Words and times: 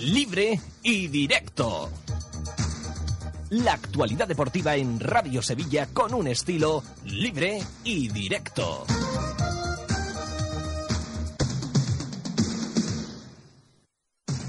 libre 0.00 0.60
y 0.82 1.08
directo. 1.08 1.90
La 3.50 3.72
actualidad 3.72 4.28
deportiva 4.28 4.76
en 4.76 5.00
Radio 5.00 5.42
Sevilla 5.42 5.88
con 5.92 6.14
un 6.14 6.28
estilo 6.28 6.82
libre 7.04 7.60
y 7.84 8.08
directo. 8.08 8.84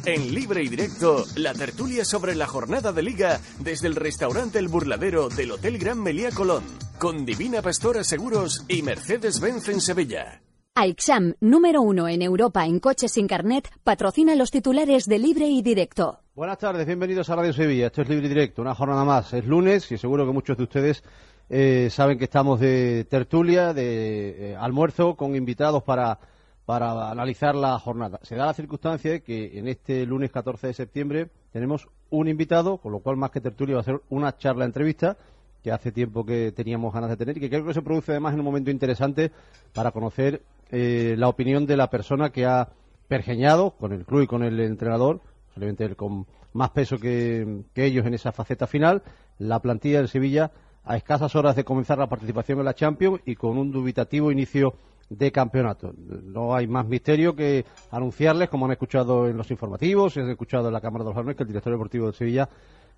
En 0.06 0.34
libre 0.34 0.64
y 0.64 0.70
directo, 0.70 1.26
la 1.36 1.54
tertulia 1.54 2.04
sobre 2.04 2.36
la 2.36 2.48
jornada 2.48 2.92
de 2.92 3.04
liga 3.04 3.40
desde 3.60 3.88
el 3.88 3.96
restaurante 3.96 4.60
El 4.60 4.68
Burladero 4.68 5.30
del 5.30 5.52
Hotel 5.52 5.78
Gran 5.78 6.02
Melía 6.02 6.32
Colón, 6.32 6.64
con 6.98 7.26
Divina 7.26 7.62
Pastora 7.62 8.04
Seguros 8.04 8.66
y 8.68 8.82
Mercedes-Benz 8.82 9.70
en 9.70 9.82
Sevilla. 9.82 10.42
AIXAM, 10.82 11.34
número 11.42 11.82
uno 11.82 12.08
en 12.08 12.22
Europa 12.22 12.66
en 12.66 12.80
coches 12.80 13.12
sin 13.12 13.28
carnet, 13.28 13.70
patrocina 13.84 14.34
los 14.36 14.50
titulares 14.50 15.08
de 15.08 15.20
Libre 15.20 15.46
y 15.46 15.62
Directo. 15.62 16.20
Buenas 16.34 16.58
tardes, 16.58 16.88
bienvenidos 16.88 17.30
a 17.30 17.36
Radio 17.36 17.52
Sevilla. 17.52 17.88
Esto 17.88 18.02
es 18.02 18.08
Libre 18.08 18.28
y 18.28 18.30
Directo, 18.30 18.62
una 18.62 18.74
jornada 18.74 19.04
más. 19.04 19.34
Es 19.34 19.46
lunes 19.46 19.92
y 19.92 19.98
seguro 19.98 20.26
que 20.26 20.32
muchos 20.32 20.56
de 20.56 20.64
ustedes 20.64 21.04
eh, 21.50 21.90
saben 21.92 22.18
que 22.18 22.24
estamos 22.24 22.62
de 22.62 23.06
tertulia, 23.10 23.74
de 23.74 24.52
eh, 24.52 24.56
almuerzo 24.56 25.18
con 25.18 25.36
invitados 25.36 25.84
para, 25.84 26.18
para 26.66 27.12
analizar 27.12 27.56
la 27.56 27.78
jornada. 27.78 28.22
Se 28.24 28.38
da 28.38 28.46
la 28.46 28.54
circunstancia 28.54 29.12
de 29.12 29.22
que 29.22 29.60
en 29.60 29.68
este 29.68 30.06
lunes 30.06 30.32
14 30.32 30.68
de 30.68 30.74
septiembre 30.74 31.30
tenemos 31.52 31.90
un 32.10 32.30
invitado, 32.30 32.78
con 32.78 32.94
lo 32.94 33.00
cual 33.00 33.18
más 33.18 33.32
que 33.32 33.42
tertulia 33.42 33.76
va 33.76 33.82
a 33.82 33.84
ser 33.84 34.00
una 34.08 34.38
charla 34.38 34.64
entrevista 34.64 35.18
que 35.62 35.74
hace 35.74 35.92
tiempo 35.92 36.26
que 36.26 36.54
teníamos 36.54 36.94
ganas 36.94 37.10
de 37.10 37.18
tener 37.18 37.36
y 37.36 37.42
que 37.42 37.50
creo 37.50 37.66
que 37.66 37.74
se 37.74 37.82
produce 37.82 38.14
además 38.14 38.34
en 38.34 38.40
un 38.40 38.46
momento 38.46 38.72
interesante 38.72 39.30
para 39.74 39.92
conocer 39.92 40.42
eh, 40.72 41.16
la 41.18 41.28
opinión 41.28 41.66
de 41.66 41.78
la 41.78 41.90
persona 41.90 42.32
que 42.32 42.46
ha 42.46 42.70
pergeñado 43.08 43.72
con 43.72 43.92
el 43.92 44.06
club 44.06 44.22
y 44.22 44.28
con 44.28 44.44
el 44.44 44.60
entrenador, 44.60 45.22
posiblemente 45.48 45.86
el 45.86 45.96
con 45.96 46.28
más 46.54 46.70
peso 46.72 46.98
que, 46.98 47.64
ellos 47.76 48.06
en 48.06 48.14
esa 48.14 48.32
faceta 48.32 48.68
final, 48.68 49.04
la 49.38 49.60
plantilla 49.60 49.98
del 49.98 50.08
Sevilla 50.08 50.52
a 50.84 50.98
escasas 50.98 51.36
horas 51.36 51.56
de 51.56 51.64
comenzar 51.64 51.98
la 51.98 52.08
participación 52.08 52.60
en 52.60 52.66
la 52.66 52.74
Champions 52.74 53.22
y 53.26 53.36
con 53.36 53.58
un 53.58 53.72
dubitativo 53.72 54.32
inicio 54.32 54.74
de 55.10 55.32
campeonato. 55.32 55.94
No 55.98 56.56
hay 56.56 56.68
más 56.68 56.88
misterio 56.88 57.36
que 57.36 57.66
anunciarles, 57.92 58.50
como 58.50 58.66
han 58.66 58.72
escuchado 58.72 59.28
en 59.28 59.38
los 59.38 59.50
informativos, 59.52 60.18
han 60.18 60.30
escuchado 60.30 60.68
en 60.68 60.74
la 60.74 60.82
Cámara 60.82 61.04
de 61.04 61.10
los 61.10 61.16
Varones, 61.16 61.36
que 61.36 61.44
el 61.44 61.50
director 61.50 61.74
deportivo 61.74 62.08
de 62.08 62.14
Sevilla, 62.14 62.50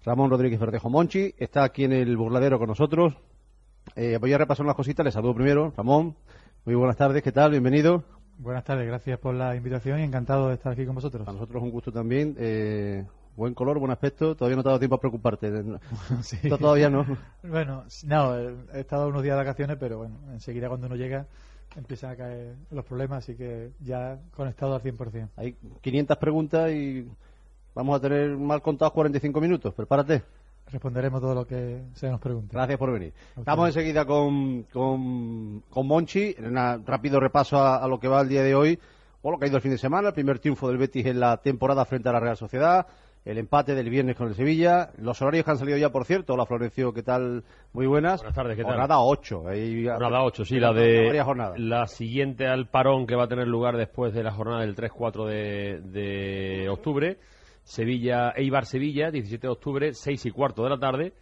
Ramón 0.03 0.29
Rodríguez 0.29 0.59
Verdejo 0.59 0.89
Monchi, 0.89 1.33
está 1.37 1.63
aquí 1.63 1.85
en 1.85 1.93
el 1.93 2.17
burladero 2.17 2.59
con 2.59 2.67
nosotros. 2.67 3.13
Eh, 3.95 4.17
voy 4.19 4.33
a 4.33 4.37
repasar 4.37 4.65
unas 4.65 4.75
cositas, 4.75 5.03
les 5.03 5.13
saludo 5.13 5.35
primero. 5.35 5.73
Ramón, 5.75 6.15
muy 6.65 6.75
buenas 6.75 6.95
tardes, 6.95 7.23
¿qué 7.23 7.31
tal? 7.31 7.51
Bienvenido. 7.51 8.03
Buenas 8.37 8.63
tardes, 8.63 8.85
gracias 8.85 9.17
por 9.19 9.33
la 9.33 9.55
invitación 9.55 9.99
y 9.99 10.03
encantado 10.03 10.49
de 10.49 10.55
estar 10.55 10.71
aquí 10.71 10.85
con 10.85 10.93
vosotros. 10.93 11.27
A 11.27 11.31
nosotros 11.31 11.63
un 11.63 11.71
gusto 11.71 11.91
también. 11.91 12.35
Eh, 12.37 13.03
buen 13.35 13.55
color, 13.55 13.79
buen 13.79 13.91
aspecto. 13.91 14.35
Todavía 14.35 14.57
no 14.57 14.61
te 14.61 14.69
ha 14.69 14.71
dado 14.71 14.79
tiempo 14.79 14.95
a 14.95 14.99
preocuparte. 14.99 15.51
sí. 16.21 16.49
Todavía 16.49 16.89
no. 16.89 17.05
bueno, 17.43 17.85
no, 18.05 18.37
he 18.73 18.79
estado 18.79 19.07
unos 19.07 19.23
días 19.23 19.35
de 19.35 19.43
vacaciones, 19.43 19.77
pero 19.79 19.97
bueno, 19.97 20.19
enseguida 20.33 20.67
cuando 20.67 20.85
uno 20.87 20.95
llega 20.95 21.25
empiezan 21.75 22.11
a 22.11 22.15
caer 22.15 22.55
los 22.69 22.85
problemas, 22.85 23.23
así 23.23 23.35
que 23.35 23.71
ya 23.79 24.19
conectado 24.35 24.75
al 24.75 24.81
100%. 24.81 25.29
Hay 25.37 25.55
500 25.81 26.17
preguntas 26.17 26.71
y 26.71 27.07
vamos 27.73 27.97
a 27.97 28.01
tener 28.01 28.37
mal 28.37 28.61
contados 28.61 28.93
45 28.93 29.41
minutos. 29.41 29.73
Prepárate 29.73 30.21
responderemos 30.71 31.21
todo 31.21 31.35
lo 31.35 31.45
que 31.45 31.81
se 31.93 32.09
nos 32.09 32.19
pregunte. 32.19 32.55
Gracias 32.55 32.79
por 32.79 32.91
venir. 32.91 33.13
Estamos 33.37 33.67
enseguida 33.67 34.05
con, 34.05 34.63
con, 34.63 35.63
con 35.69 35.87
Monchi, 35.87 36.35
en 36.37 36.57
un 36.57 36.85
rápido 36.85 37.19
repaso 37.19 37.63
a, 37.63 37.87
lo 37.87 37.99
que 37.99 38.07
va 38.07 38.21
el 38.21 38.29
día 38.29 38.43
de 38.43 38.55
hoy, 38.55 38.79
o 39.21 39.31
lo 39.31 39.37
que 39.37 39.45
ha 39.45 39.47
ido 39.49 39.57
el 39.57 39.63
fin 39.63 39.71
de 39.71 39.77
semana, 39.77 40.09
el 40.09 40.13
primer 40.13 40.39
triunfo 40.39 40.67
del 40.69 40.77
Betis 40.77 41.05
en 41.05 41.19
la 41.19 41.37
temporada 41.37 41.85
frente 41.85 42.09
a 42.09 42.13
la 42.13 42.19
Real 42.19 42.37
Sociedad, 42.37 42.87
el 43.23 43.37
empate 43.37 43.75
del 43.75 43.89
viernes 43.89 44.15
con 44.15 44.29
el 44.29 44.33
Sevilla, 44.33 44.89
los 44.97 45.21
horarios 45.21 45.45
que 45.45 45.51
han 45.51 45.57
salido 45.57 45.77
ya, 45.77 45.89
por 45.89 46.05
cierto. 46.05 46.33
Hola, 46.33 46.45
Florencio, 46.45 46.91
¿qué 46.91 47.03
tal? 47.03 47.43
Muy 47.73 47.85
buenas. 47.85 48.21
Buenas 48.21 48.35
tardes, 48.35 48.55
¿qué 48.55 48.63
tal? 48.63 48.71
Jornada 48.71 48.99
8. 48.99 49.43
jornada 49.43 50.23
8, 50.23 50.45
sí, 50.45 50.59
la 50.59 50.73
de 50.73 51.23
la 51.57 51.85
siguiente 51.85 52.47
al 52.47 52.67
parón 52.67 53.05
que 53.05 53.15
va 53.15 53.25
a 53.25 53.27
tener 53.27 53.47
lugar 53.47 53.77
después 53.77 54.13
de 54.13 54.23
la 54.23 54.31
jornada 54.31 54.61
del 54.61 54.75
3-4 54.75 55.27
de, 55.27 55.81
de 55.81 56.69
octubre. 56.69 57.19
Sevilla, 57.63 58.33
Eibar 58.35 58.65
Sevilla, 58.65 59.11
17 59.11 59.47
de 59.47 59.51
octubre, 59.51 59.93
6 59.93 60.25
y 60.25 60.31
cuarto 60.31 60.63
de 60.63 60.69
la 60.69 60.79
tarde. 60.79 61.13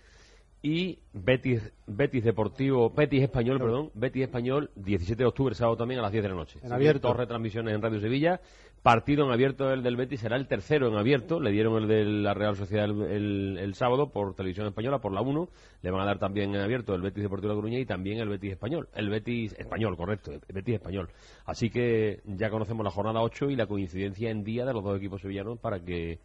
Y 0.61 0.99
Betis, 1.13 1.71
Betis 1.87 2.23
Deportivo, 2.23 2.89
Betis 2.89 3.23
Español, 3.23 3.59
perdón, 3.59 3.91
Betis 3.93 4.23
Español, 4.23 4.69
17 4.75 5.23
de 5.23 5.25
octubre, 5.27 5.55
sábado 5.55 5.77
también 5.77 5.99
a 5.99 6.03
las 6.03 6.11
10 6.11 6.23
de 6.23 6.29
la 6.29 6.35
noche. 6.35 6.59
En 6.61 6.73
abierto. 6.73 7.07
Dos 7.07 7.15
retransmisiones 7.15 7.73
en 7.73 7.81
Radio 7.81 8.01
Sevilla. 8.01 8.41
Partido 8.81 9.25
en 9.25 9.31
abierto 9.31 9.71
el 9.73 9.83
del 9.83 9.97
Betis, 9.97 10.21
será 10.21 10.37
el 10.37 10.47
tercero 10.47 10.87
en 10.87 10.95
abierto. 10.95 11.39
Le 11.39 11.51
dieron 11.51 11.81
el 11.81 11.87
de 11.87 12.05
la 12.05 12.33
Real 12.33 12.55
Sociedad 12.55 12.85
el, 12.89 13.73
sábado 13.75 14.09
por 14.09 14.35
televisión 14.35 14.67
española, 14.67 14.99
por 14.99 15.13
la 15.13 15.21
1. 15.21 15.49
Le 15.81 15.91
van 15.91 16.01
a 16.01 16.05
dar 16.05 16.19
también 16.19 16.53
en 16.55 16.61
abierto 16.61 16.93
el 16.93 17.01
Betis 17.01 17.23
Deportivo 17.23 17.49
de 17.49 17.55
la 17.55 17.61
Coruña 17.61 17.79
y 17.79 17.85
también 17.85 18.19
el 18.19 18.29
Betis 18.29 18.51
Español. 18.51 18.89
El 18.93 19.09
Betis 19.09 19.53
Español, 19.57 19.95
correcto, 19.95 20.31
el 20.31 20.41
Betis 20.53 20.75
Español. 20.75 21.09
Así 21.45 21.69
que 21.69 22.21
ya 22.25 22.49
conocemos 22.49 22.83
la 22.83 22.91
jornada 22.91 23.21
8 23.21 23.49
y 23.49 23.55
la 23.55 23.67
coincidencia 23.67 24.29
en 24.29 24.43
día 24.43 24.65
de 24.65 24.73
los 24.73 24.83
dos 24.83 24.97
equipos 24.97 25.21
sevillanos 25.21 25.59
para 25.59 25.83
que 25.83 26.19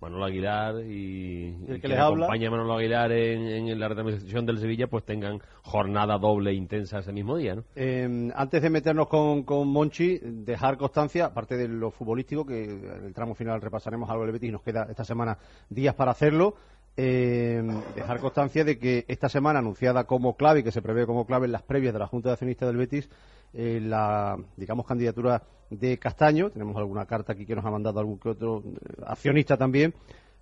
Manolo 0.00 0.24
Aguilar 0.24 0.84
y, 0.84 1.54
el 1.66 1.80
que, 1.80 1.88
les 1.88 1.98
acompaña 1.98 2.48
a 2.48 2.50
Manolo 2.50 2.74
Aguilar 2.74 3.10
en, 3.12 3.78
la 3.78 3.88
retransmisión 3.88 4.46
del 4.46 4.58
Sevilla, 4.58 4.86
pues 4.86 5.04
tengan 5.04 5.40
jornada 5.62 6.18
doble 6.18 6.52
intensa 6.54 7.00
ese 7.00 7.12
mismo 7.12 7.36
día. 7.36 7.56
¿no? 7.56 7.64
Em, 7.74 8.30
antes 8.34 8.62
de 8.62 8.70
meternos 8.70 9.08
con, 9.08 9.42
con, 9.42 9.68
Monchi, 9.68 10.18
dejar 10.22 10.76
constancia, 10.76 11.26
aparte 11.26 11.56
de 11.56 11.68
lo 11.68 11.90
futbolístico, 11.90 12.46
que 12.46 12.64
en 12.64 13.04
el 13.06 13.14
tramo 13.14 13.34
final 13.34 13.60
repasaremos 13.60 14.08
algo 14.08 14.22
del 14.22 14.32
Betis 14.32 14.50
y 14.50 14.52
nos 14.52 14.62
queda 14.62 14.86
esta 14.88 15.04
semana 15.04 15.36
días 15.68 15.94
para 15.94 16.12
hacerlo. 16.12 16.54
Em, 17.00 17.80
dejar 17.94 18.18
constancia 18.18 18.64
de 18.64 18.76
que 18.76 19.04
esta 19.06 19.28
semana 19.28 19.60
anunciada 19.60 20.02
como 20.02 20.36
clave 20.36 20.60
y 20.60 20.62
que 20.64 20.72
se 20.72 20.82
prevé 20.82 21.06
como 21.06 21.26
clave 21.26 21.46
en 21.46 21.52
las 21.52 21.62
previas 21.62 21.92
de 21.92 22.00
la 22.00 22.08
Junta 22.08 22.30
de 22.30 22.32
Accionistas 22.32 22.66
del 22.66 22.76
Betis, 22.76 23.08
eh, 23.54 23.78
la, 23.80 24.36
digamos, 24.56 24.84
candidatura 24.84 25.44
de 25.70 25.96
Castaño, 25.96 26.50
tenemos 26.50 26.76
alguna 26.76 27.06
carta 27.06 27.34
aquí 27.34 27.46
que 27.46 27.54
nos 27.54 27.64
ha 27.64 27.70
mandado 27.70 28.00
algún 28.00 28.18
que 28.18 28.30
otro 28.30 28.64
eh, 28.66 29.02
accionista 29.06 29.56
también, 29.56 29.94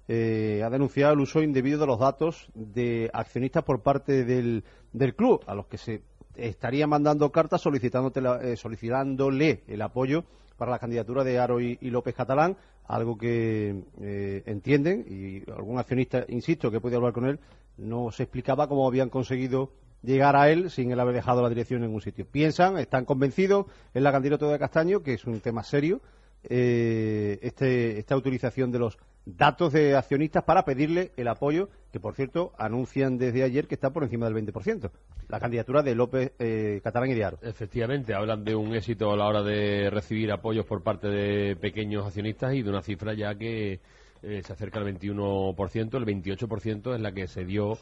eh, 0.09 0.63
ha 0.65 0.71
denunciado 0.71 1.13
el 1.13 1.21
uso 1.21 1.43
indebido 1.43 1.79
de 1.79 1.89
los 1.89 1.99
datos 1.99 2.49
de 2.55 3.11
accionistas 3.13 3.63
por 3.63 3.83
parte 3.83 4.25
del, 4.25 4.65
del 4.95 5.15
club, 5.15 5.45
a 5.47 5.55
los 5.55 5.67
que 5.67 5.77
se 5.77 6.01
estaría 6.37 6.87
mandando 6.87 7.31
cartas 7.31 7.61
solicitándole 7.61 9.63
el 9.67 9.83
apoyo 9.83 10.25
para 10.57 10.71
la 10.71 10.79
candidatura 10.79 11.25
de 11.25 11.39
Aro 11.39 11.61
y, 11.61 11.77
López 11.91 12.15
Catalán, 12.15 12.57
algo 12.87 13.19
que 13.19 14.43
entienden 14.47 15.05
y 15.09 15.51
algún 15.51 15.79
accionista, 15.79 16.25
insisto, 16.29 16.71
que 16.71 16.81
puede 16.81 16.97
hablar 16.97 17.13
con 17.13 17.27
él, 17.27 17.41
no 17.77 18.11
se 18.11 18.23
explicaba 18.23 18.69
cómo 18.69 18.87
habían 18.87 19.11
conseguido 19.11 19.73
llegar 20.03 20.37
a 20.37 20.51
él 20.51 20.71
sin 20.71 20.93
él 20.93 21.01
haber 21.01 21.15
dejado 21.15 21.43
la 21.43 21.49
dirección 21.49 21.81
en 21.81 21.89
ningún 21.89 22.01
sitio. 22.01 22.27
Piensan, 22.27 22.79
están 22.79 23.05
convencidos 23.05 23.67
en 23.93 24.05
la 24.05 24.13
candidatura 24.13 24.53
de 24.53 24.59
Castaño, 24.59 25.03
que 25.03 25.15
es 25.15 25.25
un 25.25 25.41
tema 25.41 25.63
serio, 25.63 26.01
eh, 26.45 27.39
este, 27.43 27.99
esta 27.99 28.17
utilización 28.17 28.71
de 28.71 28.79
los 28.79 28.99
datos 29.27 29.73
de 29.73 29.97
accionistas 29.97 30.45
para 30.45 30.65
pedirle 30.65 31.11
el 31.17 31.27
apoyo, 31.29 31.69
que 31.93 31.99
por 31.99 32.15
cierto 32.15 32.53
anuncian 32.59 33.19
desde 33.19 33.43
ayer 33.43 33.67
que 33.67 33.75
está 33.75 33.91
por 33.91 34.05
encima 34.05 34.31
del 34.31 34.47
20%, 34.47 34.91
la 35.29 35.41
candidatura 35.41 35.83
de 35.83 35.95
López 35.97 36.33
eh, 36.39 36.81
Catalán 36.85 37.11
y 37.11 37.15
Diaro. 37.15 37.39
Efectivamente, 37.43 38.15
hablan 38.15 38.45
de 38.45 38.55
un 38.55 38.75
éxito 38.75 39.11
a 39.13 39.17
la 39.17 39.27
hora 39.27 39.43
de 39.43 39.91
recibir 39.91 40.31
apoyos 40.31 40.65
por 40.65 40.83
parte 40.83 41.09
de 41.09 41.57
pequeños 41.57 42.07
accionistas 42.07 42.55
y 42.55 42.63
de 42.63 42.71
una 42.71 42.83
cifra 42.83 43.15
ya 43.15 43.35
que 43.35 43.81
eh, 44.23 44.43
se 44.43 44.53
acerca 44.53 44.79
al 44.79 44.87
21%, 44.87 45.97
el 45.97 46.07
28% 46.07 46.95
es 46.95 47.01
la 47.01 47.13
que 47.13 47.27
se 47.27 47.45
dio 47.45 47.79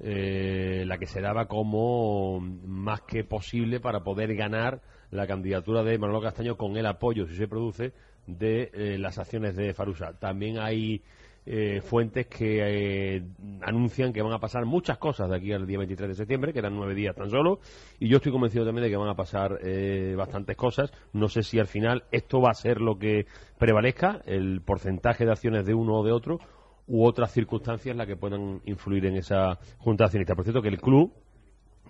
eh, 0.00 0.84
la 0.86 0.96
que 0.96 1.06
se 1.06 1.20
daba 1.20 1.46
como 1.46 2.40
más 2.40 3.00
que 3.02 3.24
posible 3.24 3.80
para 3.80 4.04
poder 4.04 4.34
ganar 4.36 4.80
la 5.10 5.26
candidatura 5.26 5.82
de 5.82 5.98
Manolo 5.98 6.20
Castaño 6.20 6.56
con 6.56 6.76
el 6.76 6.86
apoyo, 6.86 7.26
si 7.26 7.36
se 7.36 7.48
produce, 7.48 7.92
de 8.26 8.70
eh, 8.72 8.98
las 8.98 9.18
acciones 9.18 9.56
de 9.56 9.72
Farusa. 9.72 10.12
También 10.18 10.58
hay 10.58 11.02
eh, 11.46 11.80
fuentes 11.80 12.26
que 12.26 13.22
anuncian 13.62 14.12
que 14.12 14.20
van 14.20 14.32
a 14.32 14.38
pasar 14.38 14.66
muchas 14.66 14.98
cosas 14.98 15.30
de 15.30 15.36
aquí 15.36 15.52
al 15.52 15.66
día 15.66 15.78
23 15.78 16.08
de 16.10 16.14
septiembre, 16.14 16.52
que 16.52 16.58
eran 16.58 16.76
nueve 16.76 16.94
días 16.94 17.16
tan 17.16 17.30
solo, 17.30 17.60
y 17.98 18.08
yo 18.08 18.18
estoy 18.18 18.32
convencido 18.32 18.66
también 18.66 18.84
de 18.84 18.90
que 18.90 18.96
van 18.96 19.08
a 19.08 19.14
pasar 19.14 19.58
bastantes 20.14 20.56
cosas. 20.56 20.92
No 21.14 21.28
sé 21.28 21.42
si 21.42 21.58
al 21.58 21.66
final 21.66 22.04
esto 22.12 22.40
va 22.40 22.50
a 22.50 22.54
ser 22.54 22.80
lo 22.80 22.98
que 22.98 23.26
prevalezca, 23.58 24.20
el 24.26 24.60
porcentaje 24.60 25.24
de 25.24 25.32
acciones 25.32 25.64
de 25.64 25.72
uno 25.72 25.94
o 25.94 26.04
de 26.04 26.12
otro, 26.12 26.38
u 26.88 27.04
otras 27.04 27.32
circunstancias 27.32 27.94
las 27.94 28.06
que 28.06 28.16
puedan 28.16 28.60
influir 28.64 29.06
en 29.06 29.16
esa 29.16 29.58
junta 29.78 30.04
accionista. 30.04 30.34
Por 30.34 30.44
cierto, 30.44 30.62
que 30.62 30.68
el 30.68 30.80
club, 30.80 31.12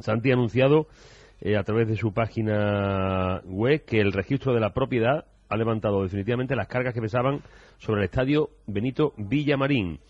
Santi 0.01 0.31
ha 0.31 0.35
anunciado 0.35 0.89
eh, 1.41 1.57
a 1.57 1.63
través 1.63 1.89
de 1.89 1.97
su 1.97 2.13
página 2.13 3.41
web 3.45 3.85
que 3.85 4.01
el 4.01 4.13
registro 4.13 4.55
de 4.55 4.61
la 4.61 4.75
propiedad 4.75 5.27
ha 5.49 5.57
levantado 5.57 6.03
definitivamente 6.03 6.57
las 6.57 6.69
cargas 6.69 6.95
que 6.95 7.01
pesaban 7.01 7.41
sobre 7.79 8.01
el 8.01 8.05
estadio 8.07 8.51
Benito 8.67 9.15
Villamarín. 9.17 10.01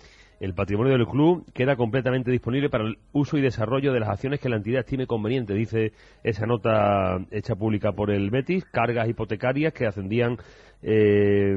El 0.41 0.55
patrimonio 0.55 0.93
del 0.93 1.07
club 1.07 1.45
queda 1.53 1.75
completamente 1.75 2.31
disponible 2.31 2.71
para 2.71 2.85
el 2.85 2.99
uso 3.13 3.37
y 3.37 3.41
desarrollo 3.41 3.93
de 3.93 3.99
las 3.99 4.09
acciones 4.09 4.39
que 4.39 4.49
la 4.49 4.57
entidad 4.57 4.81
estime 4.81 5.07
conveniente, 5.07 5.53
dice 5.53 5.93
esa 6.23 6.47
nota 6.47 7.19
hecha 7.33 7.57
pública 7.57 7.91
por 7.93 8.11
el 8.11 8.31
Betis, 8.31 8.65
cargas 8.65 9.09
hipotecarias 9.09 9.73
que 9.73 9.87
ascendían 9.87 10.37
eh, 10.81 11.57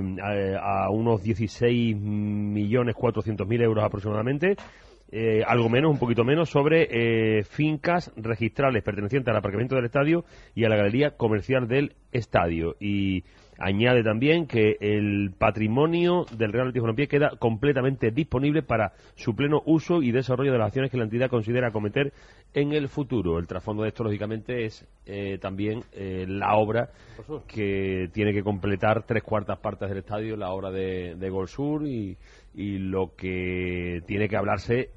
a, 0.59 0.85
a, 0.85 0.89
unos 0.89 1.21
16 1.21 1.95
millones 1.95 2.95
400 2.95 3.47
mil 3.47 3.62
euros 3.62 3.83
aproximadamente. 3.83 4.56
Eh, 5.12 5.44
algo 5.46 5.68
menos, 5.68 5.92
un 5.92 6.00
poquito 6.00 6.24
menos, 6.24 6.50
sobre 6.50 6.88
eh, 6.90 7.44
fincas 7.44 8.12
registrales 8.16 8.81
pertenecientes 8.81 9.30
al 9.30 9.38
aparcamiento 9.38 9.75
del 9.75 9.86
estadio 9.86 10.24
y 10.56 10.63
a 10.63 10.69
la 10.69 10.78
galería 10.78 11.18
comercial 11.18 11.68
del 11.68 11.96
estadio. 12.13 12.78
Y 12.80 13.24
añade 13.62 14.04
también 14.04 14.48
que 14.48 14.78
el 14.80 15.34
patrimonio 15.38 16.25
del 16.36 16.54
Real 16.54 16.68
Betis 16.68 16.81
Balompié 16.81 17.08
queda 17.08 17.31
completamente 17.38 18.12
disponible 18.12 18.63
para 18.63 18.94
su 19.16 19.36
pleno 19.36 19.62
uso 19.66 20.02
y 20.02 20.12
desarrollo 20.12 20.54
de 20.54 20.58
las 20.58 20.68
acciones 20.68 20.92
que 20.92 20.98
la 20.98 21.04
entidad 21.04 21.30
considera 21.30 21.68
acometer 21.68 22.13
en 22.54 22.72
el 22.72 22.88
futuro. 22.88 23.38
El 23.38 23.48
trasfondo 23.48 23.84
de 23.84 23.90
esto, 23.90 24.04
lógicamente, 24.04 24.66
es 24.66 24.88
eh, 25.06 25.38
también 25.40 25.84
eh, 25.92 26.25
la 26.28 26.56
obra 26.56 26.90
que 27.48 28.10
tiene 28.13 28.34
que 28.34 28.44
completar 28.44 29.04
tres 29.04 29.24
cuartas 29.24 29.60
partes 29.60 29.90
del 29.90 30.00
estadio, 30.00 30.36
la 30.38 30.52
obra 30.52 30.72
de, 30.72 31.16
de 31.16 31.30
Gol 31.30 31.48
Sur 31.48 31.86
y 31.86 32.18
lo 32.54 33.16
que 33.16 34.02
tiene 34.08 34.28
que 34.28 34.38
hablarse 34.38 34.90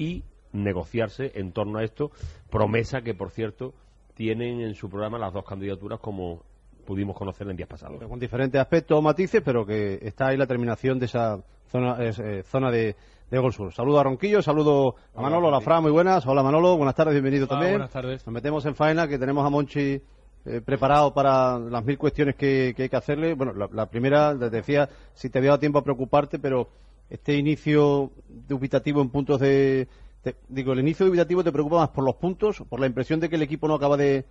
y 0.00 0.24
negociarse 0.52 1.32
en 1.34 1.52
torno 1.52 1.78
a 1.78 1.84
esto, 1.84 2.10
promesa 2.48 3.02
que, 3.02 3.14
por 3.14 3.30
cierto, 3.30 3.74
tienen 4.14 4.60
en 4.60 4.74
su 4.74 4.88
programa 4.88 5.18
las 5.18 5.32
dos 5.32 5.44
candidaturas 5.44 6.00
como 6.00 6.42
pudimos 6.86 7.16
conocer 7.16 7.48
en 7.48 7.56
días 7.56 7.68
pasados. 7.68 8.02
Con 8.02 8.18
diferentes 8.18 8.60
aspectos 8.60 8.98
o 8.98 9.02
matices, 9.02 9.42
pero 9.44 9.64
que 9.64 9.98
está 10.02 10.28
ahí 10.28 10.36
la 10.36 10.46
terminación 10.46 10.98
de 10.98 11.06
esa 11.06 11.38
zona, 11.68 11.98
eh, 12.00 12.42
zona 12.44 12.70
de, 12.70 12.96
de 13.30 13.38
Gol 13.38 13.52
Sur. 13.52 13.72
Saludo 13.72 14.00
a 14.00 14.02
Ronquillo, 14.02 14.42
saludo 14.42 14.96
a 15.14 15.22
Manolo, 15.22 15.48
a 15.48 15.50
la 15.52 15.60
Fra, 15.60 15.80
muy 15.80 15.92
buenas. 15.92 16.26
Hola 16.26 16.42
Manolo, 16.42 16.76
buenas 16.76 16.94
tardes, 16.94 17.12
bienvenido 17.12 17.44
Hola, 17.44 17.50
también. 17.50 17.72
Buenas 17.74 17.90
tardes. 17.90 18.26
Nos 18.26 18.32
metemos 18.32 18.64
en 18.64 18.74
faena, 18.74 19.06
que 19.06 19.18
tenemos 19.18 19.46
a 19.46 19.50
Monchi 19.50 20.00
eh, 20.46 20.60
preparado 20.64 21.12
para 21.12 21.58
las 21.58 21.84
mil 21.84 21.98
cuestiones 21.98 22.34
que, 22.34 22.72
que 22.74 22.84
hay 22.84 22.88
que 22.88 22.96
hacerle. 22.96 23.34
Bueno, 23.34 23.52
la, 23.52 23.68
la, 23.70 23.86
primera, 23.86 24.36
te 24.36 24.48
decía, 24.48 24.88
si 25.12 25.28
te 25.28 25.38
había 25.38 25.50
dado 25.50 25.60
tiempo 25.60 25.78
a 25.78 25.84
preocuparte, 25.84 26.38
pero 26.38 26.68
este 27.10 27.36
inicio 27.36 28.12
dubitativo 28.48 29.02
en 29.02 29.10
puntos 29.10 29.40
de... 29.40 29.88
Te, 30.22 30.36
digo, 30.48 30.72
el 30.72 30.80
inicio 30.80 31.06
dubitativo 31.06 31.42
te 31.42 31.52
preocupa 31.52 31.78
más 31.78 31.88
por 31.90 32.04
los 32.04 32.16
puntos, 32.16 32.62
por 32.68 32.78
la 32.78 32.86
impresión 32.86 33.20
de 33.20 33.28
que 33.28 33.36
el 33.36 33.42
equipo 33.42 33.68
no 33.68 33.74
acaba 33.74 33.96
de, 33.96 34.24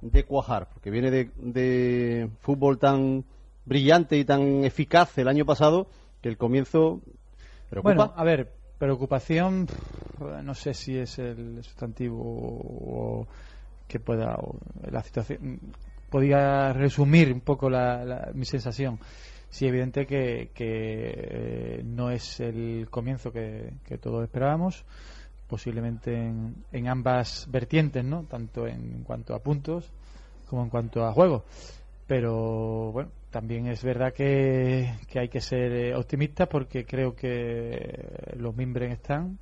de 0.00 0.24
cuajar, 0.24 0.68
porque 0.72 0.90
viene 0.90 1.10
de, 1.10 1.30
de, 1.36 2.28
fútbol 2.40 2.78
tan 2.78 3.24
brillante 3.64 4.16
y 4.16 4.24
tan 4.24 4.64
eficaz 4.64 5.16
el 5.18 5.28
año 5.28 5.44
pasado 5.44 5.88
que 6.20 6.28
el 6.28 6.36
comienzo 6.36 7.00
preocupa. 7.70 7.94
Bueno, 7.94 8.12
a 8.16 8.24
ver, 8.24 8.52
preocupación, 8.78 9.66
no 10.42 10.54
sé 10.54 10.74
si 10.74 10.96
es 10.96 11.18
el 11.18 11.62
sustantivo 11.62 12.18
o 12.20 13.26
que 13.88 14.00
pueda 14.00 14.34
o 14.36 14.56
la 14.90 15.02
situación 15.02 15.60
podía 16.12 16.72
resumir 16.74 17.32
un 17.32 17.40
poco 17.40 17.70
la, 17.70 18.30
mi 18.34 18.44
sensación. 18.44 18.98
Sí, 19.52 19.66
evidente 19.66 20.06
que, 20.06 20.50
que 20.54 21.12
eh, 21.14 21.82
no 21.84 22.10
es 22.10 22.40
el 22.40 22.88
comienzo 22.88 23.30
que, 23.30 23.74
que 23.84 23.98
todos 23.98 24.24
esperábamos 24.24 24.86
posiblemente 25.46 26.14
en, 26.14 26.88
ambas 26.88 27.46
vertientes, 27.50 28.02
¿no? 28.02 28.22
Tanto 28.24 28.66
en 28.66 29.04
cuanto 29.04 29.34
a 29.34 29.40
puntos 29.40 29.92
como 30.48 30.62
en 30.62 30.70
cuanto 30.70 31.04
a 31.04 31.12
juego. 31.12 31.44
Pero 32.06 32.92
bueno, 32.92 33.10
también 33.30 33.66
es 33.66 33.84
verdad 33.84 34.14
que, 34.14 34.94
que 35.06 35.18
hay 35.18 35.28
que 35.28 35.42
ser 35.42 35.70
eh, 35.72 35.94
optimistas 35.94 36.48
porque 36.48 36.86
creo 36.86 37.14
que 37.14 38.32
los 38.38 38.56
mimbres 38.56 38.90
están 38.92 39.38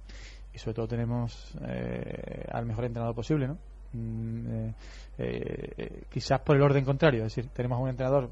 y 0.53 0.59
sobre 0.59 0.75
todo 0.75 0.89
tenemos 0.89 1.57
eh, 1.69 2.47
al 2.51 2.67
mejor 2.67 2.87
entrenador 2.87 3.15
posible, 3.15 3.47
¿no? 3.47 3.59
Mm, 3.93 4.47
eh, 4.49 4.75
eh, 5.19 6.03
quizás 6.09 6.41
por 6.41 6.57
el 6.57 6.63
orden 6.63 6.85
contrario, 6.85 7.25
es 7.25 7.35
decir, 7.35 7.51
tenemos 7.53 7.81
un 7.81 7.89
entrenador 7.89 8.31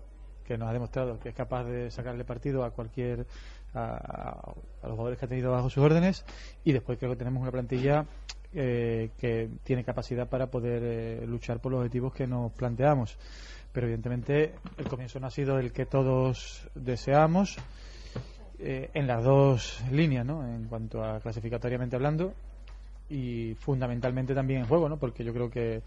que 0.48 0.56
nos 0.56 0.70
ha 0.70 0.72
demostrado 0.72 1.20
que 1.20 1.28
es 1.28 1.34
capaz 1.34 1.64
de 1.64 1.90
sacarle 1.90 2.24
partido 2.24 2.64
a 2.64 2.70
cualquier 2.70 3.26
a, 3.74 4.54
los 4.82 4.92
jugadores 4.92 5.18
que 5.18 5.26
ha 5.26 5.28
tenido 5.28 5.52
bajo 5.52 5.68
sus 5.68 5.84
órdenes 5.84 6.24
y 6.64 6.72
después 6.72 6.98
creo 6.98 7.10
que 7.10 7.18
tenemos 7.18 7.42
una 7.42 7.52
plantilla 7.52 8.06
eh, 8.54 9.10
que 9.20 9.50
tiene 9.62 9.84
capacidad 9.84 10.26
para 10.26 10.46
poder 10.46 10.82
eh, 10.82 11.26
luchar 11.26 11.60
por 11.60 11.70
los 11.70 11.80
objetivos 11.80 12.14
que 12.14 12.26
nos 12.26 12.50
planteamos. 12.52 13.18
Pero 13.72 13.86
evidentemente 13.86 14.54
el 14.78 14.88
comienzo 14.88 15.20
no 15.20 15.26
ha 15.26 15.30
sido 15.30 15.58
el 15.58 15.70
que 15.70 15.84
todos 15.84 16.66
deseamos 16.74 17.58
eh, 18.58 18.88
en 18.94 19.06
las 19.06 19.22
dos 19.22 19.84
líneas, 19.92 20.24
¿no? 20.24 20.48
En 20.48 20.64
cuanto 20.64 21.04
a 21.04 21.20
clasificatoriamente 21.20 21.94
hablando 21.94 22.32
y 23.10 23.54
fundamentalmente 23.60 24.34
también 24.34 24.60
en 24.60 24.66
juego, 24.66 24.88
¿no? 24.88 24.96
Porque 24.96 25.22
yo 25.24 25.34
creo 25.34 25.50
que 25.50 25.82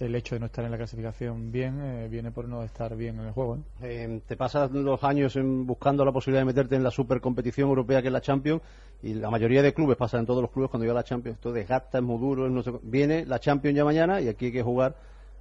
el 0.00 0.14
hecho 0.14 0.34
de 0.34 0.40
no 0.40 0.46
estar 0.46 0.64
en 0.64 0.70
la 0.70 0.76
clasificación 0.76 1.52
bien 1.52 1.80
eh, 1.80 2.08
viene 2.08 2.30
por 2.30 2.48
no 2.48 2.62
estar 2.62 2.96
bien 2.96 3.20
en 3.20 3.26
el 3.26 3.32
juego. 3.32 3.56
¿eh? 3.56 3.60
Eh, 3.82 4.20
te 4.26 4.36
pasas 4.36 4.70
los 4.72 5.02
años 5.04 5.38
buscando 5.40 6.04
la 6.04 6.12
posibilidad 6.12 6.40
de 6.40 6.46
meterte 6.46 6.76
en 6.76 6.82
la 6.82 6.90
supercompetición 6.90 7.68
europea 7.68 8.02
que 8.02 8.08
es 8.08 8.12
la 8.12 8.20
Champions 8.20 8.62
y 9.02 9.14
la 9.14 9.30
mayoría 9.30 9.62
de 9.62 9.72
clubes 9.72 9.96
pasan 9.96 10.20
en 10.20 10.26
todos 10.26 10.42
los 10.42 10.50
clubes 10.50 10.70
cuando 10.70 10.84
llega 10.84 10.94
la 10.94 11.04
Champions 11.04 11.36
esto 11.36 11.52
desgasta, 11.52 11.98
es 11.98 12.04
muy 12.04 12.18
duro, 12.18 12.80
viene 12.82 13.24
la 13.24 13.38
Champions 13.38 13.76
ya 13.76 13.84
mañana 13.84 14.20
y 14.20 14.28
aquí 14.28 14.46
hay 14.46 14.52
que 14.52 14.62
jugar 14.62 14.96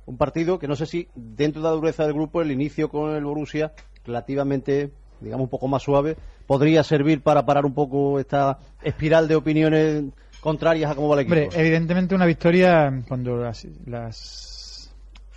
un 0.06 0.18
partido 0.18 0.60
que 0.60 0.68
no 0.68 0.76
sé 0.76 0.86
si 0.86 1.08
dentro 1.16 1.62
de 1.62 1.70
la 1.70 1.74
dureza 1.74 2.04
del 2.04 2.14
grupo 2.14 2.42
el 2.42 2.52
inicio 2.52 2.90
con 2.90 3.16
el 3.16 3.24
Borussia 3.24 3.74
relativamente 4.06 4.92
digamos 5.20 5.46
un 5.46 5.50
poco 5.50 5.68
más 5.68 5.82
suave 5.82 6.16
podría 6.46 6.84
servir 6.84 7.22
para 7.22 7.46
parar 7.46 7.66
un 7.66 7.74
poco 7.74 8.20
esta 8.20 8.60
espiral 8.84 9.28
de 9.28 9.36
opiniones 9.36 10.04
contrarias 10.44 10.92
a 10.92 10.96
cómo 10.96 11.08
va 11.08 11.16
el 11.16 11.22
equipo. 11.22 11.40
Hombre, 11.40 11.60
evidentemente 11.60 12.14
una 12.14 12.26
victoria 12.26 13.02
cuando 13.08 13.38
las, 13.38 13.66
las 13.86 14.94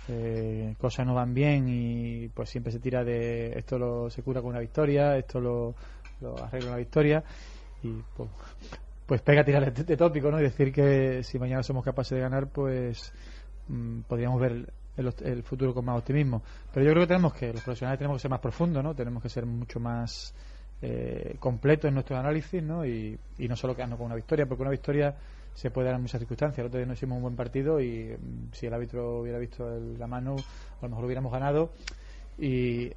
eh, 0.09 0.75
cosas 0.77 1.07
no 1.07 1.15
van 1.15 1.33
bien 1.33 1.65
y 1.69 2.27
pues 2.27 2.49
siempre 2.49 2.73
se 2.73 2.79
tira 2.79 3.05
de 3.05 3.57
esto 3.57 3.79
lo 3.79 4.09
se 4.09 4.21
cura 4.21 4.41
con 4.41 4.49
una 4.49 4.59
victoria, 4.59 5.17
esto 5.17 5.39
lo, 5.39 5.73
lo 6.19 6.37
arregla 6.43 6.71
una 6.71 6.77
victoria 6.77 7.23
y 7.81 7.93
pues, 8.15 8.29
pues 9.05 9.21
pega 9.21 9.41
a 9.41 9.45
tirar 9.45 9.73
de, 9.73 9.83
de, 9.85 9.97
tópico, 9.97 10.29
¿no? 10.29 10.39
Y 10.41 10.43
decir 10.43 10.73
que 10.73 11.23
si 11.23 11.39
mañana 11.39 11.63
somos 11.63 11.85
capaces 11.85 12.17
de 12.17 12.21
ganar, 12.21 12.47
pues 12.47 13.13
mmm, 13.69 14.01
podríamos 14.01 14.41
ver 14.41 14.73
el, 14.97 15.13
el, 15.23 15.43
futuro 15.43 15.73
con 15.73 15.85
más 15.85 15.99
optimismo. 15.99 16.43
Pero 16.73 16.85
yo 16.85 16.91
creo 16.91 17.03
que 17.03 17.07
tenemos 17.07 17.33
que 17.33 17.53
los 17.53 17.63
profesionales 17.63 17.97
tenemos 17.97 18.17
que 18.17 18.23
ser 18.23 18.31
más 18.31 18.41
profundos, 18.41 18.83
¿no? 18.83 18.93
Tenemos 18.93 19.23
que 19.23 19.29
ser 19.29 19.45
mucho 19.45 19.79
más 19.79 20.33
eh, 20.81 21.35
completo 21.39 21.87
en 21.87 21.95
nuestro 21.95 22.17
análisis 22.17 22.61
¿no? 22.61 22.85
Y, 22.85 23.17
y, 23.37 23.47
no 23.47 23.55
solo 23.55 23.75
quedarnos 23.75 23.97
con 23.97 24.05
una 24.05 24.15
victoria, 24.15 24.45
porque 24.45 24.61
una 24.61 24.71
victoria 24.71 25.15
se 25.53 25.71
puede 25.71 25.87
dar 25.87 25.95
en 25.95 26.03
muchas 26.03 26.19
circunstancias. 26.19 26.59
El 26.59 26.67
otro 26.67 26.77
día 26.77 26.85
no 26.85 26.93
hicimos 26.93 27.15
un 27.15 27.23
buen 27.23 27.35
partido 27.35 27.81
y 27.81 28.15
mm, 28.15 28.53
si 28.53 28.67
el 28.67 28.73
árbitro 28.73 29.21
hubiera 29.21 29.39
visto 29.39 29.67
la 29.97 30.05
mano, 30.05 30.35
a 30.35 30.83
lo 30.83 30.89
mejor 30.89 31.05
hubiéramos 31.05 31.31
ganado. 31.31 31.71
Y 32.37 32.91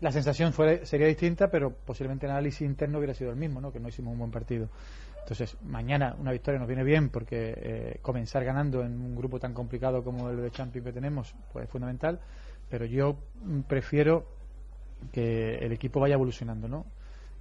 la 0.00 0.12
sensación 0.12 0.52
sería 0.84 1.08
distinta, 1.08 1.50
pero 1.50 1.72
posiblemente 1.72 2.26
el 2.26 2.32
análisis 2.32 2.62
interno 2.62 2.98
hubiera 2.98 3.14
sido 3.14 3.30
el 3.30 3.36
mismo, 3.36 3.60
¿no? 3.60 3.72
que 3.72 3.80
no 3.80 3.88
hicimos 3.88 4.12
un 4.12 4.18
buen 4.20 4.30
partido. 4.30 4.68
Entonces, 5.22 5.56
mañana 5.62 6.16
una 6.18 6.32
victoria 6.32 6.58
nos 6.58 6.68
viene 6.68 6.84
bien 6.84 7.10
porque 7.10 7.54
eh, 7.56 7.98
comenzar 8.00 8.44
ganando 8.44 8.82
en 8.82 8.92
un 8.92 9.16
grupo 9.16 9.38
tan 9.38 9.52
complicado 9.52 10.02
como 10.02 10.30
el 10.30 10.40
de 10.40 10.50
Champions 10.50 10.86
que 10.86 10.92
tenemos 10.92 11.34
pues 11.52 11.64
es 11.64 11.70
fundamental, 11.70 12.20
pero 12.68 12.84
yo 12.86 13.16
prefiero 13.68 14.24
que 15.12 15.58
el 15.58 15.72
equipo 15.72 16.00
vaya 16.00 16.14
evolucionando, 16.14 16.68
¿no? 16.68 16.86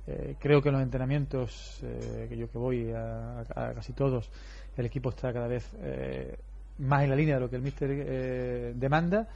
Eh, 0.07 0.35
creo 0.39 0.61
que 0.61 0.69
en 0.69 0.73
los 0.73 0.81
entrenamientos, 0.81 1.79
eh, 1.83 2.25
que 2.27 2.35
yo 2.35 2.49
que 2.49 2.57
voy 2.57 2.91
a, 2.91 3.41
a, 3.41 3.73
casi 3.73 3.93
todos, 3.93 4.29
el 4.75 4.85
equipo 4.87 5.09
está 5.09 5.31
cada 5.31 5.47
vez 5.47 5.69
eh, 5.81 6.35
más 6.79 7.03
en 7.03 7.11
la 7.11 7.15
línea 7.15 7.35
de 7.35 7.41
lo 7.41 7.49
que 7.49 7.57
el 7.57 7.61
míster 7.61 8.73
demanda 8.75 9.27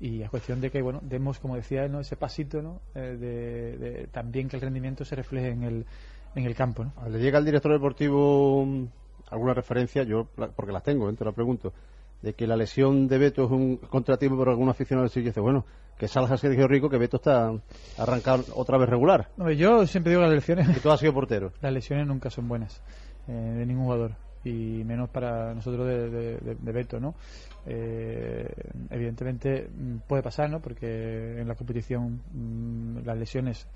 y 0.00 0.22
es 0.22 0.30
cuestión 0.30 0.60
de 0.60 0.70
que, 0.70 0.80
bueno, 0.80 1.00
demos, 1.02 1.38
como 1.38 1.56
decía 1.56 1.84
él, 1.84 1.92
¿no? 1.92 2.00
ese 2.00 2.16
pasito, 2.16 2.62
¿no? 2.62 2.80
De, 2.94 4.08
también 4.10 4.48
que 4.48 4.56
el 4.56 4.62
rendimiento 4.62 5.04
se 5.04 5.16
refleje 5.16 5.50
en 5.50 5.64
el, 5.64 5.86
en 6.34 6.44
el 6.44 6.54
campo, 6.54 6.84
¿no? 6.84 7.08
Le 7.08 7.18
llega 7.18 7.38
al 7.38 7.44
director 7.44 7.72
deportivo 7.72 8.64
mm, 8.64 8.84
alguna 9.30 9.54
referencia, 9.54 10.02
yo 10.04 10.26
porque 10.56 10.72
las 10.72 10.82
tengo, 10.82 11.12
te 11.12 11.24
la 11.24 11.32
pregunto, 11.32 11.72
de 12.22 12.34
que 12.34 12.46
la 12.46 12.56
lesión 12.56 13.08
de 13.08 13.18
Beto 13.18 13.44
es 13.44 13.50
un 13.50 13.76
contrativo 13.76 14.36
por 14.36 14.48
algún 14.48 14.68
aficionado 14.68 15.02
del 15.02 15.10
sitio 15.10 15.30
dice, 15.30 15.40
bueno, 15.40 15.66
que 15.98 16.08
salga 16.08 16.36
Sergio 16.36 16.66
Rico, 16.66 16.88
que 16.88 16.98
Beto 16.98 17.16
está 17.16 17.52
arrancado 17.98 18.44
otra 18.54 18.78
vez 18.78 18.88
regular. 18.88 19.28
No, 19.36 19.50
yo 19.50 19.86
siempre 19.86 20.10
digo 20.10 20.22
que 20.22 20.28
las 20.28 20.34
lesiones. 20.34 20.76
Y 20.76 20.80
tú 20.80 20.90
has 20.90 21.00
sido 21.00 21.12
portero. 21.12 21.52
Las 21.60 21.72
lesiones 21.72 22.06
nunca 22.06 22.30
son 22.30 22.48
buenas 22.48 22.82
eh, 23.28 23.32
de 23.32 23.66
ningún 23.66 23.84
jugador 23.84 24.12
y 24.44 24.82
menos 24.84 25.08
para 25.10 25.54
nosotros 25.54 25.86
de, 25.86 26.10
de, 26.10 26.36
de, 26.38 26.54
de 26.56 26.72
Beto, 26.72 26.98
¿no? 26.98 27.14
Eh, 27.66 28.52
evidentemente 28.90 29.68
puede 30.08 30.22
pasar, 30.22 30.50
¿no? 30.50 30.60
Porque 30.60 31.40
en 31.40 31.46
la 31.46 31.54
competición 31.54 32.20
mmm, 32.32 33.04
las 33.04 33.16
lesiones 33.16 33.68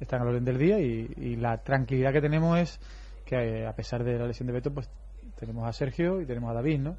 están 0.00 0.22
al 0.22 0.28
orden 0.28 0.44
del 0.44 0.58
día 0.58 0.80
y, 0.80 1.08
y, 1.16 1.36
la 1.36 1.58
tranquilidad 1.58 2.12
que 2.12 2.20
tenemos 2.20 2.58
es 2.58 2.80
que 3.24 3.36
eh, 3.36 3.66
a 3.66 3.72
pesar 3.74 4.02
de 4.02 4.18
la 4.18 4.26
lesión 4.26 4.46
de 4.48 4.54
Beto, 4.54 4.72
pues 4.72 4.88
tenemos 5.38 5.68
a 5.68 5.72
Sergio 5.72 6.20
y 6.20 6.26
tenemos 6.26 6.50
a 6.50 6.54
David, 6.54 6.80
¿no? 6.80 6.96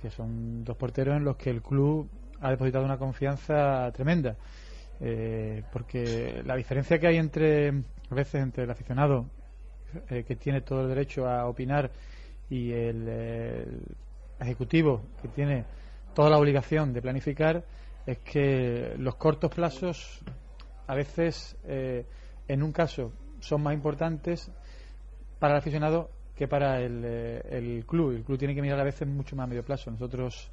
Que 0.00 0.10
son 0.10 0.64
dos 0.64 0.76
porteros 0.76 1.16
en 1.16 1.24
los 1.24 1.36
que 1.36 1.50
el 1.50 1.62
club 1.62 2.08
ha 2.40 2.50
depositado 2.50 2.84
una 2.84 2.98
confianza 2.98 3.90
tremenda. 3.92 4.36
Eh, 5.00 5.62
porque 5.72 6.42
la 6.44 6.56
diferencia 6.56 6.98
que 6.98 7.06
hay 7.06 7.16
entre, 7.16 7.68
a 7.68 8.14
veces, 8.14 8.42
entre 8.42 8.64
el 8.64 8.70
aficionado 8.70 9.26
eh, 10.08 10.24
que 10.24 10.36
tiene 10.36 10.60
todo 10.60 10.82
el 10.82 10.88
derecho 10.88 11.26
a 11.26 11.46
opinar 11.46 11.90
y 12.48 12.72
el, 12.72 13.08
el 13.08 13.82
ejecutivo 14.40 15.02
que 15.22 15.28
tiene 15.28 15.64
toda 16.14 16.30
la 16.30 16.38
obligación 16.38 16.92
de 16.92 17.02
planificar 17.02 17.64
es 18.06 18.18
que 18.18 18.94
los 18.98 19.14
cortos 19.16 19.52
plazos 19.54 20.20
a 20.86 20.94
veces 20.94 21.56
eh, 21.64 22.04
en 22.48 22.62
un 22.62 22.72
caso 22.72 23.12
son 23.40 23.62
más 23.62 23.74
importantes 23.74 24.50
para 25.38 25.54
el 25.54 25.58
aficionado 25.58 26.10
que 26.40 26.48
para 26.48 26.80
el, 26.80 27.02
eh, 27.04 27.42
el 27.50 27.84
club. 27.84 28.12
El 28.12 28.24
club 28.24 28.38
tiene 28.38 28.54
que 28.54 28.62
mirar 28.62 28.80
a 28.80 28.84
veces 28.84 29.06
mucho 29.06 29.36
más 29.36 29.44
a 29.44 29.46
medio 29.46 29.62
plazo. 29.62 29.90
Nosotros, 29.90 30.50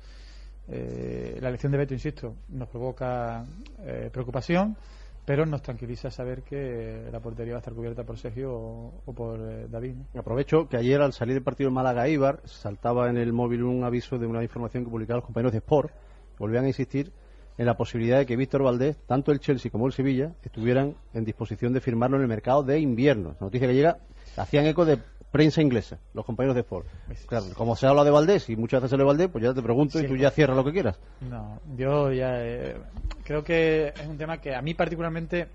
eh, 0.67 1.37
la 1.39 1.47
elección 1.47 1.71
de 1.71 1.77
Beto, 1.77 1.93
insisto, 1.93 2.35
nos 2.49 2.67
provoca 2.67 3.45
eh, 3.79 4.09
preocupación, 4.11 4.75
pero 5.23 5.45
nos 5.45 5.61
tranquiliza 5.61 6.11
saber 6.11 6.43
que 6.43 7.07
la 7.09 7.21
portería 7.21 7.53
va 7.53 7.59
a 7.59 7.61
estar 7.61 7.73
cubierta 7.73 8.03
por 8.03 8.17
Sergio 8.17 8.51
o, 8.53 9.13
por 9.15 9.69
David. 9.69 9.95
Aprovecho 10.13 10.67
que 10.67 10.75
ayer 10.75 10.99
al 10.99 11.13
salir 11.13 11.35
del 11.35 11.43
partido 11.43 11.69
de 11.69 11.75
Málaga-Ibar 11.75 12.41
saltaba 12.43 13.09
en 13.09 13.15
el 13.15 13.31
móvil 13.31 13.63
un 13.63 13.85
aviso 13.85 14.17
de 14.17 14.27
una 14.27 14.43
información 14.43 14.83
que 14.83 14.91
publicaban 14.91 15.19
los 15.19 15.25
compañeros 15.25 15.53
de 15.53 15.59
Sport. 15.59 15.93
Volvían 16.37 16.65
a 16.65 16.67
insistir 16.67 17.13
en 17.57 17.65
la 17.65 17.75
posibilidad 17.75 18.19
de 18.19 18.25
que 18.25 18.35
Víctor 18.35 18.63
Valdés, 18.63 18.97
tanto 19.07 19.31
el 19.31 19.39
Chelsea 19.39 19.71
como 19.71 19.87
el 19.87 19.93
Sevilla, 19.93 20.31
estuvieran 20.43 20.95
en 21.13 21.25
disposición 21.25 21.73
de 21.73 21.81
firmarlo 21.81 22.17
en 22.17 22.23
el 22.23 22.27
mercado 22.27 22.63
de 22.63 22.79
invierno. 22.79 23.35
Noticia 23.39 23.67
que 23.67 23.73
llega, 23.73 23.97
hacían 24.35 24.65
eco 24.65 24.85
de 24.85 24.99
prensa 25.31 25.61
inglesa, 25.61 25.99
los 26.13 26.25
compañeros 26.25 26.55
de 26.55 26.61
Sport. 26.61 26.87
Claro, 27.27 27.45
como 27.55 27.75
se 27.75 27.87
habla 27.87 28.03
de 28.03 28.11
Valdés 28.11 28.49
y 28.49 28.55
muchas 28.55 28.81
veces 28.81 28.91
se 28.91 28.97
de 28.97 29.03
Valdés, 29.03 29.29
pues 29.29 29.43
ya 29.43 29.53
te 29.53 29.61
pregunto 29.61 29.99
y 29.99 30.07
tú 30.07 30.15
ya 30.15 30.31
cierras 30.31 30.55
lo 30.55 30.63
que 30.63 30.71
quieras. 30.71 30.99
No, 31.29 31.59
yo 31.75 32.11
ya 32.11 32.43
eh, 32.43 32.77
creo 33.23 33.43
que 33.43 33.87
es 33.87 34.07
un 34.07 34.17
tema 34.17 34.39
que 34.39 34.55
a 34.55 34.61
mí 34.61 34.73
particularmente 34.73 35.47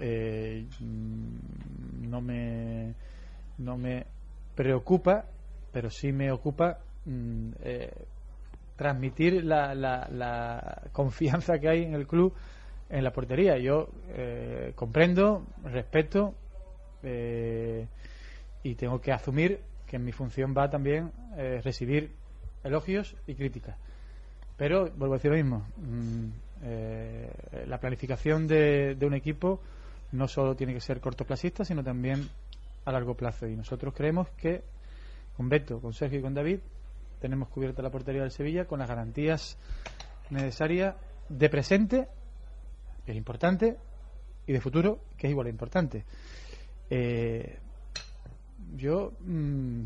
eh, 0.00 0.66
no 0.80 2.20
me 2.20 2.94
no 3.58 3.76
me 3.76 4.06
preocupa, 4.54 5.24
pero 5.72 5.90
sí 5.90 6.12
me 6.12 6.30
ocupa 6.30 6.78
mm, 7.04 7.50
eh, 7.62 7.90
transmitir 8.78 9.44
la, 9.44 9.74
la, 9.74 10.08
la 10.10 10.82
confianza 10.92 11.58
que 11.58 11.68
hay 11.68 11.82
en 11.82 11.94
el 11.94 12.06
club 12.06 12.32
en 12.88 13.04
la 13.04 13.12
portería. 13.12 13.58
Yo 13.58 13.88
eh, 14.10 14.72
comprendo, 14.74 15.44
respeto 15.64 16.34
eh, 17.02 17.86
y 18.62 18.74
tengo 18.76 19.00
que 19.00 19.12
asumir 19.12 19.60
que 19.86 19.96
en 19.96 20.04
mi 20.04 20.12
función 20.12 20.54
va 20.56 20.70
también 20.70 21.10
eh, 21.36 21.60
recibir 21.62 22.12
elogios 22.62 23.16
y 23.26 23.34
críticas. 23.34 23.76
Pero 24.56 24.90
vuelvo 24.96 25.14
a 25.14 25.18
decir 25.18 25.30
lo 25.30 25.36
mismo. 25.36 25.66
mm, 25.76 26.26
la 27.66 27.78
planificación 27.78 28.48
de, 28.48 28.96
de 28.96 29.06
un 29.06 29.14
equipo 29.14 29.60
no 30.10 30.26
solo 30.26 30.56
tiene 30.56 30.74
que 30.74 30.80
ser 30.80 31.00
cortoplacista, 31.00 31.64
sino 31.64 31.84
también 31.84 32.28
a 32.84 32.90
largo 32.90 33.14
plazo. 33.14 33.46
Y 33.46 33.54
nosotros 33.54 33.94
creemos 33.94 34.28
que 34.30 34.62
con 35.36 35.48
Beto, 35.48 35.80
con 35.80 35.92
Sergio 35.92 36.18
y 36.18 36.22
con 36.22 36.34
David 36.34 36.58
tenemos 37.20 37.48
cubierta 37.48 37.82
la 37.82 37.90
portería 37.90 38.22
del 38.22 38.30
Sevilla 38.30 38.66
con 38.66 38.78
las 38.78 38.88
garantías 38.88 39.58
necesarias 40.30 40.94
de 41.28 41.48
presente, 41.48 42.08
que 43.04 43.12
es 43.12 43.18
importante, 43.18 43.76
y 44.46 44.52
de 44.52 44.60
futuro, 44.60 45.00
que 45.16 45.26
es 45.26 45.30
igual 45.30 45.44
de 45.44 45.50
importante. 45.50 46.04
Eh, 46.90 47.58
yo 48.76 49.12
mm, 49.20 49.82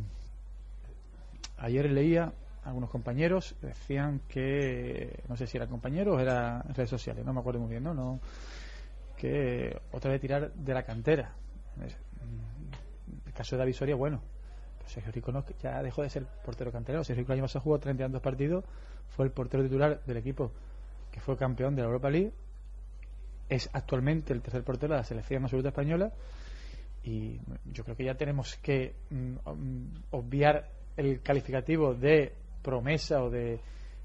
ayer 1.58 1.90
leía 1.90 2.32
algunos 2.64 2.90
compañeros 2.90 3.56
decían 3.60 4.20
que 4.28 5.22
no 5.28 5.36
sé 5.36 5.46
si 5.46 5.56
eran 5.56 5.68
compañeros 5.68 6.16
o 6.16 6.20
eran 6.20 6.62
redes 6.74 6.90
sociales 6.90 7.24
no 7.24 7.32
me 7.32 7.40
acuerdo 7.40 7.60
muy 7.60 7.70
bien 7.70 7.82
no, 7.82 7.92
no 7.92 8.20
que 9.16 9.80
otra 9.90 10.12
vez 10.12 10.20
tirar 10.20 10.52
de 10.52 10.74
la 10.74 10.84
cantera 10.84 11.34
mm, 11.76 13.26
el 13.26 13.32
caso 13.32 13.56
de 13.56 13.60
David 13.60 13.74
Soria 13.74 13.96
bueno 13.96 14.22
Sergio 14.86 15.12
Rico 15.12 15.32
no, 15.32 15.44
ya 15.62 15.82
dejó 15.82 16.02
de 16.02 16.10
ser 16.10 16.26
portero 16.44 16.70
canterano. 16.72 17.04
Sergio 17.04 17.22
Rico 17.22 17.32
el 17.32 17.38
año 17.38 17.44
pasado 17.44 17.62
jugó 17.62 17.78
32 17.78 18.20
partidos 18.20 18.64
fue 19.16 19.26
el 19.26 19.30
portero 19.32 19.62
titular 19.62 20.02
del 20.04 20.16
equipo 20.16 20.52
que 21.10 21.20
fue 21.20 21.36
campeón 21.36 21.74
de 21.74 21.82
la 21.82 21.88
Europa 21.88 22.10
League. 22.10 22.32
Es 23.48 23.68
actualmente 23.72 24.32
el 24.32 24.40
tercer 24.40 24.64
portero 24.64 24.94
de 24.94 25.00
la 25.00 25.04
selección 25.04 25.44
absoluta 25.44 25.68
española. 25.68 26.10
Y 27.04 27.38
yo 27.70 27.84
creo 27.84 27.96
que 27.96 28.04
ya 28.04 28.14
tenemos 28.14 28.56
que 28.56 28.94
mm, 29.10 29.50
mm, 29.50 30.04
obviar 30.12 30.70
el 30.96 31.20
calificativo 31.20 31.94
de 31.94 32.32
promesa 32.62 33.22
o 33.22 33.28
de 33.28 33.60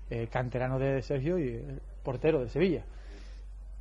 eh, 0.09 0.27
canterano 0.27 0.79
de 0.79 1.01
Sergio 1.01 1.37
y 1.39 1.49
el 1.49 1.81
portero 2.03 2.41
de 2.41 2.49
Sevilla. 2.49 2.83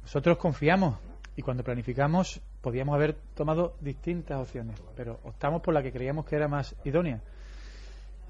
Nosotros 0.02 0.38
confiamos 0.38 0.98
y 1.36 1.42
cuando 1.42 1.62
planificamos 1.62 2.40
podíamos 2.60 2.94
haber 2.94 3.14
tomado 3.34 3.76
distintas 3.80 4.40
opciones, 4.40 4.80
pero 4.96 5.20
optamos 5.24 5.62
por 5.62 5.74
la 5.74 5.82
que 5.82 5.92
creíamos 5.92 6.24
que 6.26 6.36
era 6.36 6.48
más 6.48 6.74
idónea. 6.84 7.20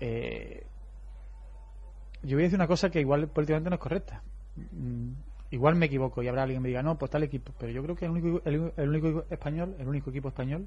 Eh, 0.00 0.66
yo 2.22 2.36
voy 2.36 2.42
a 2.42 2.46
decir 2.46 2.58
una 2.58 2.66
cosa 2.66 2.90
que 2.90 3.00
igual 3.00 3.28
políticamente 3.28 3.70
no 3.70 3.76
es 3.76 3.80
correcta. 3.80 4.22
Mm, 4.72 5.12
Igual 5.50 5.76
me 5.76 5.86
equivoco 5.86 6.22
y 6.22 6.28
habrá 6.28 6.42
alguien 6.42 6.58
que 6.58 6.62
me 6.62 6.68
diga, 6.68 6.82
no, 6.82 6.98
pues 6.98 7.10
tal 7.10 7.22
equipo. 7.22 7.52
Pero 7.58 7.70
yo 7.72 7.82
creo 7.82 7.94
que 7.94 8.04
el 8.06 8.10
único, 8.10 9.25
español, 9.30 9.76
el 9.78 9.86
único 9.86 10.10
equipo 10.10 10.28
español 10.28 10.66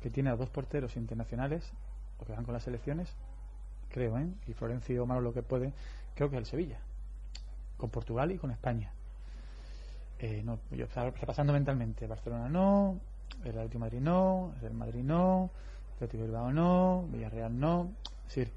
que 0.00 0.10
tiene 0.10 0.30
a 0.30 0.36
dos 0.36 0.50
porteros 0.50 0.96
internacionales 0.96 1.72
o 2.18 2.24
que 2.24 2.32
van 2.32 2.44
con 2.44 2.54
las 2.54 2.64
selecciones, 2.64 3.14
creo, 3.88 4.18
¿eh? 4.18 4.26
Y 4.48 4.52
Florencio 4.52 5.06
Malo 5.06 5.20
lo 5.20 5.32
que 5.32 5.42
puede, 5.42 5.72
creo 6.16 6.28
que 6.28 6.36
es 6.36 6.40
el 6.40 6.46
Sevilla, 6.46 6.80
con 7.76 7.90
Portugal 7.90 8.32
y 8.32 8.38
con 8.38 8.50
España. 8.50 8.92
Eh, 10.22 10.40
no, 10.44 10.60
yo 10.70 10.86
repasando 10.94 11.52
mentalmente, 11.52 12.06
Barcelona 12.06 12.48
no, 12.48 13.00
el 13.44 13.58
Atlético 13.58 13.80
Madrid 13.80 13.98
no, 13.98 14.54
el 14.62 14.72
Madrid 14.72 15.02
no, 15.02 15.50
el 15.88 15.94
Atlético 15.96 16.22
Bilbao 16.22 16.52
no, 16.52 17.08
Villarreal 17.10 17.58
no. 17.58 17.90
Es 18.28 18.36
decir, 18.36 18.52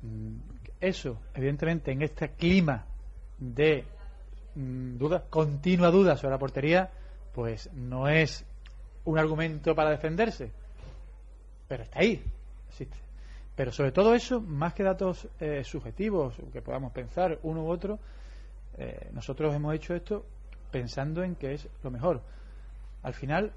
mm, 0.00 0.36
eso, 0.80 1.18
evidentemente, 1.34 1.92
en 1.92 2.00
este 2.00 2.30
clima 2.30 2.86
de 3.38 3.84
mm, 4.54 4.96
duda, 4.96 5.24
continua 5.28 5.90
duda 5.90 6.16
sobre 6.16 6.30
la 6.30 6.38
portería, 6.38 6.90
pues 7.34 7.70
no 7.74 8.08
es 8.08 8.46
un 9.04 9.18
argumento 9.18 9.74
para 9.74 9.90
defenderse, 9.90 10.52
pero 11.68 11.82
está 11.82 11.98
ahí, 11.98 12.24
existe. 12.70 12.96
Pero 13.54 13.72
sobre 13.72 13.92
todo 13.92 14.14
eso, 14.14 14.40
más 14.40 14.72
que 14.72 14.82
datos 14.82 15.28
eh, 15.38 15.64
subjetivos 15.64 16.34
que 16.50 16.62
podamos 16.62 16.92
pensar 16.92 17.40
uno 17.42 17.62
u 17.62 17.68
otro, 17.68 17.98
eh, 18.78 19.10
nosotros 19.12 19.54
hemos 19.54 19.74
hecho 19.74 19.94
esto 19.94 20.24
pensando 20.74 21.22
en 21.22 21.36
que 21.36 21.54
es 21.54 21.68
lo 21.84 21.90
mejor. 21.92 22.20
Al 23.04 23.14
final, 23.14 23.52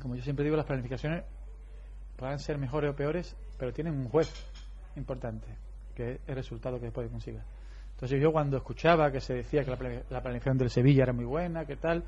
como 0.00 0.16
yo 0.16 0.22
siempre 0.22 0.42
digo, 0.42 0.56
las 0.56 0.64
planificaciones 0.64 1.22
puedan 2.16 2.38
ser 2.38 2.56
mejores 2.56 2.90
o 2.90 2.96
peores, 2.96 3.36
pero 3.58 3.74
tienen 3.74 3.92
un 3.92 4.08
juez 4.08 4.32
importante, 4.96 5.46
que 5.94 6.12
es 6.12 6.20
el 6.26 6.34
resultado 6.36 6.78
que 6.78 6.86
después 6.86 7.10
consiga. 7.10 7.44
Entonces 7.92 8.18
yo 8.22 8.32
cuando 8.32 8.56
escuchaba 8.56 9.12
que 9.12 9.20
se 9.20 9.34
decía 9.34 9.64
que 9.64 9.70
la, 9.70 9.76
plani- 9.78 10.02
la 10.08 10.22
planificación 10.22 10.56
del 10.56 10.70
Sevilla 10.70 11.02
era 11.02 11.12
muy 11.12 11.26
buena, 11.26 11.66
que 11.66 11.76
tal, 11.76 12.04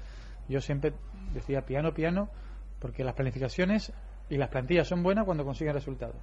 yo 0.48 0.62
siempre 0.62 0.94
decía 1.34 1.60
piano, 1.60 1.92
piano, 1.92 2.30
porque 2.78 3.04
las 3.04 3.14
planificaciones 3.14 3.92
y 4.30 4.38
las 4.38 4.48
plantillas 4.48 4.88
son 4.88 5.02
buenas 5.02 5.26
cuando 5.26 5.44
consiguen 5.44 5.74
resultados. 5.74 6.16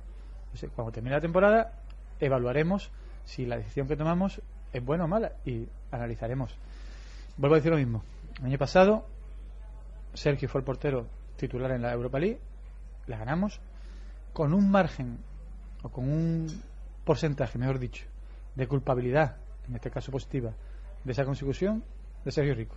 Cuando 0.75 0.91
termine 0.91 1.15
la 1.15 1.21
temporada, 1.21 1.73
evaluaremos 2.19 2.89
si 3.23 3.45
la 3.45 3.57
decisión 3.57 3.87
que 3.87 3.95
tomamos 3.95 4.41
es 4.73 4.83
buena 4.83 5.05
o 5.05 5.07
mala 5.07 5.33
y 5.45 5.67
analizaremos. 5.91 6.57
Vuelvo 7.39 7.55
a 7.55 7.59
decir 7.59 7.71
lo 7.71 7.77
mismo. 7.77 8.03
El 8.39 8.47
año 8.47 8.57
pasado, 8.57 9.05
Sergio 10.13 10.49
fue 10.49 10.59
el 10.59 10.65
portero 10.65 11.07
titular 11.37 11.71
en 11.71 11.81
la 11.81 11.93
Europa 11.93 12.19
League, 12.19 12.41
la 13.07 13.17
ganamos 13.17 13.61
con 14.33 14.53
un 14.53 14.69
margen 14.69 15.19
o 15.81 15.87
con 15.87 16.03
un 16.03 16.47
porcentaje, 17.05 17.57
mejor 17.57 17.79
dicho, 17.79 18.05
de 18.55 18.67
culpabilidad, 18.67 19.37
en 19.69 19.75
este 19.75 19.89
caso 19.89 20.11
positiva, 20.11 20.51
de 21.05 21.11
esa 21.13 21.23
consecución 21.23 21.81
de 22.25 22.31
Sergio 22.33 22.55
Rico. 22.55 22.75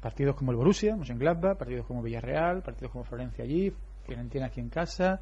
Partidos 0.00 0.36
como 0.36 0.52
el 0.52 0.56
Borussia, 0.56 0.94
Mönchengladbach, 0.94 1.58
partidos 1.58 1.84
como 1.86 2.02
Villarreal, 2.02 2.62
partidos 2.62 2.92
como 2.92 3.02
Florencia 3.02 3.42
allí, 3.42 3.74
Fiorentina 4.06 4.46
aquí 4.46 4.60
en 4.60 4.68
casa. 4.68 5.20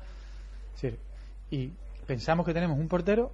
Y 1.49 1.73
pensamos 2.07 2.45
que 2.45 2.53
tenemos 2.53 2.79
un 2.79 2.89
portero 2.89 3.33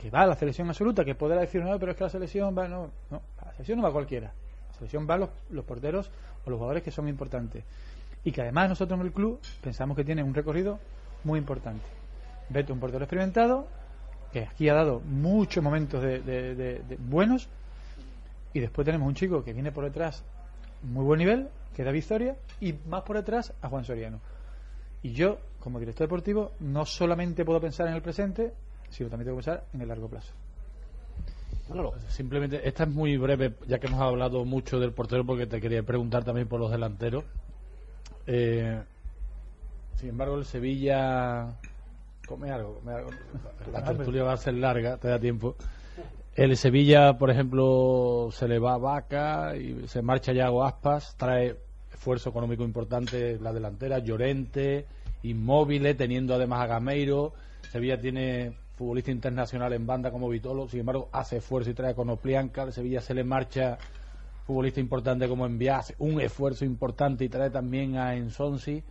que 0.00 0.08
va 0.10 0.22
a 0.22 0.26
la 0.26 0.34
selección 0.34 0.66
absoluta, 0.68 1.04
que 1.04 1.14
podrá 1.14 1.40
decir, 1.40 1.62
no, 1.62 1.78
pero 1.78 1.92
es 1.92 1.98
que 1.98 2.04
la 2.04 2.10
selección 2.10 2.56
va, 2.56 2.66
no, 2.66 2.90
no, 3.10 3.20
la 3.44 3.52
selección 3.52 3.78
no 3.78 3.84
va 3.84 3.92
cualquiera. 3.92 4.32
La 4.68 4.74
selección 4.74 5.06
va 5.08 5.18
los, 5.18 5.28
los 5.50 5.64
porteros 5.64 6.10
o 6.46 6.50
los 6.50 6.58
jugadores 6.58 6.82
que 6.82 6.90
son 6.90 7.06
importantes. 7.06 7.64
Y 8.24 8.32
que 8.32 8.40
además 8.40 8.70
nosotros 8.70 8.98
en 8.98 9.06
el 9.06 9.12
club 9.12 9.38
pensamos 9.60 9.96
que 9.96 10.04
tiene 10.04 10.22
un 10.22 10.32
recorrido 10.32 10.78
muy 11.24 11.38
importante. 11.38 11.84
Beto, 12.48 12.72
un 12.72 12.80
portero 12.80 13.04
experimentado, 13.04 13.66
que 14.32 14.44
aquí 14.44 14.70
ha 14.70 14.74
dado 14.74 15.00
muchos 15.00 15.62
momentos 15.62 16.02
de, 16.02 16.98
buenos, 16.98 17.48
y 18.54 18.60
después 18.60 18.86
tenemos 18.86 19.06
un 19.06 19.14
chico 19.14 19.44
que 19.44 19.52
viene 19.52 19.70
por 19.70 19.84
detrás, 19.84 20.24
muy 20.82 21.04
buen 21.04 21.18
nivel, 21.18 21.48
que 21.76 21.82
es 21.82 21.86
David 21.86 22.02
Soria, 22.04 22.36
y 22.58 22.74
más 22.88 23.02
por 23.02 23.16
detrás 23.16 23.52
a 23.60 23.68
Juan 23.68 23.84
Soriano. 23.84 24.20
Y 25.02 25.12
yo, 25.12 25.38
como 25.60 25.78
director 25.78 26.06
deportivo, 26.06 26.52
no 26.60 26.86
solamente 26.86 27.44
puedo 27.44 27.60
pensar 27.60 27.86
en 27.86 27.94
el 27.94 28.02
presente, 28.02 28.54
sino 28.90 29.08
también 29.08 29.26
tengo 29.26 29.38
que 29.38 29.44
pensar 29.44 29.64
en 29.72 29.80
el 29.80 29.88
largo 29.88 30.08
plazo. 30.08 30.32
Simplemente, 32.08 32.66
esta 32.66 32.82
es 32.82 32.90
muy 32.90 33.16
breve, 33.16 33.54
ya 33.68 33.78
que 33.78 33.86
hemos 33.86 34.00
hablado 34.00 34.44
mucho 34.44 34.80
del 34.80 34.92
portero, 34.92 35.24
porque 35.24 35.46
te 35.46 35.60
quería 35.60 35.82
preguntar 35.84 36.24
también 36.24 36.48
por 36.48 36.58
los 36.58 36.70
delanteros. 36.70 37.24
Eh, 38.26 38.80
Sin 39.96 40.08
embargo, 40.08 40.36
el 40.36 40.44
Sevilla. 40.44 41.56
Come 42.26 42.50
algo, 42.50 42.74
come 42.76 42.92
algo. 42.92 43.10
La 43.72 43.84
tertulia 43.84 44.24
va 44.24 44.32
a 44.32 44.36
ser 44.36 44.54
larga, 44.54 44.96
te 44.96 45.08
da 45.08 45.18
tiempo. 45.18 45.56
El 46.34 46.56
Sevilla, 46.56 47.18
por 47.18 47.30
ejemplo, 47.30 48.30
se 48.32 48.48
le 48.48 48.58
va 48.58 48.74
a 48.74 48.78
Vaca 48.78 49.56
y 49.56 49.86
se 49.88 50.00
marcha 50.00 50.32
Yago 50.32 50.64
Aspas, 50.64 51.14
trae 51.16 51.56
esfuerzo 51.92 52.30
económico 52.30 52.64
importante 52.64 53.38
la 53.40 53.52
delantera, 53.52 53.98
Llorente, 53.98 54.86
Inmóviles, 55.22 55.96
teniendo 55.96 56.34
además 56.34 56.62
a 56.62 56.66
Gameiro. 56.66 57.32
Sevilla 57.70 58.00
tiene 58.00 58.52
futbolista 58.80 59.10
internacional 59.10 59.74
en 59.74 59.86
banda 59.86 60.10
como 60.10 60.26
Vitolo, 60.30 60.66
sin 60.66 60.80
embargo, 60.80 61.10
hace 61.12 61.36
esfuerzo 61.36 61.68
y 61.68 61.74
trae 61.74 61.94
con 61.94 62.08
Oplianca. 62.08 62.62
El 62.62 62.72
Sevilla 62.72 63.02
se 63.02 63.12
le 63.12 63.24
marcha 63.24 63.76
futbolista 64.46 64.80
importante 64.80 65.28
como 65.28 65.44
Enviás, 65.44 65.92
un 65.98 66.18
esfuerzo 66.18 66.64
importante 66.64 67.22
y 67.26 67.28
trae 67.28 67.50
también 67.50 67.98
a 67.98 68.14
Ensonsi. 68.16 68.82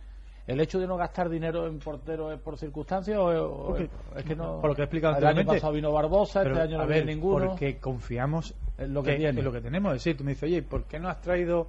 ¿El 0.46 0.60
hecho 0.60 0.78
de 0.78 0.86
no 0.86 0.96
gastar 0.96 1.28
dinero 1.28 1.66
en 1.66 1.80
porteros 1.80 2.32
es 2.32 2.38
por 2.38 2.56
circunstancias 2.56 3.18
o, 3.18 3.24
o- 3.26 3.66
Porque- 3.66 3.90
es 4.16 4.24
que 4.24 4.36
no? 4.36 4.60
por 4.60 4.70
lo 4.70 4.76
que 4.76 4.82
he 4.82 4.84
explicado 4.84 5.16
El 5.18 5.26
año 5.26 5.44
pasado 5.44 5.72
vino 5.72 5.90
Barbosa, 5.90 6.44
Pero, 6.44 6.54
este 6.54 6.68
año 6.68 6.78
no 6.78 6.86
viene 6.86 7.06
ninguno. 7.06 7.48
Porque 7.48 7.78
confiamos 7.78 8.54
Es 8.78 8.88
lo 8.88 9.02
que 9.02 9.10
que- 9.10 9.16
tiene. 9.18 9.40
en 9.40 9.44
lo 9.44 9.50
que 9.52 9.60
tenemos. 9.60 9.90
Es 9.96 10.04
decir, 10.04 10.16
tú 10.16 10.22
me 10.22 10.30
dices, 10.30 10.44
oye, 10.44 10.62
¿por 10.62 10.84
qué 10.84 11.00
no 11.00 11.08
has 11.08 11.20
traído 11.20 11.66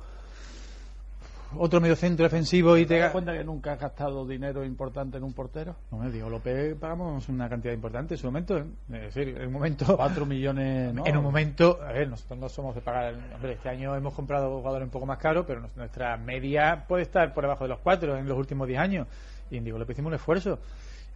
otro 1.57 1.81
medio 1.81 1.95
centro 1.95 2.23
defensivo 2.23 2.77
y 2.77 2.85
¿Te 2.85 2.95
te 2.95 2.99
das 2.99 3.11
cuenta 3.11 3.33
que 3.33 3.43
nunca 3.43 3.73
has 3.73 3.79
gastado 3.79 4.25
dinero 4.25 4.63
importante 4.63 5.17
en 5.17 5.23
un 5.23 5.33
portero? 5.33 5.75
No, 5.91 5.97
me 5.97 6.11
digo, 6.11 6.29
López 6.29 6.75
pagamos 6.75 7.27
una 7.29 7.49
cantidad 7.49 7.73
importante 7.73 8.13
en 8.15 8.17
su 8.17 8.27
momento. 8.27 8.57
¿eh? 8.57 8.65
Es 8.93 9.13
decir, 9.13 9.37
en 9.37 9.47
un 9.47 9.53
momento. 9.53 9.95
Cuatro 9.97 10.25
millones, 10.25 10.93
¿no? 10.93 11.05
En 11.05 11.17
un 11.17 11.23
momento, 11.23 11.79
a 11.81 11.91
ver, 11.91 12.09
nosotros 12.09 12.39
no 12.39 12.49
somos 12.49 12.75
de 12.75 12.81
pagar. 12.81 13.15
Hombre, 13.35 13.53
este 13.53 13.69
año 13.69 13.95
hemos 13.95 14.13
comprado 14.13 14.49
jugadores 14.57 14.85
un 14.85 14.91
poco 14.91 15.05
más 15.05 15.17
caros, 15.17 15.45
pero 15.45 15.61
nuestra 15.75 16.17
media 16.17 16.85
puede 16.87 17.03
estar 17.03 17.33
por 17.33 17.43
debajo 17.43 17.65
de 17.65 17.69
los 17.69 17.79
cuatro 17.79 18.17
en 18.17 18.27
los 18.27 18.37
últimos 18.37 18.67
10 18.67 18.79
años. 18.79 19.07
Y 19.49 19.57
en 19.57 19.63
Diego 19.63 19.79
López 19.79 19.95
hicimos 19.95 20.09
un 20.09 20.15
esfuerzo. 20.15 20.59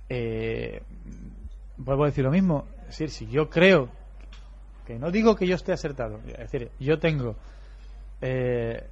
Eh, 0.09 0.81
vuelvo 1.77 2.03
a 2.03 2.07
decir 2.07 2.23
lo 2.23 2.31
mismo. 2.31 2.65
Es 2.81 2.97
decir, 2.97 3.09
si 3.09 3.27
yo 3.27 3.49
creo 3.49 3.89
que 4.85 4.99
no 4.99 5.11
digo 5.11 5.35
que 5.35 5.47
yo 5.47 5.55
esté 5.55 5.73
acertado, 5.73 6.19
es 6.27 6.51
decir, 6.51 6.69
yo 6.79 6.99
tengo. 6.99 7.35
Eh, 8.21 8.83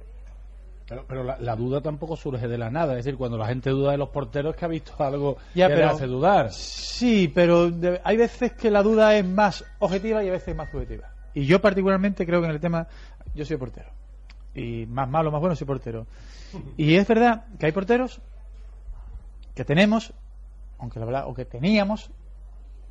Pero, 0.86 1.04
pero 1.08 1.24
la, 1.24 1.38
la 1.38 1.56
duda 1.56 1.80
tampoco 1.80 2.14
surge 2.16 2.46
de 2.46 2.58
la 2.58 2.70
nada. 2.70 2.92
Es 2.92 3.04
decir, 3.04 3.16
cuando 3.16 3.38
la 3.38 3.46
gente 3.46 3.70
duda 3.70 3.92
de 3.92 3.98
los 3.98 4.10
porteros 4.10 4.54
es 4.54 4.58
que 4.58 4.64
ha 4.66 4.68
visto 4.68 4.92
algo 5.02 5.38
Ya, 5.54 5.68
que 5.68 5.74
le 5.76 5.80
pero- 5.80 5.92
hace 5.94 6.06
dudar. 6.06 6.52
Sí, 6.52 7.28
pero 7.34 7.70
de- 7.70 8.00
hay 8.04 8.16
veces 8.18 8.52
que 8.52 8.70
la 8.70 8.82
duda 8.82 9.16
es 9.16 9.24
más 9.24 9.64
objetiva 9.78 10.22
y 10.22 10.28
a 10.28 10.32
veces 10.32 10.54
más 10.54 10.70
subjetiva. 10.70 11.08
Y 11.32 11.46
yo 11.46 11.60
particularmente 11.60 12.26
creo 12.26 12.40
que 12.40 12.46
en 12.46 12.52
el 12.52 12.60
tema, 12.60 12.86
yo 13.34 13.44
soy 13.44 13.56
portero. 13.56 13.88
Y 14.54 14.84
más 14.86 15.08
malo, 15.08 15.32
más 15.32 15.40
bueno, 15.40 15.56
soy 15.56 15.66
portero. 15.66 16.06
Y 16.76 16.94
es 16.96 17.08
verdad 17.08 17.46
que 17.58 17.66
hay 17.66 17.72
porteros 17.72 18.20
que 19.54 19.64
tenemos, 19.64 20.12
aunque 20.78 21.00
la 21.00 21.06
verdad, 21.06 21.24
o 21.26 21.34
que 21.34 21.44
teníamos 21.44 22.10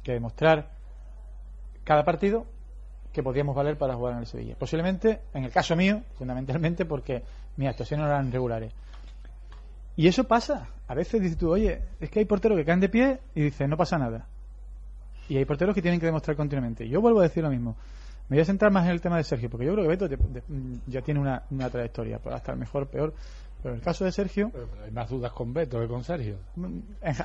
que 0.01 0.13
demostrar 0.13 0.71
cada 1.83 2.03
partido 2.03 2.45
que 3.13 3.21
podíamos 3.21 3.55
valer 3.55 3.77
para 3.77 3.95
jugar 3.95 4.13
en 4.13 4.19
el 4.19 4.25
Sevilla. 4.25 4.55
Posiblemente, 4.57 5.21
en 5.33 5.43
el 5.43 5.51
caso 5.51 5.75
mío, 5.75 6.01
fundamentalmente 6.17 6.83
porque 6.85 7.23
mis 7.55 7.69
actuaciones 7.69 8.07
eran 8.07 8.31
regulares. 8.31 8.73
Y 9.95 10.07
eso 10.07 10.23
pasa. 10.23 10.67
A 10.87 10.95
veces 10.95 11.21
dices 11.21 11.37
tú, 11.37 11.51
oye, 11.51 11.79
es 11.99 12.09
que 12.09 12.19
hay 12.19 12.25
porteros 12.25 12.57
que 12.57 12.65
caen 12.65 12.79
de 12.79 12.89
pie 12.89 13.19
y 13.35 13.41
dicen, 13.43 13.69
no 13.69 13.77
pasa 13.77 13.99
nada. 13.99 14.25
Y 15.29 15.37
hay 15.37 15.45
porteros 15.45 15.75
que 15.75 15.81
tienen 15.81 15.99
que 15.99 16.07
demostrar 16.07 16.35
continuamente. 16.35 16.89
Yo 16.89 16.99
vuelvo 17.01 17.19
a 17.19 17.23
decir 17.23 17.43
lo 17.43 17.51
mismo. 17.51 17.77
Me 18.29 18.37
voy 18.37 18.41
a 18.41 18.45
centrar 18.45 18.71
más 18.71 18.85
en 18.85 18.91
el 18.91 19.01
tema 19.01 19.17
de 19.17 19.23
Sergio, 19.23 19.49
porque 19.49 19.65
yo 19.65 19.73
creo 19.73 19.87
que 19.87 19.95
Beto 19.95 20.07
ya 20.87 21.01
tiene 21.01 21.19
una, 21.19 21.43
una 21.51 21.69
trayectoria. 21.69 22.17
Podrá 22.17 22.37
estar 22.37 22.55
mejor, 22.55 22.87
peor. 22.87 23.13
Pero 23.63 23.75
en 23.75 23.79
el 23.79 23.83
caso 23.85 24.03
de 24.05 24.11
Sergio, 24.11 24.49
Pero- 24.51 24.67
pero 24.69 24.83
hay 24.83 24.91
más 24.91 25.09
dudas 25.09 25.31
con 25.31 25.53
Beto 25.53 25.79
que 25.79 25.87
con 25.87 26.03
Sergio. 26.03 26.35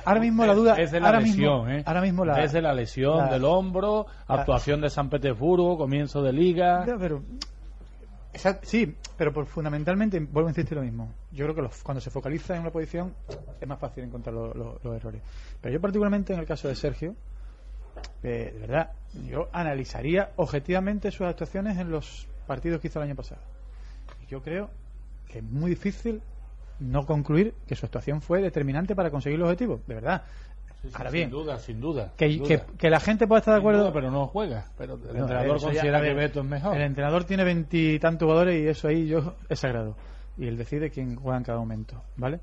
ahora 0.05 0.19
mismo 0.21 0.45
la 0.45 0.53
duda. 0.55 0.75
Desde 0.75 0.99
la 1.01 1.07
ahora 1.07 1.19
lesión, 1.19 1.65
mismo, 1.65 1.69
¿eh? 1.79 1.83
Ahora 1.85 2.01
mismo 2.01 2.23
la. 2.25 2.35
Desde 2.35 2.61
la 2.61 2.73
lesión 2.73 3.17
la- 3.17 3.29
del 3.29 3.43
hombro, 3.43 4.05
actuación 4.25 4.79
de 4.81 4.89
San 4.89 5.09
Petersburgo, 5.09 5.77
comienzo 5.77 6.23
de 6.23 6.31
liga. 6.33 6.85
Pero 6.97 7.21
sí, 8.61 8.95
pero 9.17 9.33
por, 9.33 9.47
fundamentalmente, 9.47 10.19
vuelvo 10.19 10.47
a 10.47 10.51
insistir 10.51 10.77
lo 10.77 10.83
mismo. 10.83 11.11
Yo 11.31 11.45
creo 11.45 11.55
que 11.55 11.61
los- 11.63 11.83
cuando 11.83 11.99
se 11.99 12.09
focaliza 12.09 12.55
en 12.55 12.61
una 12.61 12.71
posición 12.71 13.13
es 13.59 13.67
más 13.67 13.79
fácil 13.79 14.03
encontrar 14.05 14.33
lo- 14.33 14.53
lo- 14.53 14.79
los 14.83 14.95
errores. 14.95 15.21
Pero 15.61 15.73
yo 15.73 15.81
particularmente 15.81 16.33
en 16.33 16.39
el 16.39 16.45
caso 16.45 16.67
de 16.67 16.75
Sergio, 16.75 17.15
eh, 18.23 18.51
de 18.53 18.59
verdad, 18.59 18.91
yo 19.27 19.49
analizaría 19.51 20.31
objetivamente 20.37 21.11
sus 21.11 21.27
actuaciones 21.27 21.77
en 21.77 21.91
los 21.91 22.27
partidos 22.47 22.79
que 22.79 22.87
hizo 22.87 22.99
el 22.99 23.07
año 23.09 23.15
pasado. 23.15 23.41
Y 24.23 24.27
Yo 24.31 24.41
creo 24.41 24.69
es 25.37 25.43
muy 25.43 25.69
difícil 25.69 26.21
no 26.79 27.05
concluir 27.05 27.53
que 27.67 27.75
su 27.75 27.85
actuación 27.85 28.21
fue 28.21 28.41
determinante 28.41 28.95
para 28.95 29.11
conseguir 29.11 29.37
los 29.37 29.45
objetivos, 29.47 29.85
de 29.85 29.95
verdad. 29.95 30.23
Sí, 30.81 30.87
sí, 30.87 30.93
Ahora 30.95 31.09
sin 31.11 31.17
bien, 31.17 31.29
duda, 31.29 31.59
sin 31.59 31.81
duda. 31.81 32.13
que, 32.17 32.29
sin 32.31 32.43
que- 32.43 32.57
duda. 32.57 32.65
que 32.77 32.89
la 32.89 32.99
gente 33.01 33.27
pueda 33.27 33.39
estar 33.39 33.53
de 33.53 33.59
acuerdo 33.59 33.81
duda, 33.81 33.93
pero 33.93 34.09
no 34.11 34.27
juega. 34.27 34.65
Pero 34.77 34.93
el 34.95 35.01
no, 35.01 35.19
entrenador 35.19 35.59
considera 35.61 36.01
que 36.01 36.13
Beto 36.13 36.39
es 36.39 36.45
mejor. 36.45 36.75
El 36.77 36.83
entrenador 36.83 37.25
tiene 37.25 37.43
veintitantos 37.43 38.25
jugadores 38.25 38.63
y 38.63 38.67
eso 38.67 38.87
ahí 38.87 39.05
yo 39.07 39.35
es 39.49 39.59
sagrado. 39.59 39.95
Y 40.37 40.47
él 40.47 40.57
decide 40.57 40.89
quién 40.89 41.17
juega 41.17 41.37
en 41.37 41.43
cada 41.43 41.59
momento, 41.59 42.01
¿vale? 42.15 42.39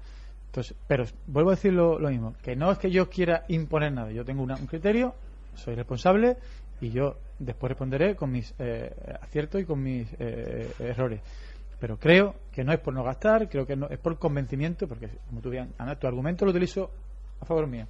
Entonces, 0.46 0.76
pero 0.86 1.04
vuelvo 1.26 1.50
a 1.50 1.54
decir 1.54 1.72
lo, 1.72 1.98
lo 1.98 2.10
mismo, 2.10 2.34
que 2.42 2.54
no 2.56 2.70
es 2.70 2.76
que 2.78 2.90
yo 2.90 3.08
quiera 3.08 3.44
imponer 3.48 3.92
nada. 3.92 4.10
Yo 4.12 4.22
tengo 4.24 4.42
una- 4.42 4.56
un 4.56 4.66
criterio, 4.66 5.14
soy 5.54 5.74
responsable 5.74 6.36
y 6.82 6.90
yo 6.90 7.16
después 7.38 7.70
responderé 7.70 8.16
con 8.16 8.30
mis 8.32 8.54
eh, 8.58 8.94
aciertos 9.22 9.62
y 9.62 9.64
con 9.64 9.82
mis 9.82 10.08
eh, 10.18 10.70
errores. 10.78 11.20
Pero 11.78 11.98
creo 11.98 12.34
que 12.52 12.64
no 12.64 12.72
es 12.72 12.78
por 12.80 12.94
no 12.94 13.04
gastar, 13.04 13.48
creo 13.48 13.66
que 13.66 13.76
no 13.76 13.88
es 13.88 13.98
por 13.98 14.18
convencimiento, 14.18 14.88
porque 14.88 15.10
como 15.28 15.40
tú 15.40 15.50
bien, 15.50 15.74
Ana, 15.78 15.98
tu 15.98 16.06
argumento 16.06 16.44
lo 16.44 16.50
utilizo 16.50 16.90
a 17.40 17.44
favor 17.44 17.66
mío. 17.66 17.86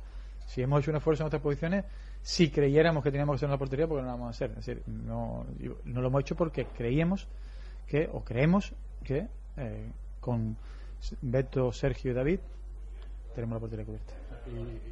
Si 0.47 0.63
hemos 0.63 0.81
hecho 0.83 0.91
un 0.91 0.97
esfuerzo 0.97 1.23
en 1.23 1.29
otras 1.29 1.43
posiciones, 1.43 1.85
si 2.23 2.51
creyéramos 2.51 3.05
que 3.05 3.11
teníamos 3.11 3.35
que 3.35 3.37
hacer 3.37 3.49
una 3.49 3.59
portería, 3.59 3.87
porque 3.87 4.03
no 4.03 4.09
lo 4.09 4.13
vamos 4.15 4.27
a 4.29 4.31
hacer. 4.31 4.51
Es 4.51 4.67
decir, 4.67 4.83
no, 4.87 5.47
lo 5.85 6.07
hemos 6.07 6.21
hecho 6.21 6.35
porque 6.35 6.67
creíamos 6.67 7.29
que, 7.87 8.09
o 8.13 8.25
creemos 8.25 8.75
que 9.05 9.29
eh, 9.57 9.91
con 10.21 10.57
Beto, 11.23 11.71
Sergio 11.73 12.11
y 12.11 12.15
David 12.15 12.41
tenemos 13.35 13.55
la 13.55 13.61
portería 13.61 13.85
cubierta. 13.85 14.13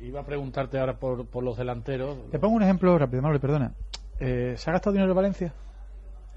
Y- 0.00 0.06
iba 0.06 0.20
a 0.20 0.24
preguntarte 0.26 0.78
ahora 0.78 0.96
por, 0.96 1.26
por 1.26 1.42
los 1.42 1.56
delanteros. 1.56 2.16
Te 2.30 2.38
pongo 2.38 2.54
un 2.56 2.62
ejemplo 2.62 2.96
rápido, 2.96 3.22
Manuel, 3.22 3.40
perdona. 3.40 3.72
Eh, 4.20 4.54
¿Se 4.56 4.70
ha 4.70 4.72
gastado 4.72 4.92
dinero 4.92 5.10
en 5.10 5.16
Valencia? 5.16 5.52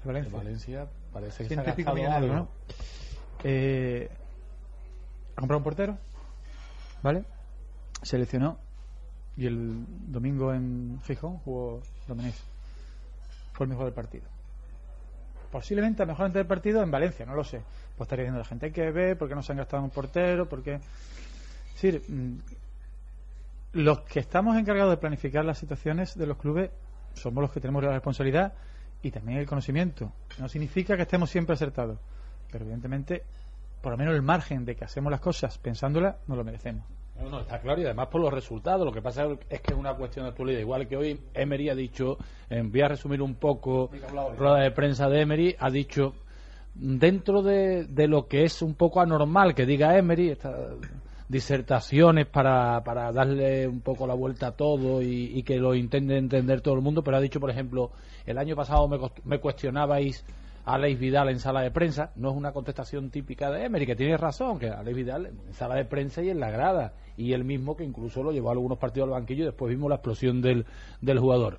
Valencia. 0.04 0.36
Valencia 0.36 0.86
parece 1.12 1.44
que 1.44 1.54
se 1.54 1.60
ha 1.60 1.62
gastado 1.62 2.10
algo. 2.10 2.34
¿no? 2.34 2.48
Eh, 3.44 4.10
ha 5.36 5.40
comprado 5.40 5.58
un 5.58 5.64
portero, 5.64 5.98
¿vale? 7.02 7.24
Seleccionó 8.02 8.58
y 9.36 9.46
el 9.46 9.84
domingo 10.10 10.52
en 10.52 11.00
Gijón 11.04 11.38
jugó 11.38 11.80
Domenech. 12.08 12.34
Fue 13.52 13.64
el 13.64 13.70
mejor 13.70 13.84
del 13.86 13.94
partido. 13.94 14.24
Posiblemente 15.50 16.02
el 16.02 16.08
mejor 16.08 16.26
antes 16.26 16.40
del 16.40 16.46
partido 16.46 16.82
en 16.82 16.90
Valencia, 16.90 17.24
no 17.24 17.34
lo 17.34 17.44
sé. 17.44 17.62
Pues 17.96 18.06
estaría 18.06 18.24
diciendo 18.24 18.40
la 18.40 18.44
gente 18.44 18.66
hay 18.66 18.72
que 18.72 18.90
ver 18.90 19.16
por 19.16 19.28
qué 19.28 19.34
no 19.34 19.42
se 19.42 19.52
han 19.52 19.58
gastado 19.58 19.82
un 19.82 19.90
portero, 19.90 20.48
porque 20.48 20.74
es 20.74 21.82
decir, 21.82 22.02
mm, 22.08 22.38
los 23.74 24.00
que 24.00 24.20
estamos 24.20 24.56
encargados 24.56 24.90
de 24.90 24.96
planificar 24.96 25.44
las 25.44 25.58
situaciones 25.58 26.16
de 26.16 26.26
los 26.26 26.36
clubes 26.36 26.70
somos 27.14 27.42
los 27.42 27.52
que 27.52 27.60
tenemos 27.60 27.82
la 27.82 27.92
responsabilidad 27.92 28.52
y 29.02 29.10
también 29.10 29.38
el 29.38 29.46
conocimiento. 29.46 30.12
No 30.38 30.48
significa 30.48 30.96
que 30.96 31.02
estemos 31.02 31.30
siempre 31.30 31.54
acertados, 31.54 31.98
pero 32.50 32.64
evidentemente, 32.64 33.22
por 33.80 33.92
lo 33.92 33.98
menos 33.98 34.14
el 34.14 34.22
margen 34.22 34.64
de 34.64 34.74
que 34.74 34.84
hacemos 34.84 35.10
las 35.10 35.20
cosas 35.20 35.58
pensándolas, 35.58 36.16
nos 36.26 36.36
lo 36.36 36.44
merecemos. 36.44 36.84
No, 37.20 37.30
no, 37.30 37.40
está 37.40 37.60
claro 37.60 37.80
y 37.80 37.84
además 37.84 38.06
por 38.08 38.20
los 38.20 38.32
resultados. 38.32 38.84
Lo 38.84 38.92
que 38.92 39.02
pasa 39.02 39.26
es 39.50 39.60
que 39.60 39.72
es 39.72 39.78
una 39.78 39.94
cuestión 39.94 40.24
de 40.24 40.30
actualidad. 40.30 40.60
Igual 40.60 40.86
que 40.86 40.96
hoy 40.96 41.20
Emery 41.34 41.68
ha 41.68 41.74
dicho, 41.74 42.16
eh, 42.48 42.62
voy 42.64 42.80
a 42.80 42.88
resumir 42.88 43.22
un 43.22 43.34
poco 43.34 43.90
rueda 44.36 44.60
de 44.60 44.70
prensa 44.70 45.08
de 45.08 45.22
Emery, 45.22 45.56
ha 45.58 45.68
dicho, 45.68 46.14
dentro 46.74 47.42
de, 47.42 47.84
de 47.84 48.06
lo 48.06 48.28
que 48.28 48.44
es 48.44 48.62
un 48.62 48.74
poco 48.74 49.00
anormal 49.00 49.54
que 49.54 49.66
diga 49.66 49.98
Emery, 49.98 50.30
estas 50.30 50.54
disertaciones 51.28 52.26
para, 52.26 52.82
para 52.84 53.12
darle 53.12 53.68
un 53.68 53.80
poco 53.80 54.06
la 54.06 54.14
vuelta 54.14 54.48
a 54.48 54.52
todo 54.52 55.02
y, 55.02 55.38
y 55.38 55.42
que 55.42 55.58
lo 55.58 55.74
intente 55.74 56.16
entender 56.16 56.60
todo 56.62 56.74
el 56.74 56.80
mundo, 56.80 57.02
pero 57.02 57.18
ha 57.18 57.20
dicho, 57.20 57.38
por 57.38 57.50
ejemplo, 57.50 57.90
el 58.26 58.38
año 58.38 58.56
pasado 58.56 58.88
me, 59.24 59.38
cuestionabais 59.38 60.24
a 60.64 60.74
Alex 60.74 60.98
Vidal 60.98 61.28
en 61.30 61.38
sala 61.38 61.62
de 61.62 61.70
prensa, 61.70 62.12
no 62.16 62.30
es 62.30 62.36
una 62.36 62.52
contestación 62.52 63.10
típica 63.10 63.50
de 63.50 63.64
Emery, 63.64 63.86
que 63.86 63.96
tiene 63.96 64.16
razón, 64.16 64.58
que 64.58 64.68
Alex 64.68 64.96
Vidal 64.96 65.26
en 65.26 65.54
sala 65.54 65.76
de 65.76 65.84
prensa 65.84 66.22
y 66.22 66.30
en 66.30 66.40
la 66.40 66.50
grada, 66.50 66.94
y 67.16 67.32
él 67.32 67.44
mismo 67.44 67.76
que 67.76 67.84
incluso 67.84 68.22
lo 68.22 68.32
llevó 68.32 68.48
a 68.48 68.52
algunos 68.52 68.78
partidos 68.78 69.06
al 69.08 69.14
banquillo 69.14 69.44
y 69.44 69.46
después 69.46 69.70
vimos 69.70 69.88
la 69.88 69.96
explosión 69.96 70.40
del, 70.40 70.66
del 71.00 71.18
jugador. 71.18 71.58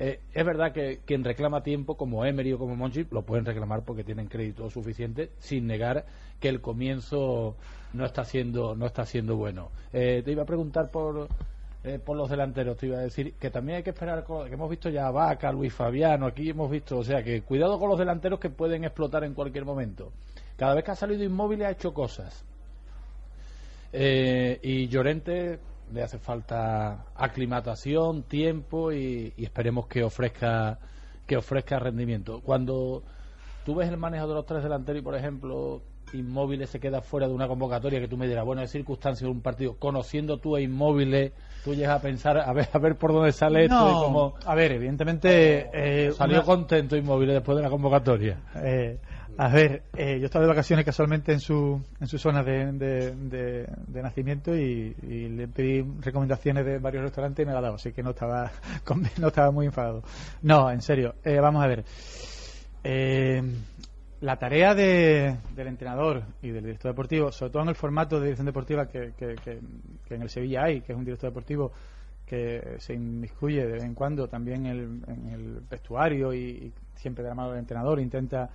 Eh, 0.00 0.20
es 0.32 0.46
verdad 0.46 0.72
que 0.72 1.00
quien 1.04 1.24
reclama 1.24 1.64
tiempo, 1.64 1.96
como 1.96 2.24
Emery 2.24 2.52
o 2.52 2.58
como 2.58 2.76
Monchi, 2.76 3.04
lo 3.10 3.22
pueden 3.22 3.44
reclamar 3.44 3.82
porque 3.82 4.04
tienen 4.04 4.28
crédito 4.28 4.70
suficiente, 4.70 5.30
sin 5.38 5.66
negar 5.66 6.06
que 6.38 6.48
el 6.48 6.60
comienzo 6.60 7.56
no 7.92 8.04
está 8.04 8.24
siendo, 8.24 8.76
no 8.76 8.86
está 8.86 9.04
siendo 9.04 9.36
bueno. 9.36 9.70
Eh, 9.92 10.22
te 10.24 10.30
iba 10.30 10.44
a 10.44 10.46
preguntar 10.46 10.88
por, 10.92 11.26
eh, 11.82 11.98
por 11.98 12.16
los 12.16 12.30
delanteros, 12.30 12.76
te 12.76 12.86
iba 12.86 12.98
a 12.98 13.02
decir 13.02 13.34
que 13.34 13.50
también 13.50 13.78
hay 13.78 13.82
que 13.82 13.90
esperar, 13.90 14.24
que 14.24 14.54
hemos 14.54 14.70
visto 14.70 14.88
ya 14.88 15.08
a 15.08 15.10
Vaca, 15.10 15.50
Luis 15.50 15.74
Fabiano, 15.74 16.26
aquí 16.26 16.50
hemos 16.50 16.70
visto, 16.70 16.98
o 16.98 17.04
sea, 17.04 17.24
que 17.24 17.42
cuidado 17.42 17.76
con 17.80 17.88
los 17.88 17.98
delanteros 17.98 18.38
que 18.38 18.50
pueden 18.50 18.84
explotar 18.84 19.24
en 19.24 19.34
cualquier 19.34 19.64
momento. 19.64 20.12
Cada 20.56 20.74
vez 20.74 20.84
que 20.84 20.92
ha 20.92 20.96
salido 20.96 21.24
inmóvil 21.24 21.64
ha 21.64 21.70
hecho 21.70 21.92
cosas. 21.92 22.44
Eh, 23.92 24.60
y 24.62 24.86
Llorente 24.86 25.58
le 25.92 26.02
hace 26.02 26.18
falta 26.18 27.04
aclimatación, 27.14 28.22
tiempo 28.24 28.92
y, 28.92 29.32
y 29.36 29.44
esperemos 29.44 29.86
que 29.86 30.02
ofrezca 30.04 30.78
que 31.26 31.36
ofrezca 31.36 31.78
rendimiento. 31.78 32.40
Cuando 32.40 33.02
tú 33.64 33.74
ves 33.74 33.88
el 33.90 33.98
manejo 33.98 34.26
de 34.28 34.34
los 34.34 34.46
tres 34.46 34.62
delanteros 34.62 35.00
y, 35.02 35.04
por 35.04 35.14
ejemplo, 35.14 35.82
Inmóviles 36.14 36.70
se 36.70 36.80
queda 36.80 37.02
fuera 37.02 37.28
de 37.28 37.34
una 37.34 37.46
convocatoria 37.46 38.00
que 38.00 38.08
tú 38.08 38.16
me 38.16 38.26
dirás, 38.26 38.46
bueno, 38.46 38.62
es 38.62 38.70
circunstancia 38.70 39.26
de 39.26 39.30
un 39.30 39.42
partido, 39.42 39.76
conociendo 39.78 40.38
tú 40.38 40.56
a 40.56 40.60
Inmóviles, 40.62 41.32
tú 41.62 41.74
llegas 41.74 41.98
a 41.98 42.00
pensar, 42.00 42.38
a 42.38 42.50
ver, 42.54 42.66
a 42.72 42.78
ver 42.78 42.96
por 42.96 43.12
dónde 43.12 43.32
sale 43.32 43.64
esto 43.64 43.74
y 43.74 43.92
No, 43.92 44.00
cómo... 44.04 44.34
a 44.46 44.54
ver, 44.54 44.72
evidentemente. 44.72 45.68
eh, 45.74 46.12
Salió 46.12 46.38
una- 46.38 46.46
contento 46.46 46.96
Inmóviles 46.96 47.34
después 47.34 47.56
de 47.56 47.62
la 47.62 47.68
convocatoria. 47.68 48.38
Eh, 48.56 48.98
a 49.40 49.48
ver, 49.48 49.84
eh, 49.96 50.18
yo 50.18 50.26
estaba 50.26 50.44
de 50.44 50.48
vacaciones 50.48 50.84
casualmente 50.84 51.32
en 51.32 51.38
su, 51.40 51.80
en 52.00 52.06
su 52.08 52.18
zona 52.18 52.42
de, 52.42 52.72
de- 52.72 54.02
nacimiento 54.02 54.54
y, 54.56 54.94
y 55.02 55.28
le 55.28 55.46
pedí 55.48 55.80
recomendaciones 56.00 56.64
de 56.66 56.78
varios 56.78 57.04
restaurantes 57.04 57.44
y 57.44 57.46
me 57.46 57.52
la 57.52 57.58
ha 57.58 57.62
dado, 57.62 57.74
así 57.76 57.92
que 57.92 58.02
no 58.02 58.10
estaba, 58.10 58.50
no 59.20 59.28
estaba 59.28 59.50
muy 59.52 59.66
enfadado. 59.66 60.02
No, 60.42 60.70
en 60.70 60.82
serio, 60.82 61.14
eh, 61.24 61.38
vamos 61.40 61.62
a 61.64 61.68
ver. 61.68 61.84
Eh, 62.84 63.42
la 64.20 64.36
tarea 64.36 64.74
de- 64.74 65.36
del 65.54 65.68
entrenador 65.68 66.24
y 66.42 66.50
del 66.50 66.64
director 66.64 66.90
deportivo, 66.90 67.30
sobre 67.30 67.52
todo 67.52 67.62
en 67.62 67.68
el 67.68 67.74
formato 67.76 68.16
de 68.16 68.24
dirección 68.24 68.46
deportiva 68.46 68.86
que, 68.88 69.12
que- 69.16 69.36
que- 69.36 69.60
que 70.04 70.14
en 70.16 70.22
el 70.22 70.30
Sevilla 70.30 70.64
hay, 70.64 70.80
que 70.80 70.92
es 70.92 70.98
un 70.98 71.04
director 71.04 71.30
deportivo 71.30 71.70
que 72.26 72.74
se 72.78 72.94
inmiscuye 72.94 73.64
de 73.64 73.72
vez 73.74 73.84
en 73.84 73.94
cuando 73.94 74.26
también 74.28 74.66
el, 74.66 75.00
en 75.06 75.28
el 75.32 75.60
vestuario 75.70 76.34
y 76.34 76.72
siempre 76.96 77.22
de 77.22 77.28
la 77.30 77.34
mano 77.36 77.50
del 77.50 77.60
entrenador 77.60 78.00
intenta 78.00 78.50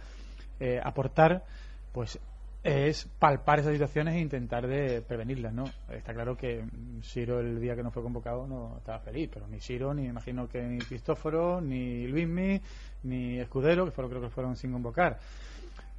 eh, 0.64 0.80
aportar, 0.82 1.44
pues 1.92 2.18
es 2.64 3.06
palpar 3.20 3.60
esas 3.60 3.74
situaciones 3.74 4.16
e 4.16 4.20
intentar 4.22 4.66
de 4.66 5.02
prevenirlas, 5.02 5.54
¿no? 5.54 5.66
Está 5.90 6.14
claro 6.14 6.38
que 6.38 6.64
mm, 6.64 7.02
Siro 7.02 7.42
el 7.42 7.60
día 7.60 7.76
que 7.76 7.84
no 7.84 7.92
fue 7.92 8.02
convocado 8.02 8.48
no 8.48 8.78
estaba 8.78 9.00
feliz, 9.00 9.30
pero 9.34 9.46
ni 9.46 9.60
Siro, 9.60 9.94
ni 9.94 10.06
imagino 10.06 10.48
que 10.48 10.62
ni 10.64 10.78
Cristóforo, 10.78 11.60
ni 11.60 12.08
Luismi, 12.08 12.62
ni 13.04 13.40
Escudero, 13.40 13.84
que 13.84 13.92
creo 13.92 14.22
que 14.22 14.30
fueron 14.30 14.56
sin 14.56 14.72
convocar. 14.72 15.20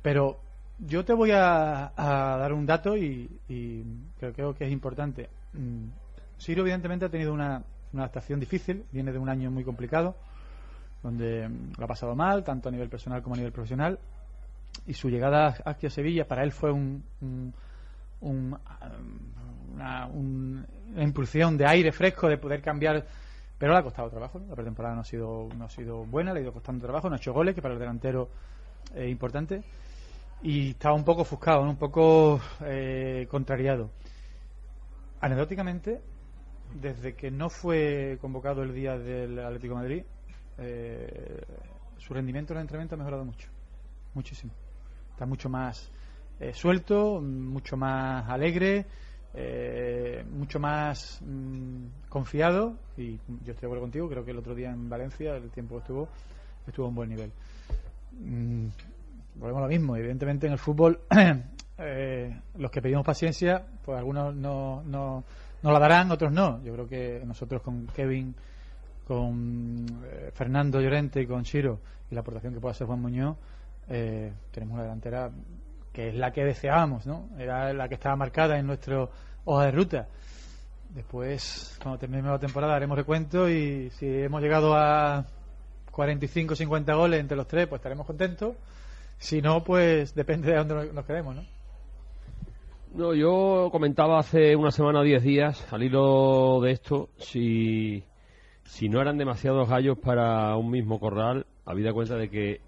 Pero 0.01 0.41
yo 0.79 1.05
te 1.05 1.13
voy 1.13 1.33
a, 1.33 1.93
dar 1.95 2.55
un 2.55 2.65
dato 2.65 2.97
y, 2.97 3.29
creo, 4.19 4.55
que 4.55 4.65
es 4.65 4.73
importante. 4.73 5.29
Mm, 5.53 5.89
Siro 6.39 6.63
evidentemente 6.63 7.05
ha 7.05 7.11
tenido 7.11 7.35
una, 7.35 7.63
una 7.93 8.05
adaptación 8.05 8.41
difícil, 8.41 8.87
viene 8.91 9.13
de 9.13 9.19
un 9.19 9.29
año 9.29 9.51
muy 9.51 9.63
complicado, 9.63 10.17
donde 11.03 11.47
mm, 11.47 11.73
lo 11.77 11.85
ha 11.85 11.89
pasado 11.89 12.17
mal, 12.17 12.43
tanto 12.43 12.71
a 12.71 12.73
nivel 12.73 12.89
personal 12.89 13.23
como 13.23 13.35
a 13.35 13.37
nivel 13.37 13.53
profesional, 13.53 13.99
y 14.87 14.95
su 14.95 15.09
llegada 15.09 15.49
a 15.65 15.91
Sevilla 15.91 16.27
para 16.27 16.43
él 16.43 16.53
fue 16.53 16.71
un, 16.71 17.03
un- 17.21 17.55
un- 18.21 18.59
una, 19.75 20.07
un- 20.07 20.67
una 20.95 21.03
impulsión 21.03 21.57
de 21.57 21.67
aire 21.67 21.93
fresco, 21.93 22.29
de 22.29 22.39
poder 22.39 22.61
cambiar, 22.63 23.05
pero 23.59 23.73
le 23.73 23.79
ha 23.79 23.83
costado 23.83 24.11
trabajo, 24.11 24.41
la 24.49 24.55
pretemporada 24.55 24.95
no 24.95 25.01
ha 25.03 25.05
sido, 25.05 25.49
no 25.57 25.65
ha 25.65 25.71
sido 25.71 26.05
buena, 26.05 26.33
le 26.33 26.41
ha 26.41 26.43
ido 26.43 26.53
costando 26.53 26.85
trabajo, 26.85 27.09
no 27.09 27.15
ha 27.17 27.19
hecho 27.19 27.33
goles, 27.33 27.55
que 27.55 27.63
para 27.63 27.75
el 27.75 27.81
delantero 27.81 28.29
es 28.95 29.11
importante, 29.11 29.63
y 30.43 30.71
estaba 30.71 30.95
un 30.95 31.05
poco 31.05 31.23
ofuscado, 31.23 31.63
un 31.63 31.77
poco 31.77 32.41
eh, 32.63 33.27
contrariado. 33.31 33.91
Anecdóticamente, 35.21 36.01
desde 36.81 37.15
que 37.15 37.31
no 37.31 37.49
fue 37.49 38.19
convocado 38.21 38.63
el 38.63 38.75
día 38.75 38.99
del 38.99 39.39
Atlético 39.39 39.75
Madrid, 39.75 40.03
eh, 40.59 41.41
su 41.99 42.13
rendimiento 42.13 42.53
en 42.53 42.59
el 42.59 42.63
entrenamiento 42.63 42.95
ha 42.95 42.99
mejorado 42.99 43.25
mucho, 43.25 43.49
muchísimo. 44.13 44.53
Está 45.15 45.27
mucho 45.27 45.49
más 45.49 45.93
eh, 46.41 46.53
suelto, 46.53 47.21
mucho 47.21 47.77
más 47.77 48.29
alegre, 48.29 48.85
eh, 49.33 50.25
mucho 50.29 50.59
más 50.59 51.21
mm, 51.25 52.09
confiado. 52.09 52.75
Y 52.97 53.13
yo 53.13 53.53
estoy 53.53 53.61
de 53.61 53.67
acuerdo 53.67 53.83
contigo, 53.83 54.09
creo 54.09 54.25
que 54.25 54.33
el 54.33 54.39
otro 54.39 54.57
día 54.57 54.73
en 54.73 54.89
Valencia, 54.89 55.37
el 55.37 55.51
tiempo 55.51 55.77
que 55.77 55.83
estuvo, 55.83 56.09
estuvo 56.67 56.87
a 56.87 56.89
un 56.89 56.95
buen 56.97 57.11
nivel. 57.11 57.31
Mm, 58.19 58.67
volvemos 59.37 59.61
a 59.61 59.67
lo 59.67 59.69
mismo, 59.69 59.97
evidentemente 59.97 60.49
en 60.49 60.55
el 60.55 60.59
fútbol 60.59 60.99
eh, 61.79 62.41
los 62.59 62.73
que 62.73 62.83
pedimos 62.83 63.07
paciencia, 63.07 63.65
pues 63.85 63.97
algunos 63.97 64.35
no, 64.35 64.83
no, 64.83 65.23
no 65.63 65.71
la 65.71 65.79
darán, 65.79 66.11
otros 66.11 66.33
no. 66.33 66.61
Yo 66.65 66.73
creo 66.73 66.89
que 66.89 67.23
nosotros 67.25 67.63
con 67.63 67.87
Kevin, 67.87 68.35
con 69.07 69.87
Fernando 70.33 70.81
Llorente 70.81 71.23
y 71.23 71.27
con 71.29 71.45
Chiro 71.45 71.79
y 72.11 72.15
la 72.17 72.23
aportación 72.23 72.53
que 72.53 72.59
pueda 72.59 72.73
hacer 72.73 72.89
Juan 72.89 73.01
Muñoz, 73.01 73.37
eh, 73.89 74.33
tenemos 74.51 74.75
una 74.75 74.83
delantera 74.85 75.31
que 75.93 76.09
es 76.09 76.15
la 76.15 76.33
que 76.33 76.45
deseábamos, 76.45 77.07
¿no? 77.07 77.29
Era 77.39 77.73
la 77.73 77.89
que 77.89 77.95
estaba 77.95 78.17
marcada 78.17 78.59
en 78.59 78.67
nuestra 78.67 79.09
hoja 79.45 79.65
de 79.67 79.71
ruta. 79.71 80.09
Después, 80.91 81.79
cuando 81.83 81.99
terminemos 81.99 82.33
la 82.33 82.39
temporada, 82.39 82.75
haremos 82.75 82.97
recuento 82.97 83.49
y 83.49 83.91
si 83.91 84.07
hemos 84.07 84.43
llegado 84.43 84.75
a 84.75 85.25
45 85.91 86.57
50 86.57 86.95
goles 86.95 87.21
entre 87.21 87.37
los 87.37 87.47
tres, 87.47 87.67
pues 87.69 87.79
estaremos 87.79 88.07
contentos. 88.07 88.57
Si 89.19 89.41
no, 89.41 89.63
pues 89.63 90.15
depende 90.15 90.51
de 90.51 90.59
dónde 90.59 90.93
nos 90.93 91.05
quedemos, 91.05 91.37
¿no? 91.37 91.43
No, 92.95 93.13
yo 93.13 93.71
comentaba 93.73 94.21
hace 94.21 94.55
una 94.55 94.71
semana 94.71 95.01
o 95.01 95.03
diez 95.03 95.23
días, 95.23 95.73
al 95.73 95.83
hilo 95.83 96.61
de 96.61 96.71
esto, 96.71 97.09
si, 97.19 98.05
si 98.65 98.89
no 98.89 99.01
eran 99.01 99.19
demasiados 99.19 99.69
gallos 99.69 99.99
para 99.99 100.57
un 100.57 100.71
mismo 100.71 101.01
corral, 101.01 101.47
habida 101.65 101.93
cuenta 101.93 102.15
de 102.15 102.31
que 102.31 102.61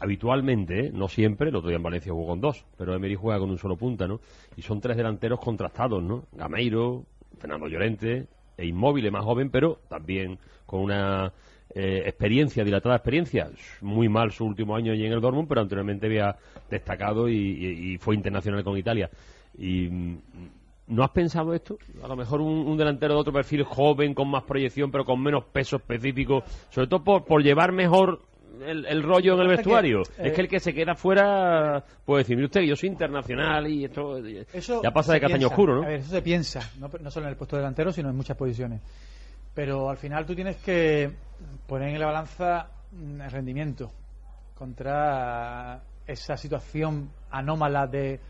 habitualmente, 0.00 0.90
no 0.92 1.08
siempre, 1.08 1.50
el 1.50 1.56
otro 1.56 1.68
día 1.68 1.76
en 1.76 1.82
Valencia 1.82 2.12
jugó 2.12 2.28
con 2.28 2.40
dos, 2.40 2.64
pero 2.76 2.94
Emery 2.94 3.14
juega 3.14 3.38
con 3.38 3.50
un 3.50 3.58
solo 3.58 3.76
punta, 3.76 4.06
¿no? 4.06 4.20
Y 4.56 4.62
son 4.62 4.80
tres 4.80 4.96
delanteros 4.96 5.40
contrastados, 5.40 6.02
¿no? 6.02 6.24
Gameiro, 6.32 7.04
Fernando 7.38 7.68
Llorente 7.68 8.26
e 8.56 8.66
Inmóvil, 8.66 9.10
más 9.10 9.24
joven, 9.24 9.50
pero 9.50 9.78
también 9.88 10.38
con 10.66 10.80
una 10.80 11.32
eh, 11.74 12.02
experiencia, 12.06 12.64
dilatada 12.64 12.96
experiencia. 12.96 13.50
Muy 13.80 14.08
mal 14.08 14.32
su 14.32 14.44
último 14.44 14.76
año 14.76 14.92
allí 14.92 15.06
en 15.06 15.12
el 15.12 15.20
Dortmund, 15.20 15.48
pero 15.48 15.60
anteriormente 15.60 16.06
había 16.06 16.36
destacado 16.70 17.28
y 17.28 17.98
fue 18.00 18.14
internacional 18.14 18.64
con 18.64 18.76
Italia. 18.76 19.10
Y 19.58 19.88
mm, 19.88 20.18
¿No 20.88 21.04
has 21.04 21.10
pensado 21.10 21.54
esto? 21.54 21.78
A 22.02 22.08
lo 22.08 22.16
mejor 22.16 22.40
un, 22.40 22.66
un 22.66 22.76
delantero 22.76 23.14
de 23.14 23.20
otro 23.20 23.32
perfil 23.32 23.62
joven, 23.62 24.14
con 24.14 24.28
más 24.28 24.42
proyección, 24.42 24.90
pero 24.90 25.04
con 25.04 25.22
menos 25.22 25.44
peso 25.44 25.76
específico, 25.76 26.42
sobre 26.70 26.88
todo 26.88 27.04
por, 27.04 27.24
por 27.24 27.42
llevar 27.42 27.72
mejor 27.72 28.20
el, 28.60 28.84
el 28.86 29.02
rollo 29.02 29.34
en 29.34 29.40
el 29.40 29.46
que, 29.48 29.56
vestuario. 29.56 30.02
eh, 30.18 30.28
es 30.28 30.32
que 30.34 30.40
el 30.42 30.48
que 30.48 30.60
se 30.60 30.74
queda 30.74 30.94
fuera 30.94 31.84
puede 32.04 32.22
decir, 32.24 32.36
mire 32.36 32.46
usted, 32.46 32.60
yo 32.62 32.76
soy 32.76 32.88
internacional 32.90 33.66
y 33.68 33.84
esto 33.84 34.18
Eso 34.52 34.82
ya 34.82 34.90
pasa 34.90 35.14
de 35.14 35.20
castaño 35.20 35.38
piensa. 35.40 35.54
oscuro, 35.54 35.76
¿no? 35.76 35.82
A 35.84 35.86
ver, 35.88 36.00
eso 36.00 36.10
se 36.10 36.22
piensa, 36.22 36.60
no, 36.78 36.90
no 37.00 37.10
solo 37.10 37.26
en 37.26 37.30
el 37.32 37.36
puesto 37.36 37.56
delantero, 37.56 37.92
sino 37.92 38.10
en 38.10 38.16
muchas 38.16 38.36
posiciones. 38.36 38.80
Pero 39.54 39.90
al 39.90 39.96
final 39.96 40.24
tú 40.26 40.34
tienes 40.34 40.56
que 40.56 41.10
poner 41.66 41.88
en 41.90 41.98
la 42.00 42.06
balanza 42.06 42.68
mm, 42.92 43.20
el 43.20 43.30
rendimiento 43.30 43.90
contra 44.72 45.82
esa 46.06 46.36
situación 46.36 47.10
anómala 47.30 47.86
de, 47.86 48.20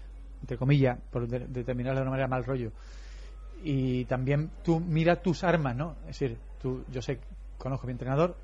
entre 0.41 0.57
comillas, 0.57 0.99
por 1.11 1.29
de- 1.29 1.47
determinarlo 1.47 2.01
de 2.01 2.03
una 2.03 2.11
manera 2.11 2.29
mal 2.29 2.45
rollo. 2.45 2.73
Y 3.63 4.05
también 4.07 4.51
tú 4.65 4.81
mira 4.81 5.17
tus 5.23 5.45
armas, 5.45 5.77
¿no? 5.77 5.93
Es 6.09 6.19
decir, 6.19 6.37
tú, 6.61 6.85
yo 6.91 7.01
sé, 7.01 7.21
conozco 7.59 7.87
a 7.87 7.89
mi 7.89 7.93
entrenador, 7.93 8.37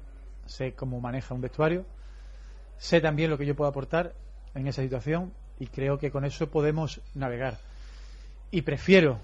sé 0.48 0.74
cómo 0.74 1.00
maneja 1.00 1.34
un 1.34 1.40
vestuario, 1.40 1.84
sé 2.78 3.00
también 3.00 3.30
lo 3.30 3.38
que 3.38 3.46
yo 3.46 3.54
puedo 3.54 3.70
aportar 3.70 4.14
en 4.54 4.66
esa 4.66 4.82
situación 4.82 5.32
y 5.58 5.66
creo 5.66 5.98
que 5.98 6.10
con 6.10 6.24
eso 6.24 6.50
podemos 6.50 7.00
navegar. 7.14 7.58
Y 8.50 8.62
prefiero 8.62 9.20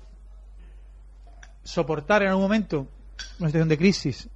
soportar 1.62 2.22
en 2.22 2.28
algún 2.28 2.42
momento 2.44 2.86
una 3.38 3.48
situación 3.48 3.68
de 3.68 3.78
crisis 3.78 4.28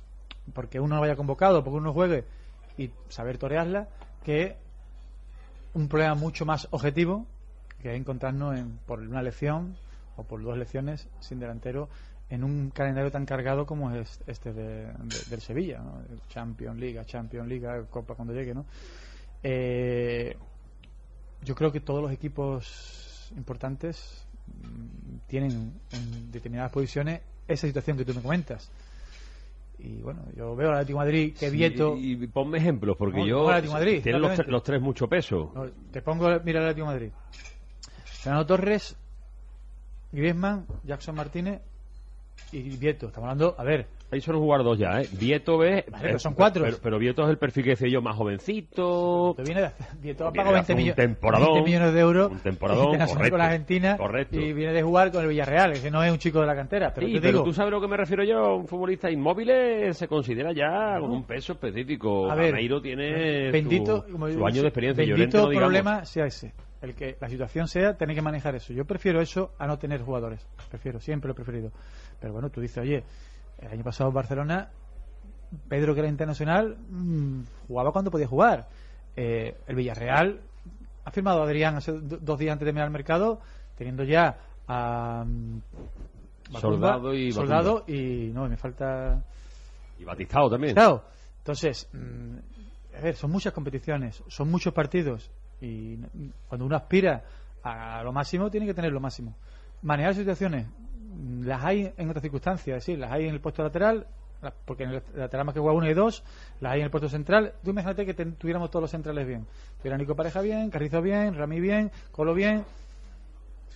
porque 0.53 0.81
uno 0.81 0.95
no 0.95 1.01
vaya 1.01 1.17
convocado, 1.17 1.63
porque 1.63 1.77
uno 1.77 1.89
no 1.89 1.93
juegue 1.93 2.25
y 2.77 2.91
saber 3.09 3.39
torearla, 3.39 3.89
que 4.25 4.57
un 5.75 5.89
problema 5.89 6.15
mucho 6.15 6.47
más 6.47 6.69
objetivo 6.71 7.27
que 7.83 7.95
encontrarnos 7.95 8.59
en, 8.59 8.79
por 8.87 9.01
una 9.01 9.23
lección 9.23 9.77
o 10.17 10.25
por 10.25 10.43
dos 10.43 10.57
lecciones 10.57 11.09
sin 11.21 11.39
delantero 11.39 11.89
en 12.31 12.45
un 12.45 12.71
calendario 12.71 13.11
tan 13.11 13.25
cargado 13.25 13.65
como 13.67 13.91
es 13.95 14.21
este 14.27 14.53
de- 14.53 14.93
de- 14.93 15.23
del 15.27 15.41
Sevilla, 15.41 15.79
¿no? 15.79 16.03
Champions 16.29 16.79
Liga, 16.79 17.05
Champions 17.05 17.49
Liga, 17.49 17.85
Copa 17.91 18.15
cuando 18.15 18.35
llegue, 18.35 18.55
¿no? 18.55 18.67
Eh, 19.43 20.37
yo 21.43 21.55
creo 21.55 21.71
que 21.73 21.81
todos 21.81 22.03
los 22.03 22.13
equipos 22.13 23.33
importantes 23.37 24.27
mm, 24.47 25.17
tienen 25.27 25.73
en 25.93 26.31
determinadas 26.33 26.73
posiciones 26.73 27.21
esa 27.47 27.67
situación 27.67 27.97
que 27.97 28.05
tú 28.05 28.13
me 28.15 28.21
comentas. 28.23 28.71
Y 29.79 30.03
bueno, 30.03 30.23
yo 30.37 30.57
veo 30.57 30.69
al 30.71 30.75
Atlético 30.75 30.99
Madrid 30.99 31.35
que 31.39 31.51
Sí, 31.51 31.57
Vieto. 31.57 31.97
y, 31.97 32.13
y 32.25 32.27
ponme 32.27 32.59
ejemplos, 32.59 32.97
porque 32.99 33.21
No, 33.21 33.27
yo... 33.27 33.49
al 33.49 33.55
Atlético 33.55 33.75
Madrid, 33.75 34.03
tienen 34.03 34.21
los, 34.21 34.47
los 34.49 34.63
tres 34.65 34.81
mucho 34.83 35.09
peso. 35.09 35.53
No, 35.55 35.67
te 35.93 36.03
pongo, 36.03 36.27
mira 36.45 36.59
el 36.61 36.67
Atlético 36.67 36.87
Madrid. 36.87 37.11
Fernando 38.05 38.45
Torres, 38.47 38.97
Griezmann, 40.11 40.67
Jackson 40.83 41.15
Martínez 41.15 41.61
y 42.53 42.77
Vieto. 42.77 43.07
Estamos 43.09 43.29
hablando, 43.31 43.55
a 43.59 43.65
ver, 43.65 43.87
Ahí 44.11 44.23
suelen 44.23 44.43
jugar 44.43 44.63
dos 44.65 44.79
ya, 44.79 45.03
¿eh? 45.03 45.09
Vieto 45.21 45.59
ve... 45.59 45.85
Vale, 45.91 46.03
pero 46.05 46.17
eh, 46.17 46.19
son 46.19 46.33
cuatro. 46.33 46.65
Pero, 46.65 46.79
pero 46.83 46.99
Vieto 46.99 47.25
es 47.25 47.29
el 47.29 47.37
perfil 47.37 47.63
que 47.63 47.71
decía 47.71 47.89
yo, 47.89 48.01
más 48.01 48.17
jovencito... 48.17 49.35
Te 49.37 49.43
viene 49.43 49.61
de, 49.61 49.71
Vieto 50.01 50.27
ha 50.27 50.33
pagado 50.33 50.55
de 50.55 50.61
20, 50.61 50.61
hacer 50.63 50.77
un 50.77 50.83
millo- 50.83 50.95
temporadón, 50.95 51.53
20 51.53 51.63
millones 51.71 51.93
de 51.93 52.01
euros 52.01 52.31
un 52.33 52.39
temporadón, 52.39 52.87
correcto, 53.07 53.29
con 53.31 53.39
la 53.39 53.45
Argentina 53.45 53.97
correcto. 53.99 54.41
y 54.41 54.55
viene 54.55 54.73
de 54.73 54.83
jugar 54.83 55.13
con 55.13 55.21
el 55.25 55.29
Villarreal, 55.29 55.75
que 55.79 55.91
no 55.91 56.03
es 56.03 56.11
un 56.11 56.17
chico 56.17 56.41
de 56.41 56.47
la 56.47 56.57
cantera. 56.57 56.95
Pero 56.95 57.07
Sí, 57.07 57.13
te 57.13 57.21
pero 57.21 57.33
digo, 57.33 57.45
tú 57.45 57.53
sabes 57.53 57.69
a 57.71 57.75
lo 57.75 57.83
que 57.83 57.89
me 57.89 57.99
refiero 57.99 58.25
yo, 58.25 58.57
un 58.57 58.67
futbolista 58.67 59.11
inmóvil 59.11 59.53
se 59.93 60.09
considera 60.09 60.53
ya 60.53 60.99
con 60.99 61.11
un 61.11 61.25
peso 61.25 61.53
específico. 61.53 62.31
A 62.31 62.35
ver, 62.35 62.53
Gameiro 62.53 62.81
tiene 62.81 63.51
bendito, 63.51 64.07
su, 64.07 64.13
como 64.13 64.27
su 64.31 64.47
año 64.47 64.63
de 64.63 64.69
experiencia. 64.69 65.05
Llorente 65.05 65.37
Bendito 65.37 65.43
no 65.43 65.51
digamos. 65.51 65.67
problema 65.69 66.05
sea 66.07 66.25
ese. 66.25 66.55
El 66.81 66.95
que 66.95 67.17
la 67.21 67.29
situación 67.29 67.67
sea 67.67 67.97
tener 67.97 68.15
que 68.15 68.23
manejar 68.23 68.55
eso. 68.55 68.73
Yo 68.73 68.85
prefiero 68.85 69.21
eso 69.21 69.53
a 69.59 69.67
no 69.67 69.79
tener 69.79 70.01
jugadores. 70.03 70.47
Prefiero, 70.71 71.01
siempre 71.01 71.27
lo 71.29 71.33
he 71.33 71.35
preferido. 71.35 71.73
Pero 72.21 72.33
bueno, 72.33 72.51
tú 72.51 72.61
dices, 72.61 72.79
oye, 72.79 73.03
el 73.59 73.69
año 73.73 73.83
pasado 73.83 74.11
en 74.11 74.15
Barcelona, 74.15 74.71
Pedro, 75.69 75.95
que 75.95 76.01
era 76.01 76.09
internacional, 76.09 76.77
mm, 76.89 77.43
jugaba 77.67 77.91
cuando 77.91 78.11
podía 78.11 78.29
jugar. 78.29 78.69
Eh, 79.17 79.57
el 79.67 79.75
Villarreal 79.75 80.41
ha 81.05 81.11
firmado 81.11 81.41
a 81.41 81.45
Adrián 81.47 81.75
hace 81.77 81.91
do- 81.93 82.19
dos 82.21 82.39
días 82.39 82.53
antes 82.53 82.67
de 82.67 82.73
mirar 82.73 82.87
el 82.87 82.93
mercado, 82.93 83.41
teniendo 83.77 84.05
ya 84.05 84.39
a. 84.69 85.25
mm, 85.27 85.59
Bacumba, 86.51 86.61
Soldado 86.61 87.15
y 87.15 87.33
Soldado 87.33 87.85
y. 87.89 88.31
No, 88.33 88.49
me 88.49 88.57
falta. 88.57 89.23
Y 89.99 90.05
Batistao 90.05 90.49
también. 90.49 90.75
Claro. 90.75 91.03
Entonces, 91.39 91.89
mm, 91.93 92.97
a 92.97 93.01
ver, 93.01 93.17
son 93.17 93.31
muchas 93.33 93.53
competiciones, 93.53 94.23
son 94.29 94.51
muchos 94.51 94.73
partidos 94.73 95.31
y 95.61 95.97
cuando 96.49 96.67
uno 96.67 96.77
aspira 96.77 97.23
a 97.63 98.03
lo 98.03 98.13
máximo 98.13 98.51
tiene 98.51 98.67
que 98.67 98.75
tener 98.75 98.93
lo 98.93 99.01
máximo. 99.01 99.35
Manejar 99.83 100.15
situaciones, 100.15 100.67
mm, 100.67 101.45
las 101.45 101.65
hay 101.65 101.93
en 101.97 102.09
otras 102.09 102.23
circunstancias, 102.23 102.77
es 102.79 102.85
decir, 102.87 102.99
las 102.99 103.11
hay 103.13 103.27
en 103.27 103.35
el 103.35 103.41
puesto 103.41 103.63
lateral, 103.63 104.07
la- 104.41 104.53
porque 104.65 104.85
en 104.85 104.91
el 104.91 105.03
lateral 105.15 105.47
más 105.47 105.55
que 105.55 105.61
juega 105.61 105.77
uno 105.77 105.89
y 105.89 105.95
dos, 105.95 106.23
las 106.61 106.73
hay 106.73 106.81
en 106.81 106.85
el 106.85 106.91
puesto 106.91 107.09
central. 107.09 107.55
Tú 107.63 107.71
imagínate 107.71 108.07
que 108.07 108.15
ten- 108.15 108.35
tuviéramos 108.37 108.71
todos 108.71 108.83
los 108.83 108.91
centrales 108.91 109.27
bien. 109.27 109.47
Tuviera 109.83 109.99
Pareja 110.15 110.41
bien, 110.41 110.71
Carrizo 110.71 111.03
bien, 111.03 111.35
Rami 111.35 111.61
bien, 111.61 111.91
Colo 112.13 112.35
bien. 112.35 112.65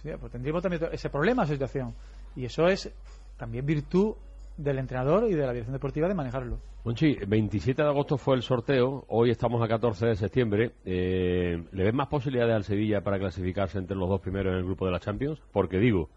Pues 0.02 0.32
tendríamos 0.32 0.62
también 0.62 0.88
ese 0.92 1.10
problema, 1.10 1.44
esa 1.44 1.52
situación. 1.52 1.94
Y 2.34 2.44
eso 2.44 2.66
es 2.66 2.90
también 3.36 3.64
virtud 3.64 4.14
del 4.56 4.78
entrenador 4.78 5.28
y 5.28 5.34
de 5.34 5.46
la 5.46 5.52
dirección 5.52 5.72
deportiva 5.72 6.08
de 6.08 6.14
manejarlo. 6.14 6.58
Monchi, 6.84 7.16
27 7.26 7.82
de 7.82 7.88
agosto 7.88 8.18
fue 8.18 8.34
el 8.34 8.42
sorteo, 8.42 9.04
hoy 9.08 9.30
estamos 9.30 9.62
a 9.62 9.68
14 9.68 10.06
de 10.06 10.16
septiembre. 10.16 10.72
Eh, 10.84 11.62
¿Le 11.70 11.84
ves 11.84 11.94
más 11.94 12.08
posibilidades 12.08 12.54
al 12.54 12.64
Sevilla 12.64 13.02
para 13.02 13.18
clasificarse 13.18 13.78
entre 13.78 13.96
los 13.96 14.08
dos 14.08 14.20
primeros 14.20 14.52
en 14.52 14.58
el 14.58 14.64
grupo 14.64 14.86
de 14.86 14.92
la 14.92 14.98
Champions? 14.98 15.40
Porque 15.52 15.78
digo, 15.78 16.08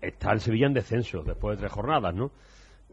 está 0.00 0.32
el 0.32 0.40
Sevilla 0.40 0.66
en 0.66 0.74
descenso 0.74 1.22
después 1.24 1.56
de 1.56 1.62
tres 1.62 1.72
jornadas, 1.72 2.14
¿no? 2.14 2.30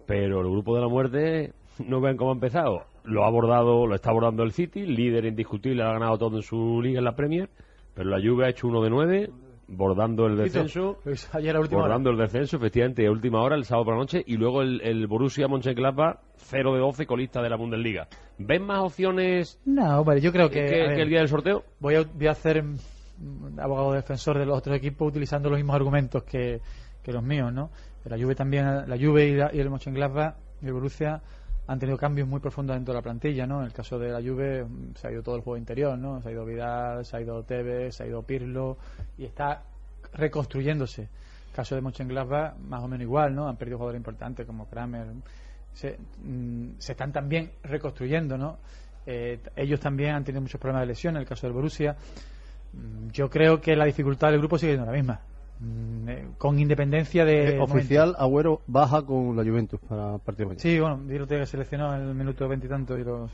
Pero 0.07 0.41
el 0.41 0.49
grupo 0.49 0.75
de 0.75 0.81
la 0.81 0.87
muerte, 0.87 1.53
no 1.85 2.01
ven 2.01 2.17
cómo 2.17 2.31
ha 2.31 2.33
empezado. 2.33 2.85
Lo 3.03 3.23
ha 3.23 3.27
abordado, 3.27 3.85
lo 3.85 3.95
está 3.95 4.09
abordando 4.09 4.43
el 4.43 4.51
City, 4.51 4.85
líder 4.85 5.25
indiscutible, 5.25 5.83
ha 5.83 5.93
ganado 5.93 6.17
todo 6.17 6.37
en 6.37 6.43
su 6.43 6.81
liga 6.81 6.99
en 6.99 7.05
la 7.05 7.15
Premier, 7.15 7.49
pero 7.93 8.09
la 8.09 8.17
Juve 8.17 8.45
ha 8.45 8.49
hecho 8.49 8.67
uno 8.67 8.81
de 8.81 8.89
nueve, 8.89 9.29
bordando 9.67 10.27
el 10.27 10.37
descenso. 10.37 10.99
Pues 11.03 11.33
ayer 11.33 11.55
a 11.55 11.59
última 11.59 11.79
hora. 11.81 11.87
Bordando 11.87 12.09
el 12.11 12.17
descenso, 12.17 12.57
efectivamente, 12.57 13.05
a 13.07 13.11
última 13.11 13.41
hora, 13.41 13.55
el 13.55 13.65
sábado 13.65 13.85
por 13.85 13.93
la 13.95 13.99
noche, 14.01 14.23
y 14.25 14.37
luego 14.37 14.61
el, 14.61 14.81
el 14.81 15.07
Borussia 15.07 15.47
Mönchengladbach, 15.47 16.17
0 16.37 16.73
de 16.73 16.79
12, 16.79 17.05
colista 17.07 17.41
de 17.41 17.49
la 17.49 17.55
Bundesliga. 17.55 18.07
¿Ven 18.37 18.63
más 18.63 18.79
opciones 18.79 19.59
No, 19.65 20.03
vale, 20.03 20.21
yo 20.21 20.31
creo 20.31 20.49
que, 20.49 20.65
que, 20.65 20.71
ver, 20.71 20.95
que 20.95 21.01
el 21.01 21.09
día 21.09 21.19
del 21.19 21.29
sorteo? 21.29 21.63
voy, 21.79 21.95
a, 21.95 22.03
voy 22.03 22.27
a 22.27 22.31
hacer 22.31 22.61
mm, 22.63 23.59
abogado 23.59 23.93
defensor 23.93 24.37
de 24.37 24.45
los 24.45 24.57
otros 24.57 24.75
equipos 24.77 25.07
utilizando 25.07 25.49
los 25.49 25.57
mismos 25.57 25.75
argumentos 25.75 26.23
que, 26.23 26.61
que 27.01 27.11
los 27.13 27.23
míos, 27.23 27.51
¿no? 27.53 27.69
La 28.05 28.17
Juve 28.19 28.35
también, 28.35 28.65
la 28.87 28.97
Juve 28.99 29.27
y, 29.29 29.33
la- 29.35 29.49
y 29.51 29.59
el 29.59 29.69
Mönchengladbach 29.71 30.35
y 30.61 30.67
el 30.67 30.73
Borussia 30.73 31.21
han 31.67 31.79
tenido 31.79 31.97
cambios 31.97 32.27
muy 32.27 32.39
profundos 32.39 32.75
dentro 32.75 32.93
de 32.93 32.99
la 32.99 33.01
plantilla, 33.01 33.47
¿no? 33.47 33.59
En 33.59 33.65
el 33.67 33.73
caso 33.73 33.97
de 33.97 34.09
la 34.09 34.21
Juve 34.21 34.63
mm, 34.63 34.95
se 34.95 35.07
ha 35.07 35.11
ido 35.11 35.23
todo 35.23 35.35
el 35.35 35.41
juego 35.41 35.57
interior, 35.57 35.97
¿no? 35.97 36.21
Se 36.21 36.29
ha 36.29 36.31
ido 36.31 36.45
Vidal, 36.45 37.05
se 37.05 37.17
ha 37.17 37.21
ido 37.21 37.43
Tevez, 37.43 37.95
se 37.95 38.03
ha 38.03 38.07
ido 38.07 38.21
Pirlo 38.23 38.77
y 39.17 39.25
está 39.25 39.63
reconstruyéndose. 40.13 41.03
El 41.03 41.55
caso 41.55 41.75
de 41.75 41.81
Mönchengladbach 41.81 42.57
más 42.57 42.83
o 42.83 42.87
menos 42.87 43.03
igual, 43.03 43.33
¿no? 43.33 43.47
Han 43.47 43.57
perdido 43.57 43.77
jugadores 43.77 43.99
importantes 43.99 44.45
como 44.45 44.67
Kramer. 44.69 45.07
Se, 45.73 45.97
mm, 46.23 46.77
están 46.79 47.11
también 47.11 47.51
reconstruyendo, 47.63 48.37
¿no? 48.37 48.59
Eh, 49.05 49.39
ellos 49.55 49.79
también 49.79 50.15
han 50.15 50.23
tenido 50.23 50.41
muchos 50.41 50.59
problemas 50.59 50.81
de 50.81 50.87
lesión 50.87 51.15
en 51.15 51.21
el 51.21 51.27
caso 51.27 51.47
del 51.47 51.53
Borussia. 51.53 51.95
Mm, 52.73 53.09
Yo 53.09 53.29
creo 53.29 53.59
que 53.59 53.75
la 53.75 53.85
dificultad 53.85 54.29
del 54.29 54.39
grupo 54.39 54.57
sigue 54.57 54.73
siendo 54.73 54.91
la 54.91 54.97
misma. 54.97 55.21
Mm, 55.59 56.09
eh, 56.09 56.27
con 56.37 56.59
independencia 56.59 57.23
de. 57.23 57.55
Eh, 57.55 57.59
oficial, 57.59 58.15
Agüero 58.19 58.61
baja 58.67 59.01
con 59.03 59.35
la 59.35 59.43
Juventus 59.43 59.79
para 59.87 60.15
el 60.15 60.19
partido 60.19 60.49
mañana. 60.49 60.61
Sí, 60.61 60.79
bueno, 60.79 60.99
Di 61.05 61.17
que 61.25 61.45
seleccionó 61.45 61.95
en 61.95 62.01
el 62.09 62.15
minuto 62.15 62.47
veintitantos. 62.47 62.99
y 62.99 63.03
lo- 63.03 63.29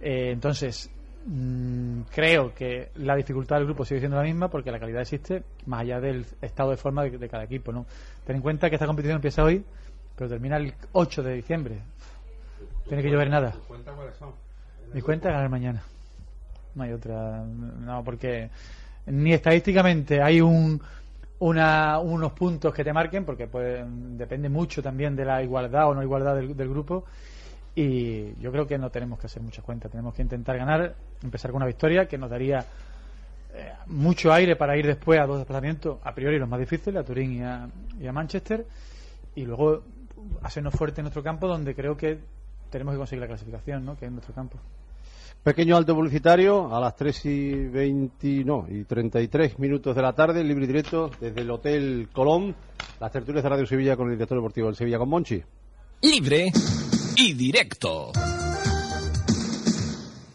eh, 0.00 0.30
entonces, 0.32 0.90
mm, 1.26 2.00
creo 2.14 2.54
que 2.54 2.90
la 2.96 3.14
dificultad 3.16 3.56
del 3.56 3.66
grupo 3.66 3.84
sigue 3.84 4.00
siendo 4.00 4.16
la 4.16 4.22
misma 4.22 4.48
porque 4.48 4.70
la 4.70 4.78
calidad 4.80 5.02
existe, 5.02 5.42
más 5.66 5.82
allá 5.82 6.00
del 6.00 6.24
estado 6.40 6.70
de 6.70 6.78
forma 6.78 7.02
de, 7.04 7.18
de 7.18 7.28
cada 7.28 7.44
equipo. 7.44 7.70
¿no? 7.70 7.84
Ten 8.26 8.36
en 8.36 8.42
cuenta 8.42 8.70
que 8.70 8.76
esta 8.76 8.86
competición 8.86 9.16
empieza 9.16 9.44
hoy, 9.44 9.62
pero 10.16 10.30
termina 10.30 10.56
el 10.56 10.72
8 10.92 11.22
de 11.22 11.34
diciembre. 11.34 11.78
Tiene 12.88 13.02
que 13.02 13.10
llover 13.10 13.28
nada. 13.30 13.54
Mi 14.92 15.00
cuenta 15.02 15.28
es 15.28 15.34
ganar 15.34 15.50
mañana. 15.50 15.82
No 16.74 16.82
hay 16.82 16.92
otra. 16.92 17.44
No, 17.44 18.02
porque 18.02 18.50
ni 19.06 19.32
estadísticamente 19.32 20.20
hay 20.22 20.40
un, 20.40 20.80
una, 21.40 21.98
unos 21.98 22.32
puntos 22.32 22.72
que 22.72 22.84
te 22.84 22.92
marquen, 22.92 23.24
porque 23.24 23.46
pues, 23.46 23.82
depende 23.88 24.48
mucho 24.48 24.82
también 24.82 25.16
de 25.16 25.24
la 25.24 25.42
igualdad 25.42 25.88
o 25.88 25.94
no 25.94 26.02
igualdad 26.02 26.36
del, 26.36 26.68
grupo. 26.68 27.04
Y 27.74 28.34
yo 28.40 28.52
creo 28.52 28.66
que 28.66 28.78
no 28.78 28.90
tenemos 28.90 29.18
que 29.18 29.26
hacer 29.26 29.42
muchas 29.42 29.64
cuentas. 29.64 29.90
Tenemos 29.90 30.14
que 30.14 30.22
intentar 30.22 30.56
ganar, 30.56 30.94
empezar 31.22 31.50
con 31.50 31.58
una 31.58 31.66
victoria 31.66 32.06
que 32.06 32.18
nos 32.18 32.28
daría 32.28 32.64
eh, 33.54 33.72
mucho 33.86 34.32
aire 34.32 34.56
para 34.56 34.76
ir 34.76 34.86
después 34.86 35.18
a 35.18 35.26
dos 35.26 35.38
desplazamientos, 35.38 35.98
a 36.02 36.14
priori 36.14 36.38
los 36.38 36.48
más 36.48 36.60
difíciles, 36.60 37.00
a 37.00 37.04
Turín 37.04 37.32
y 37.32 37.42
a, 37.42 37.68
y 37.98 38.06
a 38.06 38.12
Manchester. 38.12 38.66
Y 39.34 39.46
luego 39.46 39.82
hacernos 40.42 40.74
fuerte 40.74 41.00
en 41.00 41.04
nuestro 41.04 41.22
campo, 41.22 41.48
donde 41.48 41.74
creo 41.74 41.96
que 41.96 42.18
tenemos 42.70 42.92
que 42.92 42.98
conseguir 42.98 43.20
la 43.22 43.28
clasificación, 43.28 43.84
¿no? 43.84 43.96
que 43.96 44.06
es 44.06 44.12
nuestro 44.12 44.34
campo. 44.34 44.58
Pequeño 45.42 45.74
alto 45.74 45.94
publicitario 45.94 46.74
a 46.74 46.78
las 46.80 46.94
3 46.96 47.24
y 47.24 47.54
20, 47.68 48.44
no, 48.44 48.66
y 48.68 48.84
33 48.84 49.58
minutos 49.58 49.96
de 49.96 50.02
la 50.02 50.12
tarde, 50.12 50.44
libre 50.44 50.64
y 50.64 50.66
directo 50.66 51.10
desde 51.18 51.40
el 51.40 51.50
Hotel 51.50 52.10
Colón, 52.12 52.54
las 53.00 53.10
tertulias 53.10 53.42
de 53.42 53.48
Radio 53.48 53.66
Sevilla 53.66 53.96
con 53.96 54.08
el 54.08 54.16
director 54.16 54.36
deportivo 54.36 54.66
del 54.66 54.76
Sevilla 54.76 54.98
con 54.98 55.08
Monchi. 55.08 55.42
Libre 56.02 56.52
y 57.16 57.32
directo. 57.32 58.12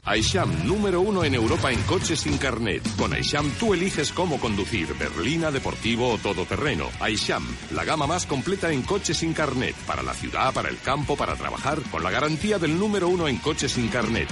Aisham, 0.08 0.68
número 0.68 1.02
uno 1.02 1.24
en 1.24 1.36
Europa 1.36 1.72
en 1.72 1.82
coches 1.84 2.20
sin 2.20 2.38
carnet. 2.38 2.82
Con 2.96 3.14
Aisham 3.14 3.50
tú 3.60 3.74
eliges 3.74 4.12
cómo 4.12 4.40
conducir, 4.40 4.88
berlina, 5.00 5.52
deportivo 5.52 6.14
o 6.14 6.18
todoterreno. 6.18 6.86
Aisham, 7.00 7.44
la 7.72 7.84
gama 7.84 8.08
más 8.08 8.26
completa 8.26 8.72
en 8.72 8.84
coches 8.84 9.18
sin 9.18 9.34
carnet. 9.34 9.76
Para 9.88 10.02
la 10.04 10.14
ciudad, 10.14 10.54
para 10.54 10.70
el 10.70 10.80
campo, 10.80 11.16
para 11.16 11.36
trabajar, 11.36 11.80
con 11.92 12.04
la 12.04 12.12
garantía 12.12 12.60
del 12.60 12.78
número 12.80 13.08
uno 13.08 13.28
en 13.28 13.38
coches 13.38 13.72
sin 13.72 13.88
carnet. 13.88 14.30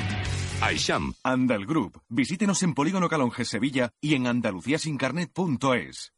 Aisham. 0.63 1.13
Andal 1.23 1.65
Group. 1.65 1.99
Visítenos 2.07 2.63
en 2.63 2.73
Polígono 2.73 3.09
Calonge 3.09 3.43
Sevilla 3.43 3.91
y 3.99 4.15
en 4.15 4.27
andaluciasincarnet.es. 4.27 6.13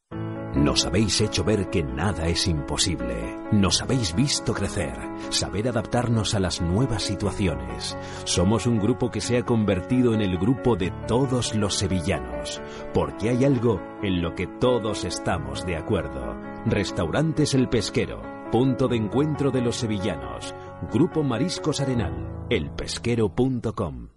Nos 0.54 0.86
habéis 0.86 1.20
hecho 1.20 1.42
ver 1.42 1.68
que 1.68 1.82
nada 1.82 2.28
es 2.28 2.46
imposible. 2.46 3.36
Nos 3.52 3.82
habéis 3.82 4.14
visto 4.14 4.54
crecer, 4.54 4.96
saber 5.30 5.68
adaptarnos 5.68 6.34
a 6.34 6.40
las 6.40 6.62
nuevas 6.62 7.02
situaciones. 7.02 7.98
Somos 8.24 8.66
un 8.66 8.78
grupo 8.78 9.10
que 9.10 9.20
se 9.20 9.36
ha 9.36 9.44
convertido 9.44 10.14
en 10.14 10.22
el 10.22 10.38
grupo 10.38 10.76
de 10.76 10.92
todos 11.08 11.54
los 11.56 11.74
sevillanos, 11.74 12.62
porque 12.94 13.30
hay 13.30 13.44
algo 13.44 13.82
en 14.02 14.22
lo 14.22 14.34
que 14.34 14.46
todos 14.46 15.04
estamos 15.04 15.66
de 15.66 15.76
acuerdo. 15.76 16.36
Restaurantes 16.64 17.52
El 17.52 17.68
Pesquero, 17.68 18.22
punto 18.52 18.86
de 18.88 18.96
encuentro 18.96 19.50
de 19.50 19.60
los 19.60 19.76
sevillanos. 19.76 20.54
Grupo 20.92 21.22
Mariscos 21.22 21.80
Arenal, 21.80 22.46
elpesquero.com. 22.48 24.15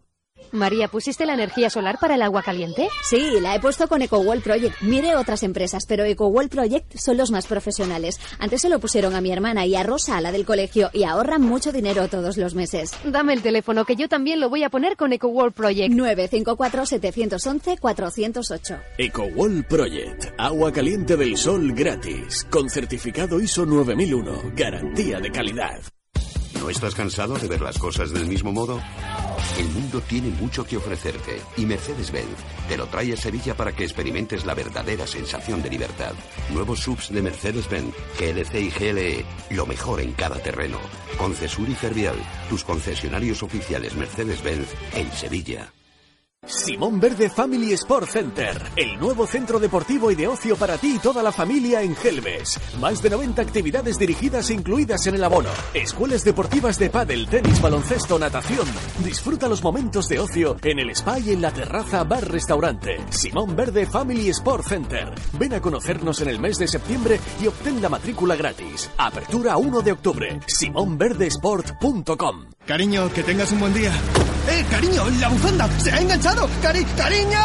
María, 0.51 0.87
¿pusiste 0.87 1.25
la 1.25 1.33
energía 1.33 1.69
solar 1.69 1.97
para 1.99 2.15
el 2.15 2.21
agua 2.21 2.43
caliente? 2.43 2.89
Sí, 3.03 3.39
la 3.41 3.55
he 3.55 3.59
puesto 3.59 3.87
con 3.87 4.01
EcoWall 4.01 4.41
Project. 4.41 4.81
Mire 4.81 5.15
otras 5.15 5.43
empresas, 5.43 5.85
pero 5.87 6.03
EcoWall 6.03 6.49
Project 6.49 6.97
son 6.97 7.17
los 7.17 7.31
más 7.31 7.47
profesionales. 7.47 8.19
Antes 8.39 8.61
se 8.61 8.69
lo 8.69 8.79
pusieron 8.79 9.15
a 9.15 9.21
mi 9.21 9.31
hermana 9.31 9.65
y 9.65 9.75
a 9.75 9.83
Rosa, 9.83 10.17
a 10.17 10.21
la 10.21 10.31
del 10.31 10.45
colegio, 10.45 10.89
y 10.93 11.03
ahorran 11.03 11.41
mucho 11.41 11.71
dinero 11.71 12.07
todos 12.07 12.37
los 12.37 12.55
meses. 12.55 12.91
Dame 13.03 13.33
el 13.33 13.41
teléfono, 13.41 13.85
que 13.85 13.95
yo 13.95 14.07
también 14.07 14.39
lo 14.39 14.49
voy 14.49 14.63
a 14.63 14.69
poner 14.69 14.95
con 14.97 15.13
EcoWorld 15.13 15.53
Project. 15.53 15.93
954-711-408. 15.93 18.79
EcoWall 18.97 19.63
Project. 19.65 20.25
Agua 20.37 20.71
caliente 20.71 21.17
del 21.17 21.37
sol 21.37 21.73
gratis. 21.73 22.45
Con 22.49 22.69
certificado 22.69 23.39
ISO 23.39 23.65
9001. 23.65 24.53
Garantía 24.55 25.19
de 25.19 25.31
calidad. 25.31 25.79
¿No 26.55 26.69
estás 26.69 26.95
cansado 26.95 27.37
de 27.37 27.47
ver 27.47 27.61
las 27.61 27.77
cosas 27.77 28.11
del 28.11 28.25
mismo 28.25 28.51
modo? 28.51 28.81
El 29.57 29.69
mundo 29.69 30.01
tiene 30.01 30.29
mucho 30.29 30.65
que 30.65 30.77
ofrecerte 30.77 31.41
y 31.57 31.65
Mercedes-Benz 31.65 32.37
te 32.67 32.77
lo 32.77 32.87
trae 32.87 33.13
a 33.13 33.17
Sevilla 33.17 33.55
para 33.55 33.71
que 33.71 33.83
experimentes 33.83 34.45
la 34.45 34.55
verdadera 34.55 35.05
sensación 35.05 35.61
de 35.61 35.69
libertad. 35.69 36.13
Nuevos 36.51 36.79
subs 36.79 37.11
de 37.11 37.21
Mercedes-Benz, 37.21 37.93
GLC 38.19 38.55
y 38.55 38.69
GLE, 38.69 39.25
lo 39.51 39.65
mejor 39.65 40.01
en 40.01 40.13
cada 40.13 40.39
terreno. 40.39 40.79
Concesur 41.17 41.69
y 41.69 41.75
Fervial, 41.75 42.17
tus 42.49 42.63
concesionarios 42.63 43.43
oficiales 43.43 43.95
Mercedes-Benz 43.95 44.69
en 44.95 45.11
Sevilla. 45.11 45.71
Simón 46.45 46.99
Verde 47.01 47.29
Family 47.29 47.73
Sport 47.73 48.07
Center, 48.09 48.57
el 48.77 48.97
nuevo 48.97 49.27
centro 49.27 49.59
deportivo 49.59 50.09
y 50.09 50.15
de 50.15 50.27
ocio 50.27 50.55
para 50.55 50.77
ti 50.77 50.95
y 50.95 50.99
toda 50.99 51.21
la 51.21 51.33
familia 51.33 51.81
en 51.81 51.95
Gelbes. 51.97 52.57
Más 52.79 53.01
de 53.03 53.09
90 53.09 53.41
actividades 53.41 53.99
dirigidas 53.99 54.49
e 54.49 54.53
incluidas 54.53 55.05
en 55.07 55.15
el 55.15 55.23
abono. 55.23 55.49
Escuelas 55.73 56.23
deportivas 56.23 56.79
de 56.79 56.89
pádel, 56.89 57.27
tenis, 57.27 57.61
baloncesto, 57.61 58.17
natación. 58.17 58.65
Disfruta 59.03 59.49
los 59.49 59.61
momentos 59.61 60.07
de 60.07 60.19
ocio 60.19 60.55
en 60.63 60.79
el 60.79 60.91
spa 60.91 61.19
y 61.19 61.31
en 61.31 61.41
la 61.41 61.51
terraza 61.51 62.05
bar 62.05 62.25
restaurante. 62.31 62.97
Simón 63.09 63.55
Verde 63.55 63.85
Family 63.85 64.29
Sport 64.29 64.65
Center. 64.65 65.13
Ven 65.37 65.53
a 65.53 65.61
conocernos 65.61 66.21
en 66.21 66.29
el 66.29 66.39
mes 66.39 66.57
de 66.57 66.69
septiembre 66.69 67.19
y 67.41 67.47
obtén 67.47 67.81
la 67.81 67.89
matrícula 67.89 68.37
gratis. 68.37 68.89
Apertura 68.97 69.57
1 69.57 69.81
de 69.81 69.91
octubre. 69.91 70.39
simonverdesport.com. 70.47 72.45
Cariño, 72.65 73.11
que 73.11 73.23
tengas 73.23 73.51
un 73.51 73.59
buen 73.59 73.73
día. 73.73 73.91
¡Eh, 74.51 74.65
cariño! 74.69 75.03
¡La 75.19 75.29
bufanda! 75.29 75.67
¡Se 75.79 75.91
ha 75.91 76.01
enganchado! 76.01 76.28
¡Cari 76.61 76.83
¡Cariño! 76.95 77.39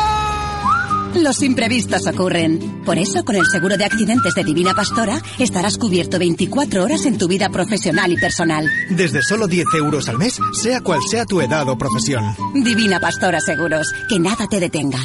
Los 1.15 1.43
imprevistos 1.43 2.07
ocurren. 2.07 2.83
Por 2.85 2.99
eso, 2.99 3.25
con 3.25 3.37
el 3.37 3.47
seguro 3.47 3.77
de 3.77 3.85
accidentes 3.85 4.35
de 4.35 4.45
Divina 4.45 4.75
Pastora, 4.75 5.21
estarás 5.39 5.79
cubierto 5.79 6.19
24 6.19 6.83
horas 6.83 7.07
en 7.07 7.17
tu 7.17 7.29
vida 7.29 7.49
profesional 7.49 8.13
y 8.13 8.17
personal. 8.17 8.69
Desde 8.91 9.23
solo 9.23 9.47
10 9.47 9.67
euros 9.79 10.09
al 10.09 10.19
mes, 10.19 10.39
sea 10.53 10.81
cual 10.81 11.01
sea 11.09 11.25
tu 11.25 11.41
edad 11.41 11.69
o 11.69 11.79
profesión. 11.79 12.25
Divina 12.53 13.01
Pastora 13.01 13.41
Seguros, 13.41 13.87
que 14.09 14.19
nada 14.19 14.47
te 14.49 14.61
detenga. 14.61 14.99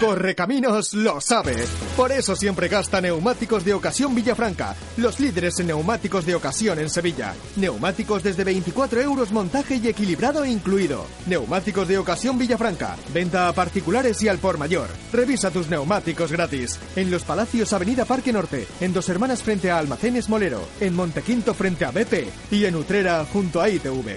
Correcaminos 0.00 0.94
lo 0.94 1.20
sabe. 1.20 1.54
Por 1.96 2.10
eso 2.10 2.34
siempre 2.34 2.68
gasta 2.68 3.00
neumáticos 3.00 3.64
de 3.64 3.74
ocasión 3.74 4.14
Villafranca, 4.14 4.74
los 4.96 5.20
líderes 5.20 5.60
en 5.60 5.68
neumáticos 5.68 6.26
de 6.26 6.34
ocasión 6.34 6.78
en 6.78 6.90
Sevilla. 6.90 7.34
Neumáticos 7.56 8.22
desde 8.22 8.44
24 8.44 9.00
euros 9.00 9.30
montaje 9.30 9.76
y 9.76 9.88
equilibrado 9.88 10.44
incluido. 10.44 11.06
Neumáticos 11.26 11.86
de 11.88 11.98
ocasión 11.98 12.38
Villafranca, 12.38 12.96
venta 13.12 13.48
a 13.48 13.52
particulares 13.52 14.20
y 14.22 14.28
al 14.28 14.38
por 14.38 14.58
mayor. 14.58 14.88
Revisa 15.12 15.50
tus 15.50 15.68
neumáticos 15.68 16.32
gratis. 16.32 16.78
En 16.96 17.10
Los 17.10 17.22
Palacios, 17.22 17.72
Avenida 17.72 18.04
Parque 18.04 18.32
Norte, 18.32 18.66
en 18.80 18.92
Dos 18.92 19.08
Hermanas 19.08 19.42
frente 19.42 19.70
a 19.70 19.78
Almacenes 19.78 20.28
Molero, 20.28 20.60
en 20.80 20.94
Montequinto 20.94 21.54
frente 21.54 21.84
a 21.84 21.92
BP 21.92 22.28
y 22.50 22.64
en 22.64 22.74
Utrera 22.74 23.24
junto 23.32 23.60
a 23.60 23.68
ITV. 23.68 24.16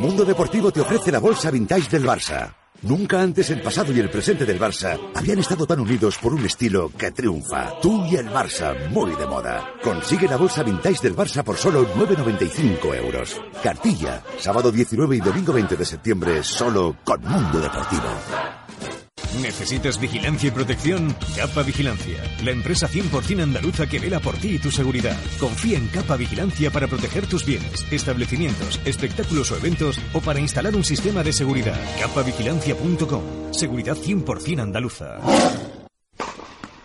Mundo 0.00 0.24
Deportivo 0.24 0.72
te 0.72 0.80
ofrece 0.80 1.10
la 1.10 1.18
bolsa 1.18 1.50
vintage 1.50 1.88
del 1.90 2.04
Barça. 2.04 2.54
Nunca 2.82 3.20
antes 3.20 3.50
el 3.50 3.60
pasado 3.60 3.92
y 3.92 3.98
el 3.98 4.08
presente 4.08 4.46
del 4.46 4.60
Barça 4.60 4.96
habían 5.14 5.40
estado 5.40 5.66
tan 5.66 5.80
unidos 5.80 6.16
por 6.18 6.32
un 6.32 6.44
estilo 6.44 6.92
que 6.96 7.10
triunfa. 7.10 7.80
Tú 7.80 8.04
y 8.06 8.14
el 8.14 8.28
Barça, 8.28 8.88
muy 8.90 9.16
de 9.16 9.26
moda. 9.26 9.74
Consigue 9.82 10.28
la 10.28 10.36
bolsa 10.36 10.62
vintage 10.62 11.02
del 11.02 11.16
Barça 11.16 11.42
por 11.42 11.56
solo 11.56 11.92
9,95 11.96 12.94
euros. 12.94 13.40
Cartilla, 13.64 14.22
sábado 14.38 14.70
19 14.70 15.16
y 15.16 15.20
domingo 15.20 15.52
20 15.52 15.76
de 15.76 15.84
septiembre, 15.84 16.42
solo 16.44 16.96
con 17.04 17.20
Mundo 17.22 17.60
Deportivo. 17.60 19.07
¿Necesitas 19.40 20.00
vigilancia 20.00 20.48
y 20.48 20.50
protección? 20.50 21.14
Capa 21.36 21.62
Vigilancia, 21.62 22.22
la 22.44 22.50
empresa 22.50 22.88
100% 22.88 23.42
andaluza 23.42 23.86
que 23.86 23.98
vela 23.98 24.20
por 24.20 24.36
ti 24.36 24.54
y 24.54 24.58
tu 24.58 24.70
seguridad. 24.70 25.16
Confía 25.38 25.78
en 25.78 25.88
Capa 25.88 26.16
Vigilancia 26.16 26.70
para 26.70 26.88
proteger 26.88 27.26
tus 27.26 27.44
bienes, 27.44 27.86
establecimientos, 27.92 28.80
espectáculos 28.84 29.52
o 29.52 29.56
eventos 29.56 30.00
o 30.12 30.20
para 30.20 30.40
instalar 30.40 30.74
un 30.74 30.84
sistema 30.84 31.22
de 31.22 31.32
seguridad. 31.32 31.78
Capavigilancia.com. 32.00 33.52
Seguridad 33.52 33.96
100% 33.96 34.60
andaluza. 34.60 35.18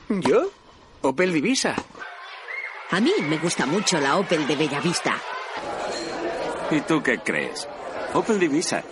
¿Yo? 0.09 0.51
Opel 1.01 1.33
Divisa. 1.33 1.75
A 2.91 2.99
mí 2.99 3.11
me 3.27 3.37
gusta 3.37 3.65
mucho 3.65 3.99
la 3.99 4.17
Opel 4.17 4.45
de 4.45 4.55
Bellavista. 4.55 5.15
¿Y 6.69 6.81
tú 6.81 7.01
qué 7.01 7.19
crees? 7.19 7.67
Opel 8.13 8.39
Divisa. 8.39 8.83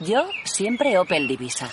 Yo 0.00 0.26
siempre 0.44 0.98
Opel 0.98 1.28
Divisa. 1.28 1.70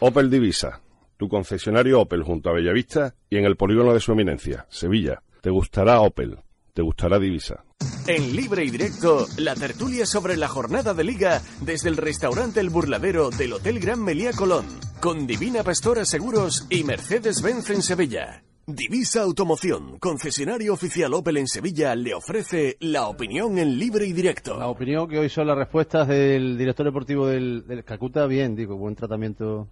Opel 0.00 0.28
Divisa, 0.28 0.80
tu 1.16 1.28
concesionario 1.28 2.00
Opel 2.00 2.22
junto 2.22 2.50
a 2.50 2.52
Bellavista 2.52 3.14
y 3.30 3.36
en 3.38 3.44
el 3.44 3.56
polígono 3.56 3.94
de 3.94 4.00
su 4.00 4.12
eminencia, 4.12 4.66
Sevilla. 4.68 5.22
Te 5.40 5.50
gustará 5.50 6.00
Opel, 6.00 6.38
te 6.72 6.82
gustará 6.82 7.18
Divisa. 7.18 7.64
En 8.06 8.34
libre 8.34 8.64
y 8.64 8.70
directo, 8.70 9.26
la 9.38 9.54
tertulia 9.54 10.04
sobre 10.04 10.36
la 10.36 10.48
jornada 10.48 10.92
de 10.94 11.04
liga 11.04 11.40
desde 11.60 11.88
el 11.88 11.96
restaurante 11.96 12.60
El 12.60 12.70
Burladero 12.70 13.30
del 13.30 13.54
Hotel 13.54 13.78
Gran 13.80 14.02
Melía 14.02 14.32
Colón, 14.32 14.66
con 15.00 15.26
Divina 15.26 15.62
Pastora 15.62 16.04
Seguros 16.04 16.66
y 16.68 16.84
Mercedes-Benz 16.84 17.70
en 17.70 17.82
Sevilla. 17.82 18.42
Divisa 18.66 19.20
Automoción, 19.20 19.98
concesionario 19.98 20.72
oficial 20.72 21.12
Opel 21.12 21.36
en 21.36 21.46
Sevilla, 21.46 21.94
le 21.94 22.14
ofrece 22.14 22.78
la 22.80 23.08
opinión 23.08 23.58
en 23.58 23.78
libre 23.78 24.06
y 24.06 24.14
directo. 24.14 24.58
La 24.58 24.68
opinión 24.68 25.06
que 25.06 25.18
hoy 25.18 25.28
son 25.28 25.48
las 25.48 25.58
respuestas 25.58 26.08
del 26.08 26.56
director 26.56 26.86
deportivo 26.86 27.26
del, 27.26 27.66
del 27.66 27.84
bien, 28.26 28.56
digo, 28.56 28.76
buen 28.76 28.94
tratamiento. 28.94 29.68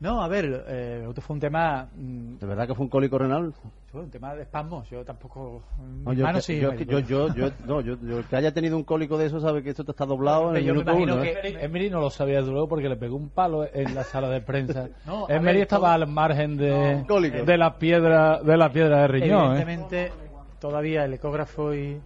No, 0.00 0.20
a 0.22 0.28
ver, 0.28 0.64
eh, 0.68 1.06
esto 1.08 1.20
fue 1.22 1.34
un 1.34 1.40
tema. 1.40 1.88
mm, 1.94 2.36
¿De 2.38 2.46
verdad 2.46 2.66
que 2.66 2.74
fue 2.74 2.84
un 2.84 2.90
cólico 2.90 3.16
renal? 3.18 3.52
fue 3.90 4.02
un 4.02 4.10
tema 4.10 4.34
de 4.34 4.42
espasmos. 4.42 4.90
Yo 4.90 5.04
tampoco. 5.04 5.62
No, 6.04 6.12
yo, 6.12 6.26
que- 6.32 6.40
sí. 6.42 6.58
yo, 6.58 6.74
yo, 6.74 6.98
yo, 6.98 7.32
yo- 7.32 7.50
no, 7.64 7.80
yo- 7.80 7.96
yo- 8.02 8.28
que 8.28 8.34
haya 8.36 8.52
tenido 8.52 8.76
un 8.76 8.82
cólico 8.82 9.16
de 9.16 9.26
eso 9.26 9.38
sabe 9.40 9.62
que 9.62 9.70
esto 9.70 9.84
te 9.84 9.92
está 9.92 10.04
doblado 10.04 10.50
en 10.50 10.56
el 10.56 10.64
yo 10.64 10.74
me 10.74 10.80
minuto 10.80 10.90
imagino 10.90 11.14
uno. 11.14 11.22
¿eh? 11.24 11.38
que 11.40 11.64
Emery 11.64 11.90
no 11.90 12.00
lo 12.00 12.10
sabía 12.10 12.38
desde 12.40 12.50
luego 12.50 12.68
porque 12.68 12.88
le 12.88 12.96
pegó 12.96 13.14
un 13.16 13.28
palo 13.28 13.64
en 13.72 13.94
la 13.94 14.02
sala 14.02 14.28
de 14.28 14.40
prensa. 14.40 14.88
No, 15.06 15.26
Emery 15.28 15.44
ver, 15.58 15.62
estaba 15.62 15.94
todo- 15.94 16.02
al 16.02 16.06
margen 16.08 16.56
de, 16.56 16.96
No, 16.96 17.06
cólico. 17.06 17.44
de 17.44 17.56
la 17.56 17.78
piedra 17.78 18.40
de 18.42 18.56
la 18.56 18.68
piedra 18.72 19.02
de 19.02 19.08
riñón. 19.08 19.56
¿eh? 19.56 19.60
Evidentemente, 19.62 20.12
todavía 20.60 21.04
el 21.04 21.14
ecógrafo 21.14 21.72
y, 21.72 22.00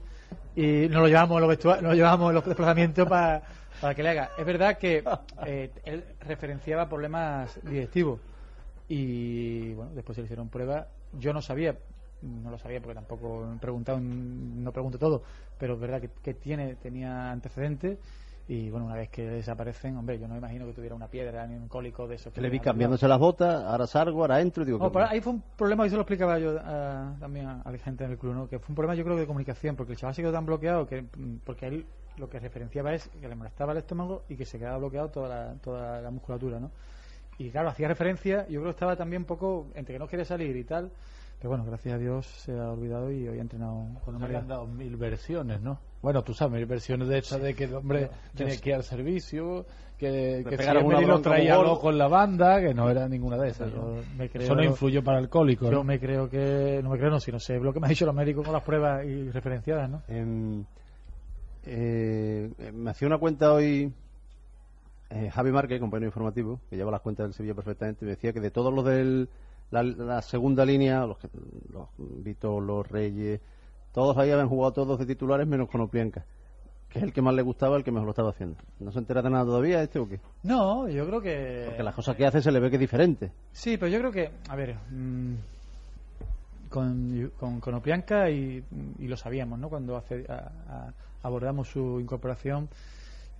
y 0.57 0.88
nos 0.90 1.01
lo 1.01 1.09
llevamos 1.09 1.40
los 1.40 1.48
vestua- 1.48 1.77
nos 1.81 1.92
lo 1.92 1.94
llevamos 1.94 2.29
en 2.29 2.35
los 2.35 2.44
desplazamientos 2.44 3.09
para, 3.09 3.40
para 3.81 3.95
que 3.95 4.03
le 4.03 4.09
haga. 4.11 4.31
Es 4.37 4.45
verdad 4.47 4.79
que 4.79 5.05
eh, 5.47 5.71
él 5.85 6.05
referenciaba 6.21 6.88
problemas 6.88 7.59
digestivos 7.62 8.21
y 8.88 9.75
bueno, 9.75 9.93
después 9.95 10.17
se 10.17 10.23
le 10.23 10.27
hicieron 10.27 10.49
pruebas. 10.49 10.87
Yo 11.19 11.33
no 11.33 11.43
sabía, 11.43 11.77
no 12.23 12.51
lo 12.51 12.59
sabía 12.59 12.81
porque 12.81 12.95
tampoco 12.95 13.53
he 13.55 13.59
preguntado, 13.59 13.99
no 14.01 14.73
pregunto 14.73 14.99
todo, 14.99 15.23
pero 15.59 15.75
es 15.75 15.81
verdad 15.81 16.01
que, 16.01 16.11
que 16.23 16.35
tiene 16.35 16.75
tenía 16.77 17.31
antecedentes. 17.31 17.99
Y 18.51 18.71
bueno, 18.71 18.87
una 18.87 18.95
vez 18.95 19.11
que 19.11 19.29
desaparecen, 19.29 19.95
hombre, 19.99 20.19
yo 20.19 20.27
no 20.27 20.33
me 20.33 20.38
imagino 20.38 20.64
que 20.64 20.73
tuviera 20.73 20.95
una 20.95 21.07
piedra 21.09 21.47
ni 21.47 21.55
un 21.55 21.69
cólico 21.69 22.09
de 22.09 22.14
esos. 22.14 22.33
que 22.33 22.41
Le 22.41 22.49
vi 22.49 22.59
cambiándose 22.61 23.07
las 23.07 23.19
botas, 23.19 23.62
ahora 23.62 23.87
salgo, 23.87 24.23
ahora 24.23 24.41
entro 24.41 24.62
y 24.62 24.67
digo... 24.67 24.79
no, 24.79 24.87
que- 24.88 24.95
pero 24.95 25.07
ahí 25.07 25.21
fue 25.21 25.35
un 25.35 25.43
problema, 25.55 25.85
y 25.85 25.88
eso 25.88 25.97
lo 25.97 26.03
explicaba 26.03 26.38
yo 26.38 26.59
ah, 26.64 27.12
también 27.21 27.45
a, 27.47 27.61
a 27.61 27.71
la 27.71 27.77
gente 27.77 28.05
en 28.05 28.12
el 28.12 28.17
club, 28.17 28.33
¿no? 28.35 28.49
que 28.49 28.59
fue 28.59 28.71
un 28.71 28.75
problema 28.75 28.95
yo 28.95 29.05
creo 29.05 29.17
de 29.19 29.27
comunicación, 29.27 29.77
porque 29.77 29.93
el 29.93 29.99
chaval 29.99 30.14
se 30.14 30.23
quedó 30.23 30.33
tan 30.33 30.47
bloqueado 30.47 30.87
que 30.87 31.03
mm, 31.03 31.41
porque 31.45 31.67
él 31.67 31.85
lo 32.19 32.29
que 32.29 32.39
referenciaba 32.41 32.93
es 32.95 33.09
que 33.09 33.29
le 33.29 33.35
molestaba 33.35 33.73
el 33.73 33.79
estómago 33.79 34.23
y 34.29 34.37
que 34.37 34.45
se 34.45 34.59
quedaba 34.59 34.79
bloqueado 34.79 35.09
toda 35.09 35.29
la, 35.29 35.55
toda 35.55 36.01
la 36.01 36.11
musculatura, 36.11 36.59
¿no? 36.61 36.71
Y 37.39 37.51
claro, 37.51 37.69
hacía 37.69 37.87
referencia, 37.89 38.43
yo 38.49 38.61
creo 38.61 38.65
que 38.65 38.71
estaba 38.71 38.97
también 38.97 39.23
un 39.23 39.27
poco 39.27 39.69
entre 39.75 39.95
que 39.95 39.99
no 40.01 40.09
quería 40.09 40.25
salir 40.25 40.57
y 40.57 40.65
tal, 40.65 40.91
pero 41.39 41.51
bueno, 41.51 41.65
gracias 41.65 41.95
a 41.95 41.99
Dios 41.99 42.27
se 42.27 42.53
ha 42.59 42.73
olvidado 42.73 43.13
y 43.13 43.29
hoy 43.29 43.39
ha 43.39 43.43
entrenado 43.43 43.75
con 44.05 44.07
Le 44.07 44.13
normalidad. 44.13 44.41
han 44.43 44.49
dado 44.49 44.67
mil 44.67 44.97
versiones, 44.97 45.61
¿no? 45.61 45.79
Bueno, 46.03 46.23
tú 46.23 46.35
sabes, 46.35 46.55
mil 46.55 46.67
versiones 46.67 47.07
de 47.09 47.19
estas 47.19 47.41
de 47.41 47.55
que 47.55 47.65
el 47.65 47.75
hombre 47.75 48.11
yo- 48.35 48.47
que 48.61 48.71
ir 48.71 48.75
al 48.75 48.83
servicio, 48.83 49.67
que, 49.97 50.45
que 50.49 50.59
si 50.59 50.69
una 50.69 51.01
lo 51.01 51.21
traía 51.21 51.57
loco 51.59 51.91
en 51.91 51.99
la 51.99 52.09
banda, 52.09 52.61
que 52.61 52.75
no 52.75 52.91
era 52.91 53.09
ninguna 53.09 53.37
de 53.37 53.51
esas. 53.51 53.73
Yo 53.73 54.03
me 54.17 54.29
creo- 54.29 54.43
Eso 54.45 54.55
no 54.57 54.65
influyó 54.65 55.03
para 55.05 55.19
el 55.19 55.25
alcohólico, 55.25 55.67
Yo 55.67 55.71
¿no? 55.73 55.85
me 55.85 56.01
creo 56.01 56.29
que, 56.29 56.81
no 56.83 56.91
me 56.91 56.99
creo, 56.99 57.11
no, 57.11 57.21
sino 57.21 57.39
sé 57.39 57.59
lo 57.61 57.73
que 57.73 57.79
me 57.79 57.87
ha 57.87 57.91
dicho 57.91 58.05
los 58.07 58.15
médicos 58.15 58.45
con 58.45 58.53
las 58.53 58.63
pruebas 58.65 59.05
y 59.07 59.31
referenciadas, 59.31 59.89
¿no? 59.89 60.03
Eh, 61.64 62.51
me 62.75 62.90
hacía 62.90 63.07
una 63.09 63.18
cuenta 63.18 63.53
hoy 63.53 63.92
eh, 65.11 65.31
Javi 65.31 65.51
Márquez, 65.53 65.81
compañero 65.81 66.09
informativo, 66.09 66.61
que 66.68 66.77
lleva 66.77 66.90
las 66.90 67.01
cuentas 67.01 67.27
del 67.27 67.35
Sevilla 67.35 67.55
perfectamente, 67.55 68.05
me 68.05 68.12
decía 68.12 68.33
que 68.33 68.40
de 68.40 68.51
todos 68.51 68.73
los 68.73 68.85
de 68.85 69.27
la, 69.71 69.83
la 69.83 70.23
segunda 70.23 70.64
línea, 70.64 71.07
los, 71.07 71.18
los 71.73 71.88
Vito, 71.99 72.61
los 72.61 72.87
Reyes, 72.88 73.40
todos 73.92 74.16
ahí 74.18 74.31
habían 74.31 74.49
jugado 74.49 74.73
todos 74.73 74.99
de 74.99 75.07
titulares 75.07 75.47
menos 75.47 75.68
con 75.68 75.81
Oplianca, 75.81 76.25
que 76.90 76.99
es 76.99 77.05
el 77.05 77.12
que 77.12 77.23
más 77.23 77.35
le 77.35 77.42
gustaba, 77.42 77.77
el 77.77 77.85
que 77.85 77.90
mejor 77.90 78.07
lo 78.07 78.11
estaba 78.12 78.31
haciendo. 78.31 78.57
¿No 78.81 78.92
se 78.92 78.99
entera 78.99 79.23
de 79.23 79.31
nada 79.31 79.44
todavía 79.44 79.83
este 79.83 79.99
o 79.99 80.09
qué? 80.09 80.21
No, 80.42 80.88
yo 80.88 81.07
creo 81.07 81.21
que... 81.21 81.64
Porque 81.66 81.83
las 81.83 81.94
cosas 81.94 82.16
que 82.16 82.27
hace 82.27 82.40
se 82.42 82.53
le 82.53 82.61
ve 82.61 82.71
que 82.71 82.77
es 82.77 82.81
diferente. 82.81 83.31
Sí, 83.53 83.77
pero 83.77 83.90
yo 83.90 83.99
creo 83.99 84.12
que, 84.12 84.31
a 84.49 84.57
ver, 84.57 84.77
mm, 84.90 85.35
con, 86.68 87.33
con, 87.38 87.61
con 87.61 87.75
Oplianca 87.75 88.31
y, 88.31 88.62
y 88.99 89.09
lo 89.09 89.16
sabíamos, 89.16 89.59
¿no? 89.59 89.68
Cuando 89.68 89.97
hace- 89.97 90.27
a- 90.29 90.51
a- 90.68 90.93
abordamos 91.23 91.69
su 91.69 92.01
incorporación, 92.01 92.69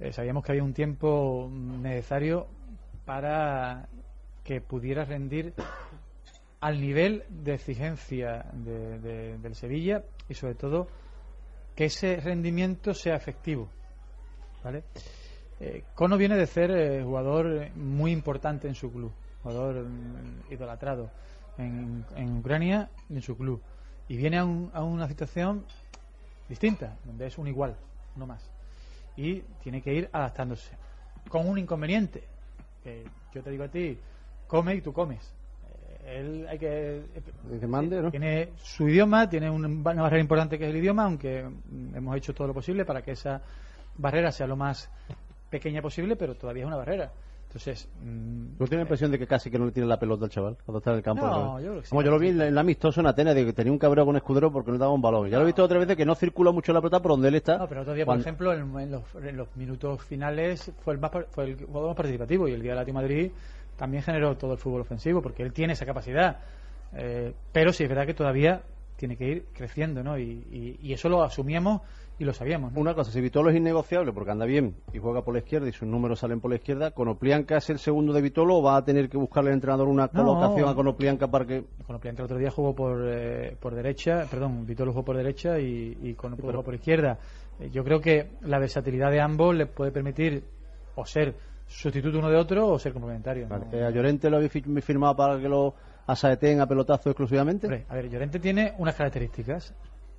eh, 0.01 0.13
sabíamos 0.13 0.45
que 0.45 0.53
había 0.53 0.65
un 0.65 0.75
tiempo 0.75 1.49
necesario 1.51 2.47
para 3.05 3.89
que 4.45 4.61
pudiera 4.61 5.05
rendir 5.05 5.55
al 6.61 6.81
nivel 6.81 7.25
de 7.29 7.55
exigencia 7.55 8.45
de- 8.53 8.99
de- 8.99 9.39
del 9.39 9.55
Sevilla 9.55 10.03
y 10.29 10.35
sobre 10.35 10.55
todo 10.55 10.89
que 11.77 11.85
ese 11.87 12.17
rendimiento 12.17 12.93
sea 12.95 13.15
efectivo. 13.17 13.69
¿Vale? 14.65 14.83
Eh, 15.61 15.85
Kono 15.95 16.17
viene 16.17 16.37
de 16.37 16.47
ser 16.47 16.71
eh, 16.71 17.03
jugador 17.05 17.47
eh, 17.63 17.73
muy 17.77 18.11
importante 18.13 18.67
en 18.69 18.75
su 18.75 18.93
club, 18.93 19.13
jugador 19.43 19.85
mm, 19.85 20.53
idolatrado 20.53 21.11
en, 21.57 22.05
en 22.17 22.39
Ucrania 22.39 22.91
y 23.09 23.15
en 23.15 23.23
su 23.23 23.37
club. 23.37 23.63
Y 24.09 24.17
viene 24.17 24.39
a, 24.39 24.45
un- 24.45 24.71
a 24.73 24.83
una 24.83 25.07
situación 25.09 25.65
distinta, 26.49 26.97
donde 27.05 27.27
es 27.27 27.39
un 27.39 27.47
igual, 27.49 27.77
no 28.17 28.27
más. 28.27 28.49
Y 29.17 29.41
tiene 29.63 29.83
que 29.83 29.93
ir 29.95 30.09
adaptándose. 30.13 30.77
Con 31.29 31.49
un 31.49 31.59
inconveniente, 31.59 32.25
que 32.83 33.05
yo 33.35 33.43
te 33.43 33.51
digo 33.51 33.65
a 33.65 33.69
ti, 33.69 33.99
come 34.47 34.77
y 34.77 34.81
tú 34.81 34.93
comes. 34.93 35.21
Eh, 36.05 36.21
Él 36.21 36.47
hay 36.49 36.59
que 36.59 37.03
Que 37.61 37.67
mande, 37.67 38.01
¿no? 38.01 38.11
tiene 38.11 38.51
su 38.63 38.89
idioma, 38.89 39.29
tiene 39.29 39.51
un- 39.51 39.65
una 39.65 40.03
barrera 40.03 40.21
importante 40.23 40.59
que 40.59 40.65
es 40.65 40.71
el 40.71 40.77
idioma, 40.77 41.05
aunque 41.05 41.41
hemos 41.95 42.17
hecho 42.17 42.33
todo 42.35 42.47
lo 42.49 42.55
posible 42.55 42.85
para 42.85 43.03
que 43.03 43.13
esa 43.13 43.43
barrera 43.97 44.31
sea 44.33 44.47
lo 44.47 44.57
más 44.57 44.89
pequeña 45.51 45.83
posible, 45.83 46.17
pero 46.17 46.35
todavía 46.35 46.63
es 46.63 46.67
una 46.69 46.77
barrera. 46.77 47.11
Entonces, 47.49 47.89
mm, 48.05 48.59
¿No 48.59 48.67
tiene 48.67 48.77
la 48.77 48.83
impresión 48.83 49.11
de 49.11 49.19
que 49.19 49.27
casi 49.27 49.51
que 49.51 49.59
no 49.59 49.65
le 49.65 49.73
tiene 49.73 49.89
la 49.89 49.99
pelota 49.99 50.27
al 50.27 50.31
chaval 50.31 50.59
cuando 50.67 50.79
está 50.79 50.91
en 50.91 50.97
el 50.99 51.03
campo? 51.03 51.25
No, 51.27 51.59
yo 51.61 51.69
creo 51.71 51.81
que 51.81 51.87
sí. 51.87 51.91
Como 51.91 52.03
yo 52.03 52.11
lo 52.11 52.19
vi 52.19 52.29
en, 52.29 52.55
la 52.55 52.61
amistosa 52.61 53.01
en 53.01 53.07
Atenas, 53.07 53.35
de 53.35 53.47
que 53.47 53.53
tenía 53.55 53.73
un 53.73 53.79
cabreo 53.79 54.05
con 54.05 54.17
Escudero 54.17 54.53
porque 54.53 54.71
no 54.71 54.77
daba 54.77 54.93
un 54.93 55.01
balón. 55.01 55.31
Ya 55.31 55.39
lo 55.39 55.45
he 55.45 55.47
visto 55.47 55.65
otra 55.65 55.79
vez 55.79 55.89
de 55.89 55.97
que 55.97 56.05
no 56.05 56.15
circula 56.15 56.53
mucho 56.53 56.75
la 56.75 56.81
pelota 56.83 57.01
por 57.01 57.13
donde 57.13 57.29
él 57.29 57.37
está. 57.37 57.57
No, 57.57 57.67
pero 57.67 57.81
otro 57.81 57.95
día, 57.95 58.05
por 58.05 58.19
ejemplo, 58.21 58.53
en, 58.53 58.79
en 58.79 58.91
los, 58.91 59.03
en 59.15 59.37
los 59.37 59.49
minutos 59.57 60.03
finales 60.03 60.71
fue 60.85 60.93
el, 60.93 61.01
más, 61.01 61.11
fue 61.31 61.45
el 61.45 61.57
jugador 61.65 61.89
más 61.89 61.97
participativo 61.97 62.49
y 62.49 62.53
el 62.53 62.61
día 62.61 62.75
de 62.75 62.81
Atlético 62.81 62.95
Madrid 63.01 63.31
también 63.77 64.03
generó 64.03 64.37
todo 64.37 64.53
el 64.53 64.59
fútbol 64.59 64.83
ofensivo 64.83 65.23
porque 65.23 65.43
él 65.43 65.55
tiene 65.55 65.73
esa 65.73 65.87
capacidad. 65.87 66.41
Eh, 66.93 67.33
pero 67.51 67.73
sí 67.73 67.85
es 67.85 67.89
verdad 67.89 68.05
que 68.07 68.15
todavía 68.15 68.61
tiene 68.97 69.17
que 69.17 69.25
ir 69.27 69.47
creciendo, 69.55 70.03
¿no? 70.03 70.19
Y, 70.19 70.23
y- 70.23 70.79
y 70.83 70.93
eso 70.93 71.09
lo 71.09 71.23
asumíamos 71.23 71.81
y 72.21 72.25
lo 72.25 72.33
sabíamos. 72.33 72.73
¿no? 72.73 72.81
Una 72.81 72.95
cosa, 72.95 73.13
si 73.13 73.21
Vitolo 73.21 73.51
es 73.51 73.57
innegociable 73.57 74.13
porque 74.13 74.31
anda 74.33 74.45
bien 74.45 74.75
y 74.93 74.99
juega 74.99 75.23
por 75.23 75.35
la 75.35 75.41
izquierda 75.41 75.69
y 75.69 75.73
sus 75.73 75.87
números 75.87 76.19
salen 76.19 76.41
por 76.41 76.51
la 76.51 76.57
izquierda, 76.57 76.91
¿Conoplianca 76.91 77.57
es 77.59 77.71
el 77.71 77.79
segundo 77.79 78.13
de 78.13 78.21
Vitolo 78.21 78.57
o 78.57 78.63
va 78.63 78.77
a 78.77 78.85
tener 78.85 79.09
que 79.09 79.17
buscarle 79.17 79.51
al 79.51 79.55
entrenador 79.55 79.87
una 79.89 80.11
No. 80.13 80.25
colocación 80.25 80.69
a 80.69 80.75
Conoplianca 80.75 81.29
para 81.29 81.47
que... 81.47 81.65
Conoplianca 81.87 82.23
el 82.23 82.25
otro 82.25 82.39
día 82.39 82.51
jugó 82.51 82.75
por, 82.75 83.01
eh, 83.07 83.57
por 83.61 83.75
derecha, 83.75 84.25
perdón, 84.31 84.67
Vitolo 84.67 84.93
jugó 84.93 85.05
por 85.05 85.17
derecha 85.17 85.59
y, 85.61 85.97
y 86.03 86.15
Conoplianca 86.15 86.53
jugó 86.57 86.65
por 86.65 86.75
izquierda. 86.75 87.19
Eh, 87.61 87.71
yo 87.71 87.85
creo 87.85 88.01
que 88.01 88.31
la 88.43 88.59
versatilidad 88.59 89.11
de 89.11 89.21
ambos 89.21 89.55
le 89.55 89.67
puede 89.67 89.93
permitir 89.93 90.43
o 90.97 91.05
ser 91.07 91.35
sustituto 91.69 92.19
uno 92.19 92.31
de 92.31 92.37
otro 92.37 92.67
o 92.69 92.79
ser 92.79 92.93
complementario. 92.95 93.47
¿no? 93.49 93.61
Eh, 93.73 93.85
¿A 93.85 93.91
Llorente 93.91 94.29
lo 94.31 94.39
habéis 94.39 94.51
fi- 94.53 94.63
firmado 94.81 95.15
para 95.15 95.39
que 95.39 95.49
lo 95.49 95.75
asaeteen 96.07 96.61
a 96.61 96.67
pelotazo 96.67 97.11
exclusivamente? 97.11 97.67
Hombre, 97.67 97.85
a 97.89 97.95
ver, 97.95 98.09
Llorente 98.09 98.41
tiene 98.41 98.75
unas 98.79 98.95
características 98.97 99.75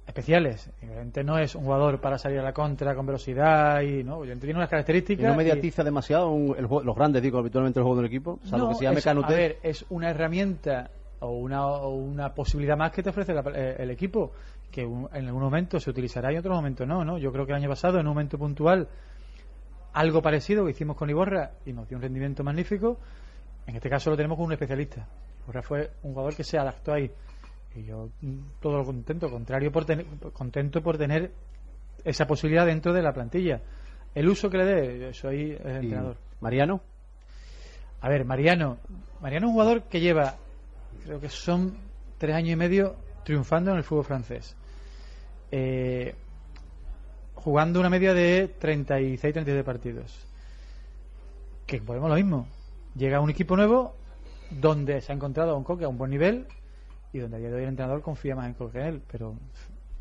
especiales. 0.09 0.69
Llorente 0.81 1.23
no 1.23 1.37
es 1.37 1.55
un 1.55 1.63
jugador 1.63 2.01
para 2.01 2.17
salir 2.17 2.39
a 2.39 2.43
la 2.43 2.53
contra 2.53 2.93
con 2.95 3.05
velocidad 3.05 3.81
y 3.81 4.03
no. 4.03 4.23
Llorente 4.23 4.45
tiene 4.45 4.57
unas 4.59 4.69
¿Y 4.69 4.71
características. 4.71 5.25
no 5.25 5.33
y- 5.33 5.37
mediatiza 5.37 5.83
demasiado 5.83 6.29
un- 6.31 6.55
el 6.57 6.63
los 6.67 6.95
grandes, 6.95 7.21
digo, 7.21 7.39
habitualmente 7.39 7.79
el 7.79 7.83
juego 7.83 7.97
del 7.97 8.07
equipo? 8.07 8.39
Salvo 8.43 8.65
No, 8.65 8.69
que 8.71 8.75
se 8.75 8.83
llame 8.85 8.99
es, 8.99 9.03
Canute. 9.05 9.33
A 9.33 9.37
ver, 9.37 9.57
es 9.63 9.85
una 9.89 10.09
herramienta 10.09 10.89
o 11.21 11.31
una, 11.31 11.65
o 11.67 11.89
una 11.95 12.33
posibilidad 12.33 12.77
más 12.77 12.91
que 12.91 13.03
te 13.03 13.09
ofrece 13.09 13.33
la- 13.33 13.43
eh, 13.53 13.75
el 13.79 13.91
equipo, 13.91 14.31
que 14.71 14.85
un- 14.85 15.09
en 15.13 15.25
algún 15.27 15.41
momento 15.43 15.79
se 15.79 15.89
utilizará 15.89 16.31
y 16.31 16.35
en 16.35 16.39
otro 16.39 16.53
momento 16.53 16.85
no, 16.85 17.03
¿no? 17.05 17.17
Yo 17.17 17.31
creo 17.31 17.45
que 17.45 17.51
el 17.51 17.57
año 17.57 17.69
pasado, 17.69 17.99
en 17.99 18.07
un 18.07 18.13
momento 18.13 18.37
puntual, 18.37 18.87
algo 19.93 20.21
parecido 20.21 20.65
que 20.65 20.71
hicimos 20.71 20.95
con 20.95 21.09
Iborra 21.09 21.51
y 21.65 21.73
nos 21.73 21.87
dio 21.87 21.97
un 21.97 22.01
rendimiento 22.03 22.43
magnífico. 22.43 22.99
En 23.67 23.75
este 23.75 23.89
caso 23.89 24.09
lo 24.09 24.15
tenemos 24.15 24.37
con 24.37 24.45
un 24.47 24.53
especialista. 24.53 25.07
Iborra 25.43 25.61
fue 25.61 25.91
un 26.03 26.11
jugador 26.13 26.35
que 26.35 26.43
se 26.43 26.57
adaptó 26.57 26.93
ahí. 26.93 27.11
Y 27.75 27.83
yo 27.83 28.09
mm, 28.21 28.39
todo 28.59 28.77
lo 28.77 28.85
contento, 28.85 29.29
contrario 29.29 29.71
por 29.71 29.85
tener, 29.85 30.05
contento 30.33 30.81
por 30.81 30.97
tener 30.97 31.31
esa 32.03 32.25
posibilidad 32.25 32.65
dentro 32.65 32.93
de 32.93 33.01
la 33.01 33.13
plantilla. 33.13 33.61
El 34.15 34.27
uso 34.27 34.49
que 34.49 34.57
le 34.57 34.65
dé, 34.65 34.99
yo 34.99 35.13
soy 35.13 35.51
el 35.51 35.71
¿Y 35.71 35.85
entrenador. 35.85 36.17
Mariano? 36.41 36.81
A 38.01 38.09
ver, 38.09 38.25
Mariano. 38.25 38.77
Mariano 39.21 39.47
es 39.47 39.49
un 39.49 39.53
jugador 39.53 39.83
que 39.83 39.99
lleva, 39.99 40.35
creo 41.03 41.19
que 41.19 41.29
son 41.29 41.77
tres 42.17 42.35
años 42.35 42.51
y 42.51 42.55
medio 42.55 42.95
triunfando 43.23 43.71
en 43.71 43.77
el 43.77 43.83
fútbol 43.83 44.05
francés. 44.05 44.55
Eh, 45.51 46.15
jugando 47.35 47.79
una 47.79 47.89
media 47.89 48.13
de 48.13 48.53
36-37 48.59 49.63
partidos. 49.63 50.25
Que 51.65 51.79
volvemos 51.79 52.07
a 52.07 52.15
lo 52.15 52.15
mismo. 52.15 52.47
Llega 52.95 53.17
a 53.17 53.21
un 53.21 53.29
equipo 53.29 53.55
nuevo 53.55 53.95
donde 54.49 55.01
se 55.01 55.11
ha 55.11 55.15
encontrado 55.15 55.51
a 55.51 55.55
un 55.55 55.63
Coque 55.63 55.85
a 55.85 55.87
un 55.87 55.97
buen 55.97 56.11
nivel 56.11 56.47
y 57.11 57.19
donde 57.19 57.37
a 57.37 57.39
día 57.39 57.49
de 57.49 57.55
hoy 57.55 57.63
el 57.63 57.69
entrenador 57.69 58.01
confía 58.01 58.35
más 58.35 58.47
en 58.47 58.53
Coque 58.53 58.73
que 58.73 58.79
en 58.81 58.87
él. 58.87 59.01
Pero 59.11 59.35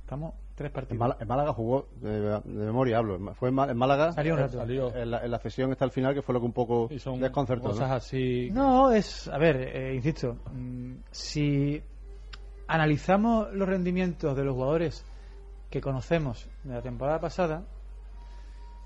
estamos 0.00 0.34
tres 0.54 0.68
En, 0.68 0.74
partidos. 0.74 0.98
Málaga, 0.98 1.22
en 1.22 1.28
Málaga 1.28 1.52
jugó, 1.52 1.88
de, 2.00 2.20
de 2.20 2.40
memoria 2.44 2.98
hablo, 2.98 3.18
fue 3.34 3.48
en, 3.48 3.54
Málaga. 3.54 4.12
Salió 4.12 4.34
un 4.34 4.40
rato. 4.40 4.62
En, 4.94 5.10
la, 5.10 5.24
en 5.24 5.30
la 5.30 5.38
sesión 5.38 5.72
está 5.72 5.84
al 5.84 5.90
final, 5.90 6.14
que 6.14 6.22
fue 6.22 6.34
lo 6.34 6.40
que 6.40 6.46
un 6.46 6.52
poco 6.52 6.88
desconcertó. 6.88 7.68
¿no? 7.68 7.74
cosas 7.74 7.90
así. 7.90 8.50
No, 8.52 8.92
es, 8.92 9.28
a 9.28 9.38
ver, 9.38 9.56
eh, 9.56 9.94
insisto, 9.94 10.36
mm, 10.52 10.94
si 11.10 11.82
analizamos 12.66 13.52
los 13.52 13.68
rendimientos 13.68 14.36
de 14.36 14.44
los 14.44 14.54
jugadores 14.54 15.04
que 15.70 15.80
conocemos 15.80 16.48
de 16.64 16.74
la 16.74 16.82
temporada 16.82 17.20
pasada, 17.20 17.64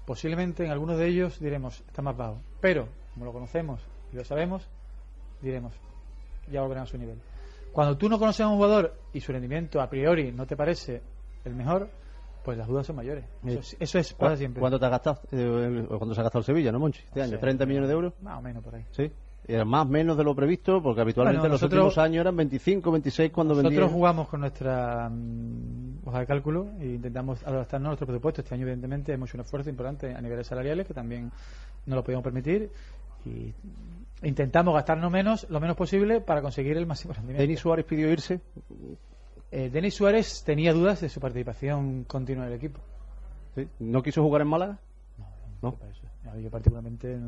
posiblemente 0.04 0.64
en 0.64 0.70
algunos 0.70 0.98
de 0.98 1.08
ellos 1.08 1.40
diremos 1.40 1.80
está 1.86 2.02
más 2.02 2.16
bajo. 2.16 2.38
Pero, 2.60 2.88
como 3.14 3.26
lo 3.26 3.32
conocemos 3.32 3.80
y 4.12 4.16
lo 4.16 4.24
sabemos, 4.24 4.68
diremos 5.40 5.74
ya 6.50 6.62
volverán 6.62 6.84
a 6.84 6.86
su 6.86 6.98
nivel. 6.98 7.18
Cuando 7.72 7.96
tú 7.96 8.08
no 8.08 8.18
conoces 8.18 8.40
a 8.42 8.48
un 8.48 8.56
jugador 8.56 8.94
y 9.12 9.20
su 9.20 9.32
rendimiento 9.32 9.80
a 9.80 9.88
priori 9.88 10.30
no 10.32 10.46
te 10.46 10.56
parece 10.56 11.02
el 11.44 11.54
mejor, 11.54 11.88
pues 12.44 12.58
las 12.58 12.66
dudas 12.68 12.86
son 12.86 12.96
mayores. 12.96 13.24
Eso, 13.46 13.60
es- 13.60 13.76
eso 13.80 13.98
es 13.98 14.12
para 14.14 14.32
¿Cu- 14.32 14.38
siempre. 14.38 14.60
¿Cuánto 14.60 14.78
te 14.78 14.84
has 14.86 14.90
gastado? 14.90 15.20
Eh, 15.32 15.84
¿Cuánto 15.88 16.14
se 16.14 16.20
ha 16.20 16.24
gastado 16.24 16.40
el 16.40 16.44
Sevilla, 16.46 16.72
no, 16.72 16.78
Monchi? 16.80 17.02
Este 17.04 17.22
año, 17.22 17.38
sé, 17.38 17.40
¿30 17.40 17.66
millones 17.66 17.88
de 17.88 17.94
euros? 17.94 18.12
Más 18.20 18.38
o 18.38 18.42
menos 18.42 18.62
por 18.62 18.74
ahí. 18.74 18.84
Sí. 18.90 19.10
Era 19.44 19.64
más 19.64 19.88
menos 19.88 20.16
de 20.16 20.22
lo 20.22 20.36
previsto, 20.36 20.80
porque 20.80 21.00
habitualmente 21.00 21.38
Bueno, 21.40 21.46
en 21.46 21.52
los 21.52 21.60
nosotros- 21.62 21.84
últimos 21.86 21.98
años 21.98 22.20
eran 22.20 22.36
25, 22.36 22.92
26 22.92 23.32
cuando 23.32 23.54
Nosotros 23.54 23.72
vendían. 23.72 23.92
jugamos 23.92 24.28
con 24.28 24.40
nuestra 24.40 25.08
mm, 25.08 26.06
hoja 26.06 26.20
de 26.20 26.26
cálculo 26.26 26.68
e 26.78 26.86
intentamos 26.86 27.42
adaptarnos 27.44 27.86
a 27.86 27.90
nuestro 27.90 28.06
presupuesto. 28.06 28.40
Este 28.42 28.54
año, 28.54 28.62
evidentemente, 28.62 29.12
hemos 29.12 29.28
hecho 29.30 29.38
un 29.38 29.40
esfuerzo 29.42 29.68
importante 29.70 30.14
a 30.14 30.20
niveles 30.20 30.46
salariales 30.46 30.86
que 30.86 30.94
también 30.94 31.32
no 31.86 31.96
lo 31.96 32.04
podíamos 32.04 32.22
permitir 32.22 32.70
y 33.24 33.52
intentamos 34.22 34.74
gastarnos 34.74 35.10
menos, 35.10 35.46
lo 35.50 35.60
menos 35.60 35.76
posible, 35.76 36.20
para 36.20 36.42
conseguir 36.42 36.76
el 36.76 36.86
máximo 36.86 37.12
rendimiento. 37.14 37.42
Denis 37.42 37.60
Suárez 37.60 37.84
pidió 37.86 38.10
irse. 38.10 38.40
Eh, 39.50 39.68
Denis 39.70 39.94
Suárez 39.94 40.42
tenía 40.44 40.72
dudas 40.72 41.00
de 41.00 41.08
su 41.08 41.20
participación 41.20 42.04
continua 42.04 42.44
en 42.46 42.52
el 42.52 42.56
equipo. 42.56 42.80
¿Sí? 43.54 43.68
¿No 43.80 44.02
quiso 44.02 44.22
jugar 44.22 44.42
en 44.42 44.48
Málaga? 44.48 44.78
No. 45.60 45.76
Ver, 46.24 46.42
Yo 46.42 46.50
particularmente, 46.50 47.18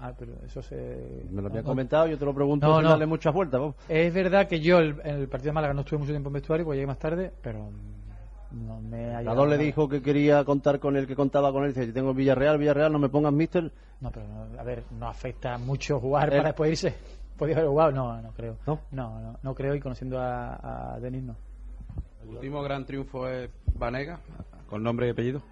ah, 0.00 0.12
pero 0.18 0.32
eso 0.46 0.62
se... 0.62 1.24
Me 1.30 1.42
lo 1.42 1.48
había 1.48 1.62
no- 1.62 1.66
comentado, 1.68 2.06
yo 2.06 2.16
te 2.18 2.24
lo 2.24 2.34
pregunto 2.34 2.66
No, 2.66 2.74
sin 2.76 2.84
no. 2.84 2.90
darle 2.90 3.06
muchas 3.06 3.34
vueltas. 3.34 3.60
Es 3.88 4.12
verdad 4.14 4.46
que 4.46 4.60
yo 4.60 4.78
el- 4.78 5.00
en 5.04 5.16
el 5.16 5.28
partido 5.28 5.50
de 5.50 5.54
Málaga 5.54 5.74
no 5.74 5.80
estuve 5.80 5.98
mucho 5.98 6.12
tiempo 6.12 6.28
en 6.28 6.34
vestuario, 6.34 6.64
pues 6.66 6.76
llegué 6.76 6.86
más 6.86 6.98
tarde, 6.98 7.32
pero 7.42 7.60
mm, 7.70 8.01
no 8.52 8.80
me 8.80 9.14
ha 9.14 9.20
El 9.20 9.48
le 9.50 9.58
dijo 9.58 9.88
que 9.88 10.02
quería 10.02 10.44
contar 10.44 10.78
con 10.78 10.96
él, 10.96 11.06
que 11.06 11.16
contaba 11.16 11.52
con 11.52 11.64
él. 11.64 11.72
Dice, 11.72 11.86
yo 11.86 11.92
tengo 11.92 12.14
Villarreal, 12.14 12.58
Villarreal, 12.58 12.92
no 12.92 12.98
me 12.98 13.08
pongas 13.08 13.32
mister. 13.32 13.70
No, 14.00 14.10
pero 14.10 14.26
no, 14.26 14.60
a 14.60 14.62
ver, 14.62 14.84
no 14.98 15.08
afecta 15.08 15.58
mucho 15.58 16.00
jugar 16.00 16.30
para 16.30 16.44
después 16.44 16.70
irse. 16.70 16.94
¿Podía 17.36 17.56
haber 17.56 17.68
jugado? 17.68 17.92
No, 17.92 18.20
no 18.20 18.32
creo. 18.32 18.56
¿No? 18.66 18.80
No, 18.90 19.20
no, 19.20 19.38
no 19.42 19.54
creo 19.54 19.74
y 19.74 19.80
conociendo 19.80 20.18
a, 20.20 20.94
a 20.94 21.00
Denis 21.00 21.22
no. 21.22 21.36
El 22.22 22.28
último 22.36 22.62
gran 22.62 22.84
triunfo 22.84 23.28
es 23.28 23.50
Vanega, 23.74 24.20
con 24.68 24.82
nombre 24.82 25.08
y 25.08 25.10
apellido. 25.10 25.42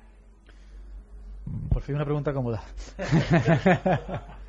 Por 1.70 1.82
fin 1.82 1.96
una 1.96 2.04
pregunta 2.04 2.32
cómoda. 2.32 2.62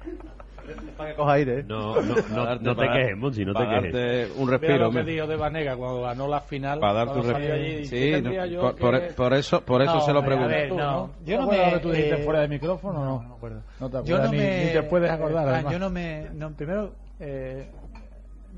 Para 0.98 1.10
que 1.10 1.16
coja 1.16 1.34
aire, 1.34 1.60
¿eh? 1.60 1.64
No, 1.68 2.02
no, 2.02 2.16
no, 2.30 2.56
no 2.56 2.76
te 2.76 2.88
quejes, 2.90 3.18
Monchi, 3.18 3.46
no 3.46 3.54
te 3.54 3.60
para 3.64 3.82
quejes. 3.82 3.94
darte 3.94 4.32
un 4.40 4.46
Mira 4.46 4.58
respiro. 4.58 4.78
lo 4.86 4.92
que 4.92 5.04
dijo 5.04 5.28
de 5.28 5.36
Vanega 5.36 5.76
cuando 5.76 6.02
ganó 6.02 6.28
la 6.28 6.42
final. 6.42 6.80
Para 6.80 6.94
dar 6.94 7.14
tu 7.14 7.22
respiro. 7.22 7.54
allí, 7.54 7.86
Sí, 7.86 7.96
¿qué 8.00 8.12
tendría 8.14 8.42
no, 8.42 8.46
yo 8.48 8.62
por, 8.62 8.76
que- 8.76 8.82
por- 8.82 9.16
por 9.16 9.34
eso, 9.34 9.62
por 9.62 9.82
eso 9.82 9.94
No, 9.96 10.02
se 10.02 10.14
lo 10.14 10.24
pregunto. 10.24 10.50
ver, 10.50 10.70
Tú, 10.70 10.78
no. 10.78 10.92
¿no? 10.92 11.12
Yo 11.26 11.38
no 11.42 11.48
¿Te 11.50 11.52
me. 11.52 11.62
acuerdas 11.62 11.72
lo 11.74 11.78
que 11.78 11.84
tú 11.84 11.92
dijiste 11.92 12.22
eh, 12.22 12.26
fuera 12.26 12.40
de 12.42 12.48
micrófono 12.48 13.00
o 13.02 13.06
no? 13.06 13.22
No, 13.24 13.30
me 13.30 13.36
acuerdo. 13.36 13.62
No 13.80 13.88
te 13.90 13.94
yo 13.94 14.00
acuerdas 14.02 14.26
no 14.26 14.32
ni- 14.32 14.38
me. 14.38 14.66
ni 14.66 14.72
te 14.72 14.84
puedes 14.84 15.12
acordar, 15.12 15.48
además. 15.48 15.74
yo 15.74 15.80
no 15.80 15.90
me. 15.90 16.28
no, 16.34 16.52
primero, 16.52 16.92
eh, 17.20 17.68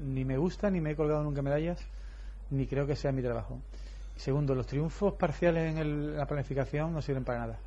ni 0.04 0.26
me 0.26 0.38
gusta, 0.38 0.70
ni 0.70 0.82
me 0.82 0.92
he 0.92 0.96
colgado 0.96 1.24
nunca 1.24 1.42
medallas, 1.42 1.80
ni 2.50 2.66
creo 2.68 2.86
que 2.88 2.96
sea 2.96 3.12
mi 3.12 3.22
trabajo. 3.22 3.60
Segundo, 4.16 4.54
los 4.56 4.68
triunfos 4.68 5.14
parciales 5.14 5.72
en 5.72 5.78
el- 5.80 6.18
la 6.18 6.26
planificación 6.26 6.94
no 6.94 7.02
sirven 7.02 7.24
para 7.24 7.40
nada. 7.40 7.58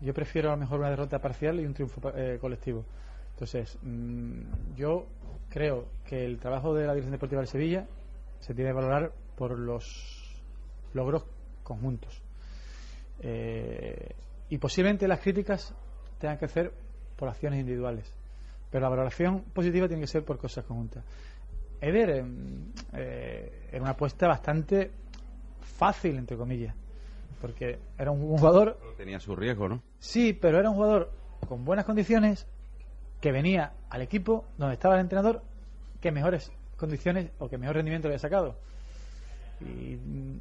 Yo 0.00 0.12
prefiero 0.12 0.50
a 0.50 0.52
lo 0.52 0.58
mejor 0.58 0.80
una 0.80 0.90
derrota 0.90 1.18
parcial 1.20 1.58
y 1.60 1.64
un 1.64 1.72
triunfo 1.72 2.12
eh, 2.14 2.36
colectivo. 2.40 2.84
Entonces, 3.36 3.78
mm, 3.82 4.76
yo 4.76 5.04
creo 5.50 5.88
que 6.06 6.24
el 6.24 6.38
trabajo 6.38 6.74
de 6.74 6.86
la 6.86 6.94
Dirección 6.94 7.12
Deportiva 7.12 7.42
del 7.42 7.48
Sevilla 7.48 7.86
se 8.40 8.54
tiene 8.54 8.70
que 8.70 8.74
valorar 8.74 9.12
por 9.36 9.58
los 9.58 10.42
logros 10.94 11.26
conjuntos. 11.62 12.22
Eh, 13.20 14.14
y 14.48 14.56
posiblemente 14.56 15.06
las 15.06 15.20
críticas 15.20 15.74
tengan 16.18 16.38
que 16.38 16.46
hacer 16.46 16.72
por 17.14 17.28
acciones 17.28 17.60
individuales. 17.60 18.10
Pero 18.70 18.84
la 18.84 18.88
valoración 18.88 19.42
positiva 19.52 19.86
tiene 19.86 20.00
que 20.00 20.08
ser 20.08 20.24
por 20.24 20.38
cosas 20.38 20.64
conjuntas. 20.64 21.04
Eder 21.78 22.08
eh, 22.08 22.24
eh, 22.94 23.68
era 23.70 23.82
una 23.82 23.90
apuesta 23.90 24.28
bastante 24.28 24.92
fácil, 25.60 26.16
entre 26.16 26.38
comillas. 26.38 26.74
porque 27.42 27.78
era 27.98 28.10
un 28.10 28.20
jugador 28.22 28.78
Tenía 28.96 29.20
su 29.20 29.36
riesgo, 29.36 29.68
¿no? 29.68 29.82
Sí, 29.98 30.32
pero 30.32 30.58
era 30.58 30.70
un 30.70 30.76
jugador 30.76 31.10
con 31.46 31.66
buenas 31.66 31.84
condiciones 31.84 32.46
que 33.20 33.32
venía 33.32 33.72
al 33.90 34.02
equipo 34.02 34.44
donde 34.58 34.74
estaba 34.74 34.94
el 34.94 35.00
entrenador 35.00 35.42
que 36.00 36.10
mejores 36.12 36.50
condiciones 36.76 37.30
o 37.38 37.48
que 37.48 37.58
mejor 37.58 37.76
rendimiento 37.76 38.08
le 38.08 38.14
había 38.14 38.20
sacado. 38.20 38.56
Y 39.60 39.96
mm, 39.96 40.40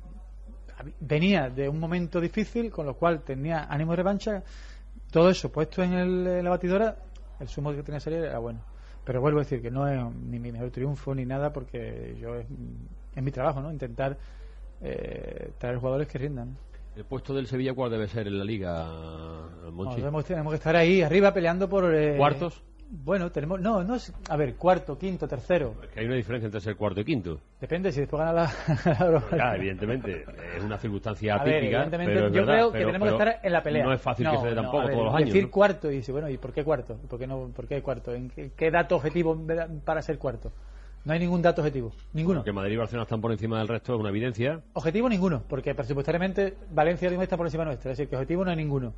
venía 0.99 1.49
de 1.49 1.69
un 1.69 1.79
momento 1.79 2.19
difícil, 2.19 2.71
con 2.71 2.85
lo 2.85 2.95
cual 2.95 3.21
tenía 3.23 3.63
ánimo 3.69 3.91
de 3.93 3.97
revancha. 3.97 4.43
Todo 5.11 5.29
eso 5.29 5.51
puesto 5.51 5.81
en, 5.83 5.93
el- 5.93 6.43
la 6.43 6.49
batidora, 6.49 6.97
el 7.39 7.47
sumo 7.47 7.71
que 7.71 7.83
tenía 7.83 7.99
que 7.99 8.03
salir 8.03 8.19
era 8.19 8.39
bueno. 8.39 8.59
Pero 9.05 9.21
vuelvo 9.21 9.39
a 9.39 9.43
decir 9.43 9.61
que 9.61 9.69
no 9.71 9.87
es 9.87 10.03
ni 10.15 10.39
mi 10.39 10.51
mejor 10.51 10.71
triunfo 10.71 11.13
ni 11.15 11.25
nada, 11.25 11.53
porque 11.53 12.17
yo 12.19 12.35
es, 12.35 12.47
es 13.15 13.23
mi 13.23 13.31
trabajo, 13.31 13.61
¿no? 13.61 13.71
Intentar 13.71 14.17
eh, 14.81 15.51
traer 15.57 15.77
jugadores 15.77 16.07
que 16.07 16.17
rindan. 16.17 16.57
¿El 16.95 17.03
puesto 17.03 17.33
del 17.33 17.47
Sevilla 17.47 17.73
cuál 17.73 17.91
debe 17.91 18.07
ser 18.07 18.27
en 18.27 18.37
la 18.37 18.45
liga, 18.45 18.85
Monchi? 19.71 19.89
No, 19.89 19.95
tenemos, 19.95 20.25
tenemos 20.25 20.51
que 20.53 20.57
estar 20.57 20.75
ahí 20.75 21.01
arriba 21.01 21.33
peleando 21.33 21.67
por 21.67 21.93
eh, 21.93 22.15
¿Cuartos? 22.17 22.61
Bueno, 22.87 23.31
tenemos 23.31 23.59
no, 23.59 23.83
no 23.83 23.95
es, 23.95 24.13
a 24.29 24.37
ver, 24.37 24.55
cuarto, 24.55 24.97
quinto, 24.97 25.27
tercero. 25.27 25.73
Es 25.83 25.89
que 25.89 25.99
hay 25.99 26.05
una 26.05 26.15
diferencia 26.15 26.45
entre 26.45 26.61
ser 26.61 26.75
cuarto 26.77 27.01
y 27.01 27.05
quinto. 27.05 27.41
Depende 27.59 27.91
si 27.91 28.01
después 28.01 28.19
gana 28.19 28.31
la, 28.31 28.51
la 28.85 29.05
Europa. 29.05 29.35
Ya, 29.35 29.55
evidentemente, 29.55 30.23
es 30.55 30.63
una 30.63 30.77
circunstancia 30.77 31.35
atípica. 31.35 31.87
pero 31.89 32.27
es 32.27 32.33
yo 32.33 32.45
verdad, 32.45 32.53
creo 32.53 32.71
que 32.71 32.77
pero- 32.77 32.87
tenemos 32.87 33.07
que 33.09 33.13
estar 33.15 33.39
en 33.43 33.51
la 33.51 33.63
pelea. 33.63 33.83
No 33.83 33.91
es 33.93 34.01
fácil 34.01 34.29
que 34.29 34.37
se 34.37 34.47
dé 34.47 34.55
no, 34.55 34.61
tampoco 34.61 34.83
ver, 34.83 34.91
todos 34.91 35.05
los 35.05 35.15
años. 35.15 35.29
Decir 35.29 35.43
¿no? 35.45 35.51
cuarto 35.51 35.91
y 35.91 35.95
dice, 35.95 36.11
bueno, 36.11 36.29
¿y 36.29 36.37
por 36.37 36.53
qué 36.53 36.63
cuarto? 36.63 36.97
¿Y 37.03 37.07
por 37.07 37.19
qué 37.19 37.27
no? 37.27 37.49
¿Por 37.53 37.67
qué 37.67 37.81
cuarto? 37.81 38.13
¿En 38.13 38.29
qué, 38.29 38.51
qué 38.55 38.71
dato 38.71 38.95
objetivo 38.95 39.37
para 39.83 40.01
ser 40.01 40.17
cuarto? 40.17 40.53
No 41.05 41.13
hay 41.13 41.19
ningún 41.19 41.43
dato 41.43 41.61
objetivo, 41.61 41.93
ninguno. 42.13 42.43
Que 42.43 42.51
Madrid 42.51 42.73
y 42.73 42.77
Barcelona 42.77 43.03
están 43.03 43.21
por 43.21 43.31
encima 43.31 43.59
del 43.59 43.67
resto 43.67 43.93
es 43.93 43.99
una 43.99 44.09
evidencia. 44.09 44.61
Objetivo 44.73 45.07
ninguno, 45.07 45.43
porque 45.47 45.75
presupuestariamente 45.75 46.57
Valencia 46.71 47.07
mismo 47.09 47.21
está 47.21 47.37
por 47.37 47.45
encima 47.45 47.63
nuestra, 47.63 47.91
es 47.91 47.97
decir, 47.97 48.09
que 48.09 48.15
objetivo 48.15 48.43
no 48.43 48.49
hay 48.49 48.57
ninguno. 48.57 48.91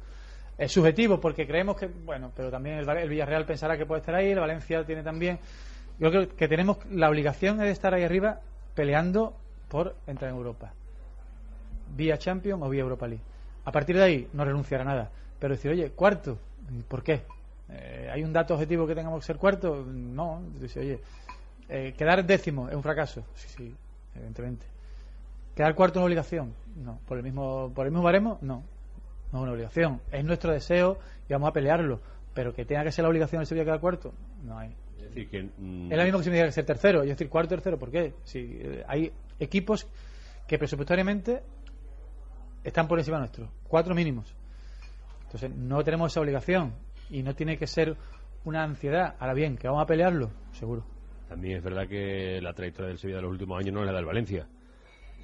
Es 0.58 0.72
subjetivo 0.72 1.20
porque 1.20 1.45
creemos 1.45 1.76
que, 1.76 1.88
bueno, 1.88 2.32
pero 2.34 2.49
también 2.49 2.78
el, 2.78 3.10
Villarreal 3.10 3.45
pensará 3.45 3.78
que 3.78 3.86
puede 3.86 3.99
estar 3.99 4.16
ahí, 4.16 4.32
el 4.32 4.39
Valencia 4.39 4.86
tiene 4.86 5.03
también. 5.03 5.38
Yo 5.99 6.10
creo 6.10 6.30
que 6.30 6.47
tenemos 6.47 6.78
la 6.89 7.10
obligación 7.10 7.58
de 7.58 7.70
estar 7.70 7.93
ahí 7.93 8.03
arriba 8.03 8.39
peleando 8.74 9.36
por 9.68 9.97
entrar 10.08 10.32
en 10.32 10.38
Europa, 10.38 10.72
vía 11.93 12.18
Champions 12.18 12.64
o 12.64 12.70
vía 12.70 12.82
Europa 12.84 13.05
League. 13.08 13.24
A 13.66 13.72
partir 13.74 13.97
de 13.97 14.03
ahí 14.03 14.28
no 14.32 14.45
renunciar 14.45 14.80
a 14.80 14.86
nada, 14.86 15.12
pero 15.39 15.55
decir, 15.55 15.72
oye, 15.72 15.89
cuarto, 15.91 16.39
¿y 16.72 16.84
¿por 16.84 17.03
qué? 17.03 17.24
Eh, 17.70 18.10
¿Hay 18.14 18.24
un 18.24 18.32
dato 18.32 18.53
objetivo 18.53 18.88
que 18.88 18.95
tengamos 18.95 19.20
que 19.20 19.26
ser 19.26 19.36
cuarto? 19.36 19.86
No, 19.86 20.41
dice, 20.58 20.80
oye, 20.80 21.01
eh, 21.70 21.93
quedar 21.97 22.26
décimo 22.26 22.70
es 22.70 22.76
un 22.76 22.84
fracaso, 22.84 23.24
sí, 23.36 23.47
sí, 23.49 23.76
evidentemente. 24.15 24.65
¿Quedar 25.55 25.74
cuarto 25.74 25.93
es 25.93 25.97
una 25.97 26.05
obligación? 26.05 26.53
No. 26.76 26.99
¿Por 27.07 27.18
el 27.18 27.24
mismo, 27.24 27.72
por 27.74 27.88
el 27.88 27.91
mismo 27.91 28.03
baremo? 28.03 28.38
No. 28.41 28.63
No 29.32 29.39
es 29.39 29.43
una 29.43 29.51
obligación. 29.53 30.01
Es 30.11 30.24
nuestro 30.24 30.51
deseo 30.51 30.99
y 31.28 31.34
vamos 31.34 31.49
a 31.49 31.53
pelearlo. 31.53 31.99
Pero 32.36 32.53
que 32.53 32.63
tenga 32.63 32.84
que 32.84 32.91
ser 32.91 33.01
la 33.03 33.09
obligación 33.09 33.41
el 33.41 33.47
Sevilla 33.47 33.65
quedar 33.65 33.80
cuarto, 33.80 34.13
no 34.43 34.59
hay. 34.59 34.76
Es 34.97 35.03
decir, 35.05 35.28
que. 35.30 35.43
mm, 35.57 35.91
Es 35.91 35.97
lo 35.97 36.03
mismo 36.03 36.20
que 36.20 36.24
si 36.26 36.30
me 36.30 36.36
diga 36.36 36.45
que 36.45 36.51
ser 36.51 36.65
tercero. 36.65 37.03
Yo 37.03 37.09
decir 37.09 37.28
cuarto 37.28 37.49
tercero. 37.55 37.80
¿Por 37.80 37.89
qué? 37.89 38.13
Si 38.24 38.39
eh, 38.61 38.84
hay 38.88 39.11
equipos 39.39 39.88
que 40.47 40.59
presupuestariamente 40.59 41.41
están 42.63 42.88
por 42.88 42.99
encima 42.99 43.18
nuestro. 43.18 43.49
Cuatro 43.68 43.95
mínimos. 43.95 44.32
Entonces 45.24 45.49
no 45.55 45.84
tenemos 45.84 46.11
esa 46.13 46.22
obligación. 46.22 46.74
Y 47.09 47.24
no 47.24 47.34
tiene 47.34 47.57
que 47.57 47.65
ser 47.65 47.97
una 48.45 48.63
ansiedad. 48.63 49.15
Ahora 49.20 49.34
bien, 49.34 49.57
que 49.57 49.68
vamos 49.68 49.82
a 49.82 49.88
pelearlo, 49.88 50.30
seguro. 50.51 50.84
También 51.30 51.57
es 51.57 51.63
verdad 51.63 51.88
que 51.88 52.39
la 52.41 52.53
trayectoria 52.53 52.89
del 52.89 52.97
Sevilla 52.97 53.17
de 53.17 53.23
los 53.23 53.32
últimos 53.32 53.59
años 53.59 53.73
no 53.73 53.82
es 53.82 53.86
la 53.88 53.93
del 53.93 54.05
Valencia. 54.05 54.47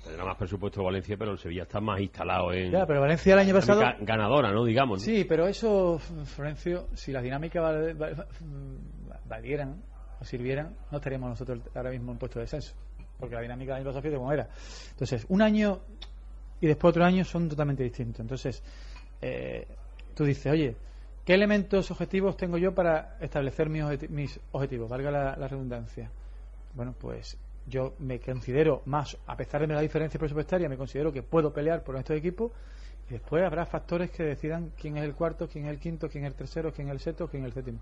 Tendrá 0.04 0.26
más 0.26 0.36
presupuesto 0.36 0.84
Valencia, 0.84 1.16
pero 1.18 1.32
el 1.32 1.38
Sevilla 1.38 1.64
está 1.64 1.80
más 1.80 2.02
instalado 2.02 2.52
en. 2.52 2.72
Ya, 2.72 2.86
pero 2.86 3.00
Valencia 3.00 3.34
el 3.34 3.40
año 3.40 3.54
pasado- 3.54 3.82
ganadora, 4.02 4.52
¿no? 4.52 4.66
Digamos. 4.66 5.00
¿no? 5.00 5.06
Sí, 5.06 5.24
pero 5.24 5.48
eso, 5.48 5.98
Florencio, 6.26 6.88
si 6.94 7.14
las 7.14 7.24
dinámicas 7.24 7.64
val- 7.64 7.94
val- 7.94 8.28
valieran 9.30 9.82
o 10.20 10.26
sirvieran, 10.26 10.76
no 10.92 10.98
estaríamos 10.98 11.30
nosotros 11.30 11.60
ahora 11.74 11.92
mismo 11.92 12.12
en 12.12 12.18
puesto 12.18 12.40
de 12.40 12.44
descenso. 12.44 12.74
Porque 13.18 13.36
la 13.36 13.42
dinámica 13.42 13.72
del 13.74 13.82
año 13.82 13.86
pasado 13.86 14.02
fíjate 14.02 14.18
cómo 14.18 14.34
era. 14.34 14.50
Entonces, 14.92 15.26
un 15.30 15.42
año 15.42 15.80
y 16.60 16.68
después 16.68 16.90
otro 16.92 17.06
año 17.06 17.24
son 17.24 17.48
totalmente 17.48 17.84
distintos. 17.84 18.20
Entonces, 18.20 18.62
eh, 19.22 19.66
tú 20.14 20.26
dices, 20.26 20.52
oye, 20.52 20.76
¿qué 21.26 21.34
elementos 21.34 21.90
objetivos 21.92 22.38
tengo 22.38 22.58
yo 22.58 22.74
para 22.74 23.18
establecer 23.20 23.70
mis, 23.70 23.84
objeti- 23.84 24.10
mis 24.10 24.40
objetivos? 24.52 24.90
Valga 24.90 25.12
la, 25.12 25.48
redundancia. 25.48 26.10
Bueno, 26.74 26.94
pues 27.00 27.38
yo 27.68 27.94
me 28.00 28.20
considero 28.20 28.82
más, 28.86 29.18
a 29.28 29.38
pesar 29.38 29.62
de 29.62 29.74
la 29.74 29.82
diferencia 29.82 30.20
presupuestaria, 30.20 30.68
me 30.68 30.78
considero 30.78 31.12
que 31.12 31.24
puedo 31.24 31.54
pelear 31.54 31.84
por 31.84 31.96
estos 31.96 32.18
equipos 32.18 32.52
y 33.10 33.14
después 33.14 33.44
habrá 33.44 33.66
factores 33.66 34.12
que 34.12 34.24
decidan 34.24 34.72
quién 34.80 34.98
es 34.98 35.04
el 35.04 35.14
cuarto, 35.14 35.48
quién 35.48 35.66
es 35.66 35.72
el 35.72 35.80
quinto, 35.80 36.10
quién 36.10 36.26
es 36.26 36.32
el 36.32 36.36
tercero, 36.38 36.72
quién 36.74 36.88
es 36.88 36.94
el 36.94 37.00
sexto, 37.00 37.28
quién 37.28 37.44
es 37.44 37.48
el 37.48 37.54
séptimo. 37.54 37.80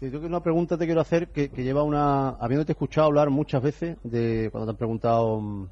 Y 0.00 0.10
yo 0.10 0.20
una 0.20 0.40
pregunta 0.40 0.78
te 0.78 0.86
quiero 0.86 1.00
hacer 1.00 1.28
que, 1.28 1.48
que 1.48 1.64
lleva 1.64 1.82
una. 1.82 2.30
Habiéndote 2.30 2.72
escuchado 2.72 3.08
hablar 3.08 3.30
muchas 3.30 3.60
veces 3.62 3.96
de 4.04 4.48
cuando 4.52 4.66
te 4.66 4.70
han 4.70 4.76
preguntado 4.76 5.40
mm, 5.40 5.66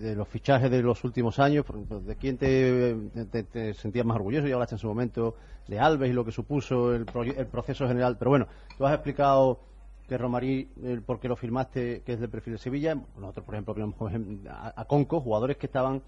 de 0.00 0.14
los 0.16 0.28
fichajes 0.28 0.70
de 0.70 0.82
los 0.82 1.02
últimos 1.04 1.38
años, 1.38 1.64
de 2.06 2.16
quién 2.16 2.38
te, 2.38 3.74
sentías 3.74 4.06
más 4.06 4.16
orgulloso, 4.16 4.46
ya 4.46 4.54
hablaste 4.54 4.74
en 4.76 4.78
su 4.80 4.88
momento 4.88 5.34
de 5.68 5.78
Alves 5.78 6.10
y 6.10 6.12
lo 6.12 6.24
que 6.24 6.32
supuso 6.32 6.94
el, 6.94 7.06
proye- 7.06 7.36
el 7.36 7.46
proceso 7.46 7.86
general, 7.86 8.16
pero 8.18 8.30
bueno, 8.30 8.46
tú 8.76 8.86
has 8.86 8.94
explicado 8.94 9.60
que 10.08 10.18
Romarí, 10.18 10.68
el 10.82 11.02
por 11.02 11.20
qué 11.20 11.28
lo 11.28 11.36
firmaste, 11.36 12.02
que 12.04 12.14
es 12.14 12.20
del 12.20 12.28
perfil 12.28 12.54
de 12.54 12.58
Sevilla, 12.58 12.94
nosotros 13.18 13.46
por 13.46 13.54
ejemplo 13.54 13.74
vimos 13.74 13.94
a, 14.50 14.80
a 14.80 14.84
Conco, 14.86 15.20
jugadores 15.20 15.56
que 15.56 15.66
estaban 15.66 16.02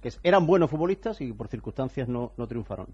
que 0.00 0.12
eran 0.22 0.46
buenos 0.46 0.70
futbolistas 0.70 1.20
y 1.20 1.32
por 1.32 1.48
circunstancias 1.48 2.06
no, 2.06 2.30
triunfaron. 2.48 2.86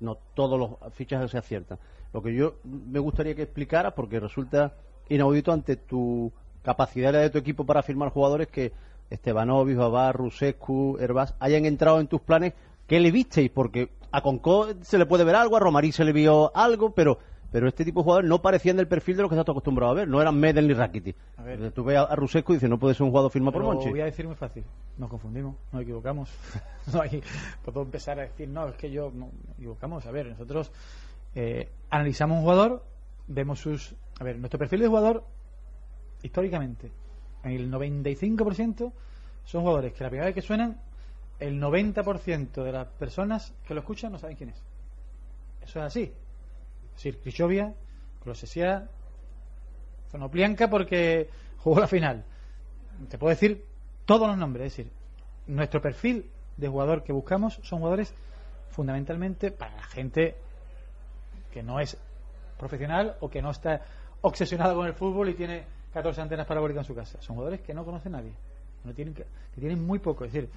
No 0.00 0.16
todos 0.34 0.58
los 0.58 0.92
fichajes 0.94 1.30
se 1.30 1.38
aciertan. 1.38 1.78
Lo 2.12 2.22
que 2.22 2.34
yo 2.34 2.56
me 2.64 2.98
gustaría 2.98 3.34
que 3.36 3.42
explicaras, 3.42 3.92
porque 3.94 4.18
resulta 4.18 4.74
inaudito 5.08 5.52
ante 5.52 5.76
tu 5.76 6.32
capacidad 6.62 7.12
de 7.12 7.30
tu 7.30 7.38
equipo 7.38 7.64
para 7.64 7.82
firmar 7.84 8.10
jugadores 8.10 8.48
que 8.48 8.72
Estebanovic, 9.10 9.76
Babar, 9.76 10.16
Rusescu, 10.16 10.98
Herbás 10.98 11.34
hayan 11.40 11.64
entrado 11.64 12.00
en 12.00 12.06
tus 12.06 12.20
planes. 12.20 12.54
¿Qué 12.86 13.00
le 13.00 13.10
visteis? 13.10 13.50
Porque 13.50 13.90
a 14.10 14.22
Concó 14.22 14.68
se 14.80 14.98
le 14.98 15.06
puede 15.06 15.24
ver 15.24 15.34
algo, 15.34 15.56
a 15.56 15.60
Romarí 15.60 15.92
se 15.92 16.04
le 16.04 16.12
vio 16.12 16.54
algo, 16.56 16.94
pero 16.94 17.18
pero 17.50 17.66
este 17.66 17.84
tipo 17.84 18.00
de 18.00 18.04
jugadores 18.04 18.28
no 18.28 18.42
parecían 18.42 18.76
del 18.76 18.88
perfil 18.88 19.16
de 19.16 19.22
lo 19.22 19.28
que 19.28 19.34
estás 19.34 19.50
acostumbrado 19.50 19.92
a 19.92 19.94
ver. 19.94 20.08
No 20.08 20.20
eran 20.20 20.38
Medel 20.38 20.68
ni 20.68 20.74
Rakitic. 20.74 21.16
A 21.38 21.42
ver. 21.42 21.72
Tú 21.72 21.82
ves 21.82 21.96
a, 21.96 22.14
Rusescu 22.14 22.52
y 22.52 22.56
dices, 22.56 22.68
no 22.68 22.78
puede 22.78 22.94
ser 22.94 23.04
un 23.04 23.10
jugador 23.10 23.30
firmado 23.30 23.52
por 23.52 23.62
Monchi. 23.62 23.88
voy 23.88 24.00
a 24.02 24.04
decir 24.04 24.26
muy 24.26 24.36
fácil, 24.36 24.64
nos 24.98 25.08
confundimos, 25.08 25.56
nos 25.72 25.82
equivocamos. 25.82 26.30
no 26.92 27.00
hay, 27.00 27.22
puedo 27.64 27.82
empezar 27.82 28.18
a 28.18 28.22
decir, 28.22 28.48
no, 28.48 28.68
es 28.68 28.76
que 28.76 28.90
yo, 28.90 29.10
no, 29.14 29.30
nos 29.46 29.56
equivocamos. 29.56 30.04
A 30.06 30.10
ver, 30.10 30.26
nosotros 30.26 30.70
eh, 31.34 31.70
analizamos 31.90 32.36
un 32.36 32.42
jugador, 32.42 32.84
vemos 33.26 33.60
sus... 33.60 33.94
A 34.20 34.24
ver, 34.24 34.38
nuestro 34.38 34.58
perfil 34.58 34.80
de 34.80 34.88
jugador, 34.88 35.24
históricamente, 36.22 36.86
en 36.86 36.92
el 37.44 37.70
95% 37.70 38.92
son 39.44 39.62
jugadores 39.62 39.92
que 39.92 40.04
la 40.04 40.10
primera 40.10 40.26
vez 40.26 40.34
que 40.34 40.42
suenan, 40.42 40.80
el 41.38 41.60
90% 41.60 42.62
de 42.62 42.72
las 42.72 42.86
personas 42.88 43.54
que 43.66 43.74
lo 43.74 43.80
escuchan 43.80 44.12
no 44.12 44.18
saben 44.18 44.36
quién 44.36 44.50
es. 44.50 44.62
Eso 45.62 45.78
es 45.80 45.84
así. 45.84 46.02
Es 46.02 46.94
decir, 46.94 47.20
Krichovia, 47.20 47.74
Klosesia, 48.22 48.88
Zonoplianka 50.10 50.68
porque 50.68 51.28
jugó 51.58 51.80
la 51.80 51.86
final. 51.86 52.24
Te 53.08 53.18
puedo 53.18 53.30
decir 53.30 53.64
todos 54.04 54.26
los 54.26 54.36
nombres. 54.36 54.66
Es 54.66 54.76
decir, 54.76 54.92
nuestro 55.46 55.80
perfil 55.80 56.30
de 56.56 56.68
jugador 56.68 57.04
que 57.04 57.12
buscamos 57.12 57.60
son 57.62 57.78
jugadores 57.78 58.14
fundamentalmente 58.70 59.50
para 59.50 59.76
la 59.76 59.84
gente 59.84 60.36
que 61.52 61.62
no 61.62 61.80
es 61.80 61.96
profesional 62.58 63.16
o 63.20 63.30
que 63.30 63.40
no 63.40 63.50
está 63.50 63.82
obsesionado 64.20 64.74
con 64.76 64.86
el 64.86 64.94
fútbol 64.94 65.28
y 65.28 65.34
tiene 65.34 65.64
14 65.98 66.20
antenas 66.20 66.46
parabólicas 66.46 66.84
en 66.84 66.86
su 66.86 66.94
casa. 66.94 67.20
Son 67.20 67.36
jugadores 67.36 67.60
que 67.60 67.74
no 67.74 67.84
conoce 67.84 68.08
nadie. 68.08 68.32
No 68.84 68.94
tienen 68.94 69.14
que, 69.14 69.24
que 69.54 69.60
tienen 69.60 69.84
muy 69.84 69.98
poco. 69.98 70.24
Es 70.24 70.32
decir, 70.32 70.50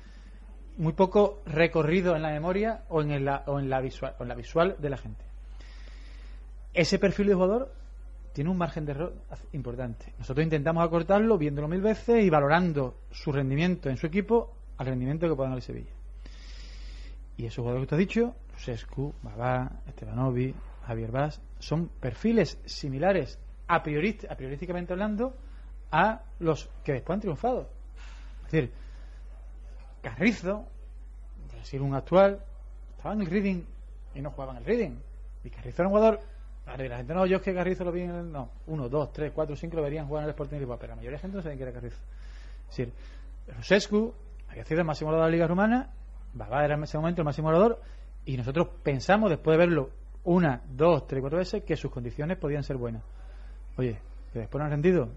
muy 0.78 0.94
poco 0.94 1.42
recorrido 1.46 2.16
en 2.16 2.22
la 2.22 2.30
memoria 2.30 2.84
o 2.89 3.02
en 3.02 3.26
la, 3.26 3.44
o 3.48 3.60
en 3.60 3.70
la 3.70 3.82
visual 3.82 4.16
o 4.20 4.24
en 4.24 4.30
la 4.30 4.36
visual 4.36 4.76
de 4.80 4.89
la 4.89 4.98
gente. 4.98 5.24
Ese 6.74 7.00
perfil 7.00 7.28
de 7.28 7.34
jugador 7.34 7.74
tiene 8.34 8.50
un 8.50 8.58
margen 8.58 8.86
de 8.86 8.94
error 8.94 9.14
importante. 9.52 10.14
Nosotros 10.20 10.44
intentamos 10.44 10.84
acortarlo 10.86 11.38
viéndolo 11.38 11.68
mil 11.68 11.82
veces 11.82 12.24
y 12.24 12.30
valorando 12.30 12.96
su 13.12 13.32
rendimiento 13.32 13.89
en 13.89 13.98
su 13.98 14.08
equipo 14.08 14.54
al 14.78 14.88
rendimiento 14.88 15.28
que 15.28 15.36
pueda 15.36 15.50
dar 15.50 15.58
el 15.58 15.64
Sevilla. 15.64 15.92
Y 17.36 17.46
esos 17.46 17.58
jugadores 17.58 17.86
que 17.86 17.89
te 17.89 17.96
has 17.96 18.00
dicho, 18.00 18.36
Sescu, 18.58 19.14
Babá, 19.22 19.82
Estebanovi, 19.88 20.54
Javier 20.86 21.12
Vaz, 21.12 21.42
son 21.60 21.89
perfiles 22.00 22.60
similares 22.66 23.38
a, 23.74 23.82
priori, 23.82 24.17
a 24.30 24.36
priorísticamente 24.36 24.93
hablando 24.93 25.34
a 25.91 26.22
los 26.39 26.69
que 26.84 26.93
después 26.93 27.15
han 27.15 27.22
triunfado. 27.22 27.69
Es 28.45 28.51
decir, 28.51 28.72
Carrizo, 30.01 30.65
por 31.47 31.59
decir 31.59 31.82
un 31.82 31.95
actual, 31.95 32.43
estaba 32.97 33.15
en 33.15 33.22
el 33.22 33.28
Reading 33.28 33.63
y 34.15 34.22
no 34.22 34.32
jugaba 34.32 34.51
en 34.53 34.57
el 34.59 34.65
Reading. 34.65 34.97
Y 35.43 35.49
Carrizo 35.49 35.82
era 35.82 35.88
un 35.88 35.95
jugador. 35.95 36.19
Vale, 36.65 36.89
la 36.89 36.97
gente 36.97 37.13
no, 37.13 37.26
yo 37.26 37.38
es 37.38 37.41
que 37.41 37.53
Carrizo 37.53 37.84
lo 37.84 37.91
vi 37.91 38.01
en 38.01 38.11
el. 38.11 38.32
No, 38.32 38.49
uno, 38.67 38.89
dos, 38.89 39.11
tres, 39.13 39.32
cuatro, 39.34 39.55
cinco 39.55 39.78
lo 39.78 39.84
verían 39.84 40.07
jugar 40.07 40.24
en 40.24 40.26
el 40.26 40.32
Sporting 40.32 40.57
Lisboa, 40.57 40.78
pero 40.78 40.91
la 40.91 40.95
mayoría 40.97 41.17
de 41.17 41.22
gente 41.22 41.38
no 41.38 41.43
sabía 41.43 41.57
que 41.57 41.63
era 41.63 41.72
Carrizo. 41.72 41.97
Es 42.69 42.78
decir, 42.78 42.93
Rusescu 43.55 44.13
había 44.49 44.65
sido 44.65 44.82
el 44.82 44.86
máximo 44.86 45.11
de 45.13 45.19
la 45.19 45.30
Liga 45.30 45.47
Rumana 45.47 45.89
Babá 46.34 46.63
era 46.63 46.76
en 46.76 46.84
ese 46.84 46.97
momento 46.97 47.22
el 47.22 47.26
máximo 47.26 47.47
goleador 47.47 47.82
y 48.26 48.38
nosotros 48.38 48.67
pensamos, 48.84 49.30
después 49.30 49.57
de 49.57 49.65
verlo 49.65 49.89
una, 50.24 50.61
dos, 50.69 51.07
tres, 51.07 51.22
cuatro 51.22 51.39
veces, 51.39 51.63
que 51.63 51.76
sus 51.76 51.91
condiciones 51.91 52.38
podían 52.38 52.63
ser 52.63 52.78
buenas. 52.78 53.03
Oye, 53.82 53.97
que 54.32 54.39
después 54.39 54.59
no 54.59 54.65
han 54.65 54.71
rendido. 54.71 55.09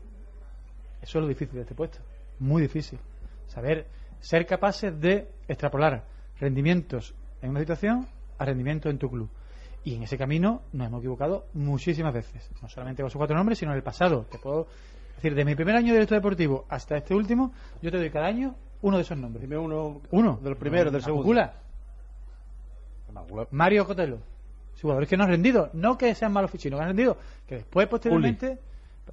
Eso 1.02 1.18
es 1.18 1.22
lo 1.22 1.28
difícil 1.28 1.56
de 1.56 1.60
este 1.60 1.74
puesto. 1.74 1.98
Muy 2.38 2.62
difícil. 2.62 2.98
Saber 3.46 3.86
ser 4.20 4.46
capaces 4.46 4.98
de 4.98 5.28
extrapolar 5.46 6.02
rendimientos 6.40 7.14
en 7.42 7.50
una 7.50 7.60
situación 7.60 8.08
a 8.38 8.44
rendimientos 8.46 8.90
en 8.90 8.98
tu 8.98 9.10
club. 9.10 9.28
Y 9.84 9.96
en 9.96 10.02
ese 10.04 10.16
camino 10.16 10.62
nos 10.72 10.86
hemos 10.86 11.00
equivocado 11.00 11.44
muchísimas 11.52 12.14
veces. 12.14 12.50
No 12.62 12.68
solamente 12.70 13.02
con 13.02 13.10
sus 13.10 13.18
cuatro 13.18 13.36
nombres, 13.36 13.58
sino 13.58 13.72
en 13.72 13.76
el 13.76 13.82
pasado. 13.82 14.24
Te 14.30 14.38
puedo 14.38 14.66
decir, 15.16 15.34
de 15.34 15.44
mi 15.44 15.54
primer 15.54 15.76
año 15.76 15.88
de 15.88 15.92
director 15.98 16.16
deportivo 16.16 16.64
hasta 16.70 16.96
este 16.96 17.14
último, 17.14 17.52
yo 17.82 17.90
te 17.90 17.98
doy 17.98 18.08
cada 18.08 18.28
año 18.28 18.54
uno 18.80 18.96
de 18.96 19.02
esos 19.02 19.18
nombres. 19.18 19.42
Dime 19.42 19.58
uno, 19.58 20.00
Uno. 20.10 20.38
del 20.42 20.56
primero, 20.56 20.90
del 20.90 21.02
segundo. 21.02 21.24
Macula. 21.24 21.52
Mario 23.50 23.86
Cotelo. 23.86 24.20
Jugadores 24.80 25.08
que 25.08 25.16
no 25.16 25.24
han 25.24 25.30
rendido. 25.30 25.70
No 25.72 25.96
que 25.96 26.14
sean 26.14 26.32
malos 26.32 26.50
fichinos, 26.50 26.78
que 26.78 26.82
han 26.82 26.88
rendido. 26.90 27.16
Que 27.46 27.56
después, 27.56 27.86
posteriormente. 27.88 28.58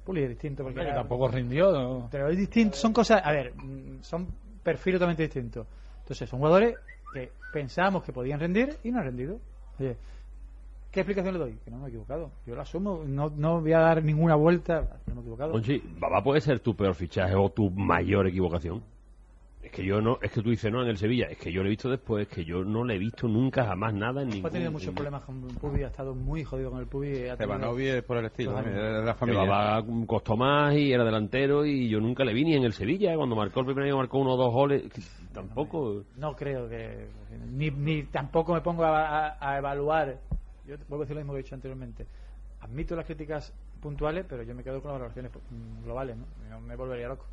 Puli 0.04 0.22
es 0.22 0.28
distinto. 0.30 0.62
Porque 0.64 0.80
era- 0.80 0.94
tampoco 0.94 1.28
rindió. 1.28 1.70
¿no? 1.72 2.08
Pero 2.10 2.28
es 2.28 2.36
distinto. 2.36 2.76
Son 2.76 2.92
cosas. 2.92 3.20
A 3.24 3.30
ver, 3.32 3.52
mm, 3.54 4.02
son 4.02 4.26
perfiles 4.62 4.98
totalmente 4.98 5.22
distintos. 5.24 5.66
Entonces, 6.00 6.28
son 6.28 6.38
jugadores 6.40 6.76
que 7.12 7.30
pensábamos 7.52 8.02
que 8.02 8.12
podían 8.12 8.40
rendir 8.40 8.76
y 8.84 8.90
no 8.90 8.98
han 8.98 9.04
rendido. 9.04 9.38
Oye, 9.78 9.96
¿qué 10.90 11.00
explicación 11.00 11.34
le 11.34 11.40
doy? 11.40 11.58
Que 11.64 11.70
no 11.70 11.78
me 11.78 11.84
he 11.86 11.88
equivocado. 11.88 12.30
Yo 12.46 12.54
lo 12.54 12.62
asumo. 12.62 13.02
No, 13.06 13.30
no 13.36 13.60
voy 13.60 13.72
a 13.74 13.78
dar 13.80 14.02
ninguna 14.02 14.34
vuelta. 14.34 14.98
No 15.06 15.14
me 15.14 15.20
he 15.20 15.22
equivocado. 15.22 15.52
Monchi, 15.52 15.78
Babá 15.98 16.22
puede 16.22 16.40
ser 16.40 16.60
tu 16.60 16.74
peor 16.74 16.94
fichaje 16.94 17.34
o 17.34 17.50
tu 17.50 17.70
mayor 17.70 18.26
equivocación. 18.26 18.82
Es 19.72 19.76
que 19.76 19.84
yo 19.86 20.02
no, 20.02 20.18
es 20.20 20.30
que 20.30 20.42
tú 20.42 20.50
dices 20.50 20.70
no 20.70 20.82
en 20.82 20.88
el 20.88 20.98
Sevilla, 20.98 21.28
es 21.30 21.38
que 21.38 21.50
yo 21.50 21.62
lo 21.62 21.66
he 21.68 21.70
visto 21.70 21.88
después, 21.88 22.28
es 22.28 22.34
que 22.34 22.44
yo 22.44 22.62
no 22.62 22.84
le 22.84 22.96
he 22.96 22.98
visto 22.98 23.26
nunca 23.26 23.64
jamás 23.64 23.94
nada 23.94 24.20
en 24.20 24.28
ningún. 24.28 24.46
Ha 24.46 24.50
tenido 24.52 24.70
muchos 24.70 24.88
en- 24.88 24.94
problemas 24.94 25.22
con 25.22 25.48
el 25.48 25.56
Pubi, 25.56 25.82
ha 25.82 25.86
estado 25.86 26.14
muy 26.14 26.44
jodido 26.44 26.70
con 26.70 26.80
el 26.80 26.86
Pubi. 26.86 27.24
Stevanovi 27.36 27.86
es 27.86 28.02
por 28.02 28.18
el 28.18 28.26
estilo, 28.26 28.52
de 28.62 29.02
la 29.02 29.14
familia. 29.14 29.82
Costó 30.06 30.36
más 30.36 30.74
y 30.74 30.92
era 30.92 31.04
delantero 31.04 31.64
y 31.64 31.88
yo 31.88 32.00
nunca 32.00 32.22
le 32.22 32.34
vi 32.34 32.44
ni 32.44 32.54
en 32.54 32.64
el 32.64 32.74
Sevilla, 32.74 33.16
cuando 33.16 33.34
marcó 33.34 33.60
el 33.60 33.66
primer 33.66 33.84
año 33.84 33.96
marcó 33.96 34.18
uno 34.18 34.34
o 34.34 34.36
dos 34.36 34.52
goles, 34.52 34.82
tampoco. 35.32 36.04
No 36.18 36.36
creo 36.36 36.68
que. 36.68 37.06
Ni, 37.50 37.70
ni 37.70 38.02
tampoco 38.02 38.52
me 38.52 38.60
pongo 38.60 38.84
a, 38.84 39.28
a- 39.28 39.36
a 39.52 39.56
evaluar. 39.56 40.18
Yo 40.66 40.76
te 40.76 40.84
vuelvo 40.86 41.04
a 41.04 41.06
decir 41.06 41.16
lo 41.16 41.22
mismo 41.22 41.32
que 41.32 41.40
he 41.40 41.42
dicho 41.44 41.54
anteriormente. 41.54 42.06
Admito 42.60 42.94
las 42.94 43.06
críticas 43.06 43.54
puntuales, 43.80 44.26
pero 44.28 44.42
yo 44.42 44.54
me 44.54 44.62
quedo 44.62 44.82
con 44.82 44.90
las 44.92 45.00
valoraciones 45.00 45.32
mm, 45.32 45.84
globales, 45.84 46.18
¿no? 46.18 46.26
No 46.50 46.60
me 46.60 46.76
volvería 46.76 47.08
loco. 47.08 47.24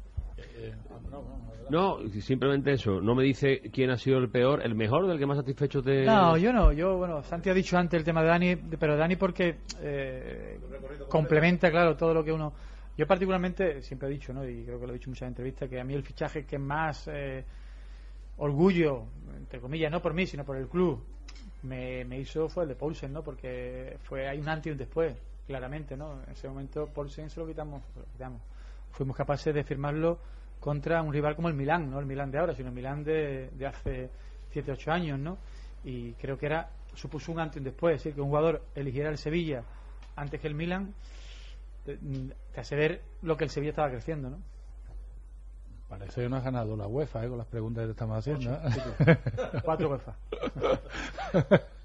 No, 1.69 1.99
simplemente 2.21 2.71
eso, 2.71 2.99
no 2.99 3.13
me 3.13 3.23
dice 3.23 3.61
quién 3.71 3.91
ha 3.91 3.97
sido 3.97 4.17
el 4.17 4.29
peor, 4.29 4.65
el 4.65 4.73
mejor, 4.73 5.07
del 5.07 5.19
que 5.19 5.25
más 5.27 5.37
satisfecho 5.37 5.83
te. 5.83 6.03
No, 6.03 6.35
yo 6.35 6.51
no. 6.51 6.71
Yo, 6.71 6.97
bueno, 6.97 7.21
Santi 7.21 7.49
ha 7.49 7.53
dicho 7.53 7.77
antes 7.77 7.99
el 7.99 8.03
tema 8.03 8.23
de 8.23 8.27
Dani, 8.27 8.55
pero 8.55 8.97
Dani 8.97 9.15
porque 9.15 9.59
eh, 9.81 10.59
complementa, 11.07 11.69
claro, 11.69 11.95
todo 11.95 12.13
lo 12.13 12.23
que 12.23 12.31
uno. 12.31 12.53
Yo, 12.97 13.05
particularmente, 13.05 13.81
siempre 13.81 14.09
he 14.09 14.11
dicho, 14.11 14.33
¿no? 14.33 14.47
Y 14.47 14.63
creo 14.63 14.79
que 14.79 14.87
lo 14.87 14.91
he 14.91 14.95
dicho 14.95 15.09
en 15.09 15.11
muchas 15.11 15.27
entrevistas, 15.27 15.69
que 15.69 15.79
a 15.79 15.83
mí 15.83 15.93
el 15.93 16.03
fichaje 16.03 16.43
que 16.45 16.57
más 16.57 17.07
eh, 17.07 17.45
orgullo, 18.37 19.03
entre 19.37 19.59
comillas, 19.59 19.91
no 19.91 20.01
por 20.01 20.13
mí, 20.13 20.25
sino 20.25 20.43
por 20.43 20.57
el 20.57 20.67
club, 20.67 21.01
me, 21.63 22.03
me 22.03 22.19
hizo 22.19 22.49
fue 22.49 22.63
el 22.63 22.69
de 22.69 22.75
Paulsen, 22.75 23.13
¿no? 23.13 23.23
Porque 23.23 23.97
fue 24.03 24.27
hay 24.27 24.39
un 24.39 24.49
antes 24.49 24.67
y 24.67 24.71
un 24.71 24.77
después, 24.77 25.15
claramente, 25.45 25.95
¿no? 25.95 26.23
En 26.23 26.31
ese 26.31 26.49
momento 26.49 26.87
Paulsen 26.87 27.29
se 27.29 27.39
lo 27.39 27.47
quitamos, 27.47 27.83
se 27.93 27.99
lo 27.99 28.05
quitamos. 28.07 28.41
Fuimos 28.91 29.15
capaces 29.15 29.53
de 29.53 29.63
firmarlo 29.63 30.19
contra 30.59 31.01
un 31.01 31.13
rival 31.13 31.35
como 31.35 31.47
el 31.47 31.53
Milán, 31.53 31.89
no 31.89 31.99
el 31.99 32.05
Milán 32.05 32.31
de 32.31 32.39
ahora, 32.39 32.53
sino 32.53 32.69
el 32.69 32.75
Milán 32.75 33.03
de, 33.03 33.49
de 33.51 33.65
hace 33.65 34.09
7, 34.51 34.71
8 34.71 34.91
años, 34.91 35.19
¿no? 35.19 35.37
Y 35.83 36.13
creo 36.13 36.37
que 36.37 36.47
era 36.47 36.69
supuso 36.95 37.31
un 37.31 37.39
antes 37.39 37.57
y 37.57 37.59
un 37.59 37.65
después, 37.65 37.95
es 37.95 38.03
decir, 38.03 38.15
que 38.15 38.21
un 38.21 38.27
jugador 38.27 38.61
eligiera 38.75 39.09
el 39.09 39.17
Sevilla 39.17 39.63
antes 40.15 40.41
que 40.41 40.47
el 40.47 40.55
Milán, 40.55 40.93
te, 41.85 41.97
te 41.97 42.59
hace 42.59 42.75
ver 42.75 43.01
lo 43.21 43.37
que 43.37 43.45
el 43.45 43.49
Sevilla 43.49 43.69
estaba 43.69 43.89
creciendo, 43.89 44.29
¿no? 44.29 44.39
Parece 45.87 46.21
que 46.21 46.29
no 46.29 46.35
has 46.35 46.43
ganado 46.43 46.77
la 46.77 46.85
UEFA 46.85 47.25
¿eh? 47.25 47.29
con 47.29 47.39
las 47.39 47.47
preguntas 47.47 47.81
que 47.81 47.87
te 47.87 47.91
estamos 47.91 48.17
haciendo. 48.19 48.53
¿eh? 48.53 49.17
Cuatro 49.63 49.89
UEFA. 49.89 50.15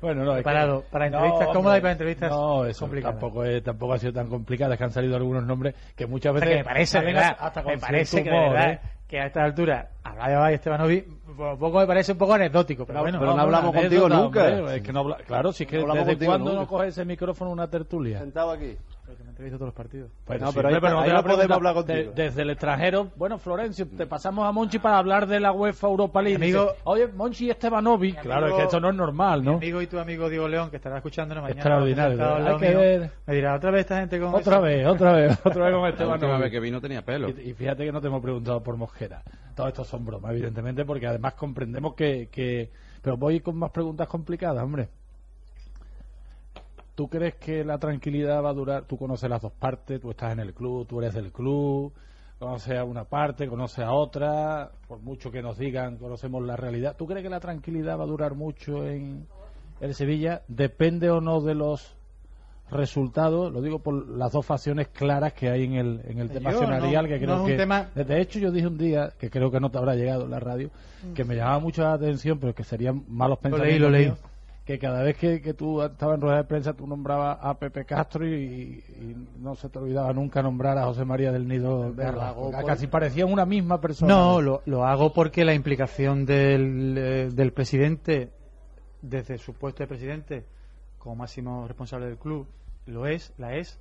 bueno, 0.00 0.24
no, 0.24 0.30
es 0.32 0.36
Preparado 0.36 0.82
que- 0.82 0.86
para 0.90 1.06
entrevistas 1.06 1.46
No, 1.48 1.52
cómodas 1.54 1.78
y 1.78 1.80
para 1.80 1.92
entrevistas 1.92 2.30
No, 2.30 2.64
eso 2.66 2.80
complicadas. 2.80 3.20
tampoco, 3.20 3.44
es, 3.44 3.62
tampoco 3.62 3.92
ha 3.94 3.98
sido 3.98 4.12
tan 4.12 4.28
complicado. 4.28 4.72
Es 4.72 4.78
que 4.78 4.84
han 4.84 4.92
salido 4.92 5.16
algunos 5.16 5.44
nombres 5.44 5.74
que 5.96 6.06
muchas 6.06 6.34
O 6.34 6.38
sea, 6.38 6.40
veces. 6.40 6.50
que 6.50 6.58
me 6.58 6.64
parece, 6.64 7.00
verdad, 7.00 7.36
hasta 7.38 7.62
me 7.62 7.78
parece 7.78 8.22
que 8.22 8.30
de 8.30 8.38
verdad 8.38 8.70
¿eh? 8.72 8.80
que 9.08 9.20
a 9.20 9.26
esta 9.26 9.42
altura 9.44 9.88
hablar 10.04 10.28
de 10.28 10.34
Babá 10.34 10.50
y 10.50 10.54
Estebanovic 10.54 11.06
un 11.28 11.58
poco 11.58 11.78
me 11.78 11.86
parece 11.86 12.12
un 12.12 12.18
poco 12.18 12.34
anecdótico, 12.34 12.84
pero 12.86 13.00
bueno, 13.00 13.18
pero 13.18 13.34
no 13.34 13.42
hablamos 13.42 13.74
contigo 13.74 14.08
nunca. 14.08 14.46
hombre. 14.46 14.76
Es 14.76 14.82
que 14.82 14.92
no 14.92 15.00
habla- 15.00 15.16
claro, 15.26 15.52
si 15.52 15.64
es 15.64 15.70
que 15.70 15.78
desde 15.78 16.26
cuándo 16.26 16.52
no 16.54 16.66
coge 16.66 16.88
ese 16.88 17.04
micrófono 17.04 17.50
una 17.50 17.68
tertulia. 17.68 18.18
Sentado 18.18 18.50
aquí. 18.50 18.76
Porque 19.08 19.24
me 19.24 19.30
entrevisto 19.30 19.56
todos 19.56 19.68
los 19.68 19.74
partidos. 19.74 20.10
Pues 20.26 20.38
No, 20.38 20.48
sí, 20.48 20.52
pero 20.56 20.68
ahí- 20.68 20.74
no 20.82 21.00
ahí 21.00 21.08
la 21.10 21.22
podemos 21.22 21.56
hablar 21.56 21.74
de- 21.76 21.82
contigo. 21.82 22.12
desde 22.14 22.42
el 22.42 22.50
extranjero, 22.50 23.08
bueno, 23.16 23.38
Florencio, 23.38 23.88
te 23.88 24.06
pasamos 24.06 24.46
a 24.46 24.52
Monchi 24.52 24.78
para 24.78 24.98
hablar 24.98 25.26
de 25.26 25.40
la 25.40 25.50
UEFA 25.52 25.86
Europa 25.86 26.20
League. 26.20 26.36
Amigo- 26.36 26.64
Dice, 26.72 26.80
Oye, 26.84 27.06
Monchi 27.08 27.46
y 27.46 27.50
Estebanovic. 27.50 28.20
Claro, 28.20 28.48
es 28.48 28.54
que 28.54 28.62
esto 28.64 28.80
no 28.80 28.90
es 28.90 28.94
normal, 28.96 29.40
Mi 29.40 29.46
¿no? 29.46 29.52
amigo 29.56 29.80
y 29.80 29.86
tu 29.86 29.98
amigo 29.98 30.28
Diego 30.28 30.46
León, 30.46 30.68
que 30.68 30.76
estará 30.76 30.96
escuchándonos 30.98 31.40
mañana. 31.42 31.58
Extraordinario, 31.58 32.22
hay 32.46 32.56
que 32.58 32.74
ver. 32.74 33.10
Me 33.26 33.34
dirá, 33.34 33.54
otra 33.56 33.70
vez 33.70 33.80
esta 33.80 33.98
gente 33.98 34.20
con 34.20 34.34
Otra 34.34 34.56
eso?". 34.56 34.62
vez, 34.62 34.86
otra 34.86 35.12
vez, 35.14 35.38
otra 35.44 35.64
vez 35.64 35.72
con 35.74 35.82
La 35.82 35.88
Estebanovic. 35.88 36.22
última 36.22 36.38
vez 36.38 36.50
que 36.50 36.60
vino 36.60 36.80
tenía 36.82 37.02
pelo. 37.02 37.30
Y, 37.30 37.48
y 37.48 37.54
fíjate 37.54 37.86
que 37.86 37.92
no 37.92 38.02
te 38.02 38.08
hemos 38.08 38.20
preguntado 38.20 38.62
por 38.62 38.76
Mosquera. 38.76 39.22
Todo 39.56 39.68
esto 39.68 39.84
son 39.84 40.04
bromas, 40.04 40.32
evidentemente, 40.32 40.84
porque 40.84 41.06
además 41.06 41.32
comprendemos 41.32 41.94
que, 41.94 42.28
que... 42.30 42.70
Pero 43.00 43.16
voy 43.16 43.40
con 43.40 43.56
más 43.56 43.70
preguntas 43.70 44.06
complicadas, 44.06 44.62
hombre. 44.62 44.90
¿Tú 46.98 47.06
crees 47.08 47.36
que 47.36 47.62
la 47.64 47.78
tranquilidad 47.78 48.42
va 48.42 48.50
a 48.50 48.54
durar? 48.54 48.82
Tú 48.86 48.96
conoces 48.98 49.30
las 49.30 49.40
dos 49.40 49.52
partes, 49.52 50.00
tú 50.00 50.10
estás 50.10 50.32
en 50.32 50.40
el 50.40 50.52
club, 50.52 50.84
tú 50.84 50.98
eres 51.00 51.14
del 51.14 51.30
club, 51.30 51.92
conoces 52.40 52.76
a 52.76 52.82
una 52.82 53.04
parte, 53.04 53.46
conoces 53.46 53.84
a 53.84 53.92
otra, 53.92 54.72
por 54.88 54.98
mucho 54.98 55.30
que 55.30 55.40
nos 55.40 55.56
digan, 55.58 55.96
conocemos 55.98 56.42
la 56.44 56.56
realidad. 56.56 56.96
¿Tú 56.96 57.06
crees 57.06 57.22
que 57.22 57.30
la 57.30 57.38
tranquilidad 57.38 58.00
va 58.00 58.02
a 58.02 58.08
durar 58.08 58.34
mucho 58.34 58.84
en 58.84 59.28
el 59.80 59.94
Sevilla? 59.94 60.42
¿Depende 60.48 61.08
o 61.08 61.20
no 61.20 61.40
de 61.40 61.54
los 61.54 61.94
resultados? 62.68 63.52
Lo 63.52 63.62
digo 63.62 63.78
por 63.78 64.08
las 64.08 64.32
dos 64.32 64.44
facciones 64.44 64.88
claras 64.88 65.34
que 65.34 65.50
hay 65.50 65.66
en 65.66 65.74
el, 65.74 66.00
en 66.04 66.18
el 66.18 66.30
tema 66.30 66.50
Yo, 66.50 66.62
no, 66.62 66.66
que 67.06 67.20
no 67.20 67.20
creo 67.20 67.34
es 67.36 67.40
un 67.42 67.46
que... 67.46 67.56
tema- 67.56 67.88
De 67.94 68.20
hecho, 68.20 68.40
yo 68.40 68.50
dije 68.50 68.66
un 68.66 68.76
día, 68.76 69.12
que 69.16 69.30
creo 69.30 69.52
que 69.52 69.60
no 69.60 69.70
te 69.70 69.78
habrá 69.78 69.94
llegado 69.94 70.24
en 70.24 70.32
la 70.32 70.40
radio, 70.40 70.70
que 71.14 71.24
me 71.24 71.36
llamaba 71.36 71.60
mucho 71.60 71.82
la 71.82 71.92
atención, 71.92 72.40
pero 72.40 72.56
que 72.56 72.64
serían 72.64 73.04
malos 73.06 73.38
Lo 73.42 73.50
leí, 73.50 73.78
pensamientos 73.78 73.90
lo 73.90 73.90
leí. 73.90 74.12
Que 74.68 74.78
cada 74.78 75.02
vez 75.02 75.16
que, 75.16 75.40
que 75.40 75.54
tú 75.54 75.80
estabas 75.82 76.16
en 76.16 76.20
rueda 76.20 76.36
de 76.36 76.44
prensa 76.44 76.74
tú 76.74 76.86
nombrabas 76.86 77.38
a 77.40 77.58
Pepe 77.58 77.86
Castro 77.86 78.26
y, 78.28 78.84
y 79.00 79.16
no 79.38 79.54
se 79.54 79.70
te 79.70 79.78
olvidaba 79.78 80.12
nunca 80.12 80.42
nombrar 80.42 80.76
a 80.76 80.84
José 80.84 81.06
María 81.06 81.32
del 81.32 81.48
Nido 81.48 81.94
hago 81.98 82.50
por- 82.50 82.64
Casi 82.66 82.86
parecían 82.86 83.32
una 83.32 83.46
misma 83.46 83.80
persona. 83.80 84.14
No, 84.14 84.42
lo, 84.42 84.60
lo 84.66 84.84
hago 84.84 85.14
porque 85.14 85.46
la 85.46 85.54
implicación 85.54 86.26
del, 86.26 86.94
eh, 86.98 87.30
del 87.32 87.52
presidente, 87.54 88.28
desde 89.00 89.38
su 89.38 89.54
puesto 89.54 89.82
de 89.82 89.86
presidente, 89.86 90.44
como 90.98 91.16
máximo 91.16 91.66
responsable 91.66 92.04
del 92.04 92.18
club, 92.18 92.46
lo 92.84 93.06
es, 93.06 93.32
la 93.38 93.54
es, 93.56 93.78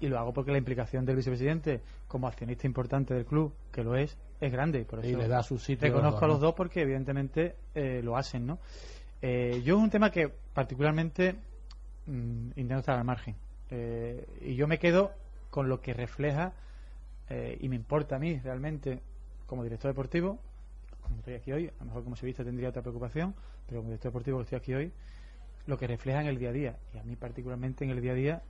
y 0.00 0.08
lo 0.08 0.18
hago 0.18 0.32
porque 0.32 0.50
la 0.50 0.56
implicación 0.56 1.04
del 1.04 1.16
vicepresidente, 1.16 1.82
como 2.08 2.26
accionista 2.26 2.66
importante 2.66 3.12
del 3.12 3.26
club, 3.26 3.52
que 3.70 3.84
lo 3.84 3.96
es, 3.96 4.16
es 4.40 4.50
grande. 4.50 4.80
y 4.80 4.84
Por 4.84 5.04
Y 5.04 5.08
eso 5.10 5.18
le 5.18 5.28
da 5.28 5.42
su 5.42 5.58
sitio 5.58 5.88
Reconozco 5.88 6.24
a 6.24 6.28
los 6.28 6.40
dos 6.40 6.54
porque, 6.54 6.80
evidentemente, 6.80 7.56
eh, 7.74 8.00
lo 8.02 8.16
hacen, 8.16 8.46
¿no? 8.46 8.58
Eh, 9.22 9.62
yo 9.64 9.76
es 9.76 9.82
un 9.82 9.90
tema 9.90 10.10
que, 10.10 10.28
particularmente, 10.28 11.34
mm, 12.06 12.48
intento 12.56 12.78
estar 12.78 12.98
al 12.98 13.04
margen. 13.04 13.36
Eh, 13.70 14.26
y 14.40 14.54
yo 14.54 14.66
me 14.66 14.78
quedo 14.78 15.12
con 15.50 15.68
lo 15.68 15.80
que 15.80 15.94
refleja 15.94 16.52
eh, 17.28 17.58
y 17.60 17.68
me 17.68 17.76
importa 17.76 18.16
a 18.16 18.18
mí 18.18 18.38
realmente 18.40 19.00
como 19.46 19.62
director 19.62 19.90
deportivo, 19.90 20.38
como 21.02 21.18
estoy 21.18 21.34
aquí 21.34 21.52
hoy, 21.52 21.68
a 21.68 21.80
lo 21.80 21.86
mejor 21.86 22.04
como 22.04 22.16
sevillista 22.16 22.44
tendría 22.44 22.68
otra 22.68 22.82
preocupación, 22.82 23.34
pero 23.66 23.80
como 23.80 23.90
director 23.90 24.10
deportivo 24.10 24.40
estoy 24.40 24.58
aquí 24.58 24.74
hoy, 24.74 24.92
lo 25.66 25.76
que 25.76 25.86
refleja 25.86 26.20
en 26.20 26.26
el 26.26 26.38
día 26.38 26.50
a 26.50 26.52
día. 26.52 26.76
Y 26.94 26.98
a 26.98 27.02
mí 27.02 27.16
particularmente 27.16 27.84
en 27.84 27.90
el 27.90 28.00
día 28.00 28.12
a 28.12 28.14
día 28.14 28.42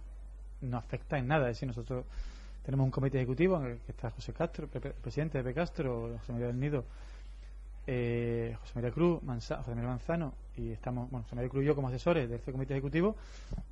no 0.62 0.76
afecta 0.76 1.18
en 1.18 1.26
nada. 1.26 1.50
Es 1.50 1.56
decir, 1.56 1.68
nosotros 1.68 2.04
tenemos 2.64 2.84
un 2.84 2.90
comité 2.90 3.18
ejecutivo 3.18 3.56
en 3.58 3.72
el 3.72 3.78
que 3.78 3.92
está 3.92 4.10
José 4.10 4.32
Castro, 4.32 4.68
presidente 4.68 5.38
de 5.38 5.44
Pepe 5.44 5.54
Castro, 5.54 6.16
José 6.18 6.32
María 6.32 6.46
del 6.48 6.60
Nido, 6.60 6.84
eh, 7.86 8.56
José 8.60 8.72
María 8.76 8.90
Cruz, 8.90 9.22
Manza- 9.22 9.56
José 9.58 9.74
María 9.74 9.90
Manzano, 9.90 10.34
y 10.56 10.70
estamos, 10.72 11.10
bueno, 11.10 11.24
José 11.24 11.36
María 11.36 11.50
Cruz 11.50 11.62
y 11.64 11.66
yo 11.66 11.74
como 11.74 11.88
asesores 11.88 12.28
de 12.28 12.36
este 12.36 12.52
comité 12.52 12.74
ejecutivo, 12.74 13.16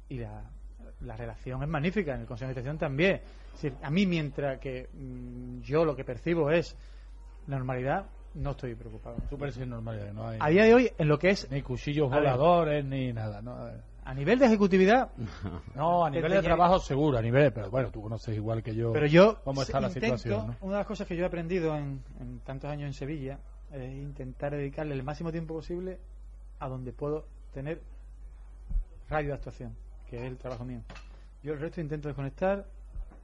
y 0.09 0.19
la, 0.19 0.43
la 1.03 1.17
relación 1.17 1.63
es 1.63 1.69
magnífica, 1.69 2.15
en 2.15 2.23
el 2.23 2.27
Consejo 2.27 2.49
de 2.49 2.53
Administración 2.61 2.79
también. 2.79 3.21
Es 3.55 3.63
decir, 3.63 3.75
a 3.83 3.91
mí 3.91 4.07
mientras 4.07 4.59
que 4.59 4.89
mm, 4.93 5.61
yo 5.63 5.85
lo 5.85 5.95
que 5.97 6.05
percibo 6.05 6.51
es 6.51 6.77
normalidad, 7.47 8.07
no 8.35 8.51
estoy 8.53 8.75
preocupado. 8.75 9.17
Tú 9.29 9.39
percibes 9.39 9.69
normalidad, 9.69 10.13
no 10.13 10.29
hay... 10.29 10.39
A 10.41 10.49
día 10.49 10.65
de 10.65 10.75
hoy, 10.75 10.91
en 10.97 11.09
lo 11.09 11.19
que 11.19 11.31
es 11.31 11.51
Ni 11.51 11.63
cuchillos 11.63 12.11
ver. 12.11 12.21
voladores, 12.21 12.85
ni 12.85 13.13
nada. 13.13 13.41
No, 13.43 13.57
a 14.05 14.15
nivel 14.15 14.39
de 14.39 14.47
ejecutividad, 14.47 15.11
No, 15.75 16.05
a 16.05 16.11
nivel 16.11 16.33
de 16.33 16.43
trabajo 16.43 16.79
seguro, 16.79 17.19
a 17.19 17.23
nivel... 17.23 17.53
Pero 17.53 17.71
bueno, 17.71 17.91
tú 17.91 18.03
conoces 18.03 18.37
igual 18.37 18.63
que 18.63 18.75
yo 18.75 18.93
pero 18.93 19.07
yo 19.07 19.41
cómo 19.45 19.63
está 19.63 19.81
la 19.81 19.91
situación, 19.91 20.47
¿no? 20.49 20.57
Una 20.61 20.73
de 20.75 20.79
las 20.81 20.87
cosas 20.87 21.07
que 21.07 21.17
yo 21.17 21.25
he 21.25 21.27
aprendido 21.27 21.75
en, 21.77 22.03
en 22.21 22.39
tantos 22.41 22.71
años 22.71 22.87
en 22.87 22.93
Sevilla 22.95 23.39
es 23.73 23.93
intentar 23.95 24.53
dedicarle 24.53 24.95
el 24.95 25.03
máximo 25.03 25.31
tiempo 25.33 25.55
posible 25.55 25.99
a 26.59 26.69
donde 26.69 26.93
puedo 26.93 27.27
tener 27.53 27.81
radio 29.09 29.29
de 29.29 29.35
actuación, 29.35 29.75
que 30.09 30.17
es 30.19 30.23
el 30.25 30.37
trabajo 30.37 30.65
mío. 30.65 30.81
Yo 31.43 31.53
el 31.55 31.61
resto 31.61 31.81
intento 31.81 32.09
desconectar 32.09 32.67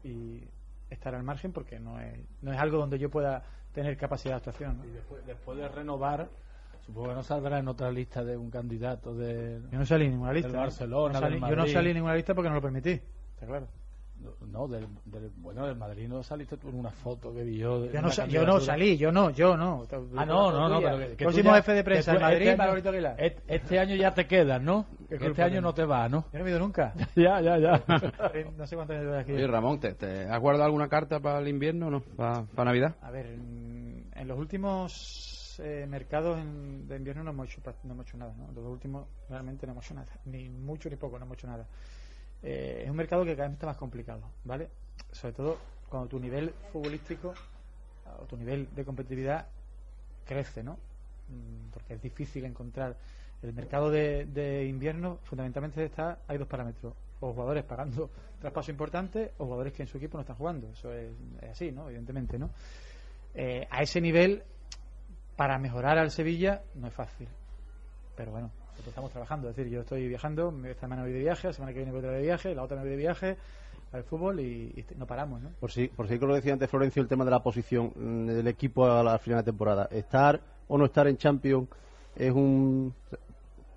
y 0.02 0.42
estar 0.90 1.14
al 1.14 1.22
margen 1.22 1.52
porque 1.52 1.78
no 1.80 2.00
es, 2.00 2.18
no 2.42 2.52
es 2.52 2.58
algo 2.58 2.78
donde 2.78 2.98
yo 2.98 3.10
pueda 3.10 3.42
tener 3.72 3.96
capacidad 3.96 4.34
de 4.34 4.36
actuación. 4.36 4.78
¿no? 4.78 4.84
Y 4.84 4.90
después, 4.90 5.26
después 5.26 5.58
de 5.58 5.68
renovar, 5.68 6.28
supongo 6.86 7.08
que 7.08 7.14
no 7.14 7.22
saldrá 7.22 7.58
en 7.58 7.68
otra 7.68 7.90
lista 7.90 8.22
de 8.24 8.36
un 8.36 8.50
candidato 8.50 9.14
de. 9.14 9.60
Yo 9.72 9.78
no 9.78 9.86
salí 9.86 10.04
en 10.06 10.12
ninguna 10.12 10.32
lista. 10.32 10.48
Del 10.48 10.56
¿eh? 10.56 10.60
Barcelona, 10.60 11.14
No 11.14 11.20
salí- 11.26 11.40
del 11.40 11.50
yo 11.50 11.56
no 11.56 11.66
salí 11.66 11.88
en 11.90 11.94
ninguna 11.94 12.14
lista 12.14 12.34
porque 12.34 12.48
no 12.48 12.54
lo 12.54 12.62
permití. 12.62 12.90
Está 12.92 13.46
claro. 13.46 13.66
No, 14.46 14.66
del, 14.68 14.86
del- 15.04 15.30
bueno, 15.36 15.66
del 15.66 15.76
Madrid 15.76 16.08
no 16.08 16.22
saliste 16.22 16.56
tú 16.56 16.68
en 16.68 16.76
una 16.78 16.90
foto 16.90 17.32
que 17.34 17.42
vi 17.42 17.58
yo. 17.58 17.80
de 17.82 17.92
Yo 17.92 18.00
no, 18.02 18.08
yo 18.26 18.60
salí, 18.60 18.96
yo 18.96 19.10
no, 19.12 19.30
yo 19.30 19.56
no. 19.56 19.86
Ah, 20.16 20.24
no, 20.24 20.50
no, 20.52 20.68
no, 20.68 20.80
pero 20.80 20.98
que, 20.98 21.16
que 21.16 21.24
Próximo 21.24 21.50
ya- 21.50 21.56
jefe 21.56 21.72
de 21.72 21.84
prensa 21.84 22.10
en 22.12 22.16
tú 22.18 22.22
Madrid, 22.22 22.48
este 22.48 22.88
Aguilar. 22.88 23.16
Este 23.46 23.78
año 23.78 23.94
ya 23.96 24.14
te 24.14 24.26
quedas, 24.26 24.62
¿no? 24.62 24.86
Este 25.10 25.42
año 25.42 25.60
no 25.60 25.74
te 25.74 25.84
va, 25.84 26.08
¿no? 26.08 26.24
Yo 26.32 26.38
no 26.38 26.46
he 26.46 26.50
ido 26.50 26.58
nunca. 26.58 26.94
ya, 27.16 27.40
ya, 27.40 27.58
ya. 27.58 27.82
no 28.56 28.66
sé 28.66 28.76
cuántos 28.76 28.96
años 28.96 29.14
aquí. 29.16 29.32
Oye, 29.32 29.46
Ramón, 29.46 29.80
¿te, 29.80 29.94
te 29.94 30.24
has 30.28 30.40
guardado 30.40 30.64
alguna 30.66 30.88
carta 30.88 31.20
para 31.20 31.38
el 31.40 31.48
invierno 31.48 31.88
o 31.88 31.90
no? 31.90 32.00
¿Para, 32.00 32.42
para 32.44 32.64
Navidad? 32.70 32.96
A 33.02 33.10
ver, 33.10 33.26
en, 33.26 34.04
los 34.26 34.38
últimos 34.38 35.60
eh, 35.62 35.86
mercados 35.88 36.38
en- 36.38 36.86
de 36.88 36.96
invierno 36.96 37.22
no 37.24 37.30
hemos, 37.30 37.48
hecho, 37.48 37.60
no 37.84 37.92
hemos 37.92 38.06
hecho 38.06 38.16
nada. 38.16 38.34
¿no? 38.36 38.50
Los 38.52 38.64
últimos 38.72 39.06
realmente 39.28 39.66
no 39.66 39.72
hemos 39.72 39.84
hecho 39.84 39.94
nada. 39.94 40.08
Ni 40.24 40.48
mucho 40.48 40.88
ni 40.88 40.96
poco, 40.96 41.18
no 41.18 41.24
hemos 41.26 41.36
hecho 41.36 41.46
nada. 41.46 41.66
Eh, 42.44 42.82
es 42.84 42.90
un 42.90 42.96
mercado 42.96 43.24
que 43.24 43.34
cada 43.34 43.48
vez 43.48 43.54
está 43.54 43.66
más 43.66 43.78
complicado, 43.78 44.20
¿vale? 44.44 44.68
Sobre 45.10 45.32
todo 45.32 45.58
cuando 45.88 46.08
tu 46.08 46.20
nivel 46.20 46.50
futbolístico 46.72 47.32
o 48.20 48.24
tu 48.26 48.36
nivel 48.36 48.68
de 48.74 48.84
competitividad 48.84 49.46
crece, 50.26 50.62
¿no? 50.62 50.74
Mm, 51.28 51.70
Porque 51.72 51.94
es 51.94 52.02
difícil 52.02 52.44
encontrar. 52.44 52.96
El 53.42 53.52
mercado 53.54 53.90
de, 53.90 54.66
invierno 54.68 55.18
fundamentalmente 55.24 55.84
está 55.84 56.18
hay 56.28 56.38
dos 56.38 56.48
parámetros. 56.48 56.94
O 57.20 57.32
jugadores 57.32 57.64
pagando 57.64 58.10
traspaso 58.40 58.70
importante 58.70 59.32
o 59.38 59.44
jugadores 59.44 59.72
que 59.72 59.82
en 59.82 59.88
su 59.88 59.96
equipo 59.96 60.18
no 60.18 60.22
están 60.22 60.36
jugando. 60.36 60.68
Eso 60.70 60.92
es, 60.92 61.10
es 61.40 61.50
así, 61.50 61.72
¿no? 61.72 61.86
Evidentemente, 61.88 62.38
¿no? 62.38 62.50
Eh, 63.34 63.66
a 63.70 63.82
ese 63.82 64.00
nivel, 64.00 64.42
para 65.34 65.58
mejorar 65.58 65.98
al 65.98 66.10
Sevilla, 66.10 66.62
no 66.74 66.88
es 66.88 66.94
fácil. 66.94 67.28
Pero 68.14 68.32
bueno, 68.32 68.50
nosotros 68.74 68.88
estamos 68.92 69.10
trabajando. 69.12 69.48
Es 69.50 69.56
decir, 69.56 69.72
yo 69.72 69.80
estoy 69.80 70.08
viajando, 70.08 70.52
esta 70.64 70.82
semana 70.82 71.02
voy 71.02 71.12
de 71.12 71.20
viaje, 71.20 71.46
la 71.48 71.52
semana 71.52 71.72
que 71.72 71.78
viene 71.78 71.92
voy 71.92 72.02
de 72.02 72.22
viaje, 72.22 72.54
la 72.54 72.62
otra 72.62 72.76
me 72.76 72.82
voy 72.82 72.90
de 72.90 72.96
viaje 72.96 73.36
al 73.92 74.02
fútbol 74.04 74.40
y, 74.40 74.72
y 74.76 74.84
no 74.98 75.06
paramos, 75.06 75.40
¿no? 75.40 75.50
Por 75.60 75.70
si, 75.70 75.86
por 75.88 76.08
si 76.08 76.18
que 76.18 76.26
lo 76.26 76.34
decía 76.34 76.52
antes 76.52 76.68
Florencio, 76.68 77.00
el 77.00 77.08
tema 77.08 77.24
de 77.24 77.30
la 77.30 77.42
posición 77.42 77.92
mm, 77.94 78.26
del 78.26 78.48
equipo 78.48 78.86
a 78.86 79.02
la 79.04 79.18
final 79.18 79.38
de 79.40 79.44
temporada. 79.44 79.88
Estar 79.92 80.40
o 80.68 80.76
no 80.76 80.84
estar 80.86 81.06
en 81.06 81.16
Champions 81.16 81.68
es 82.16 82.32
un... 82.32 82.92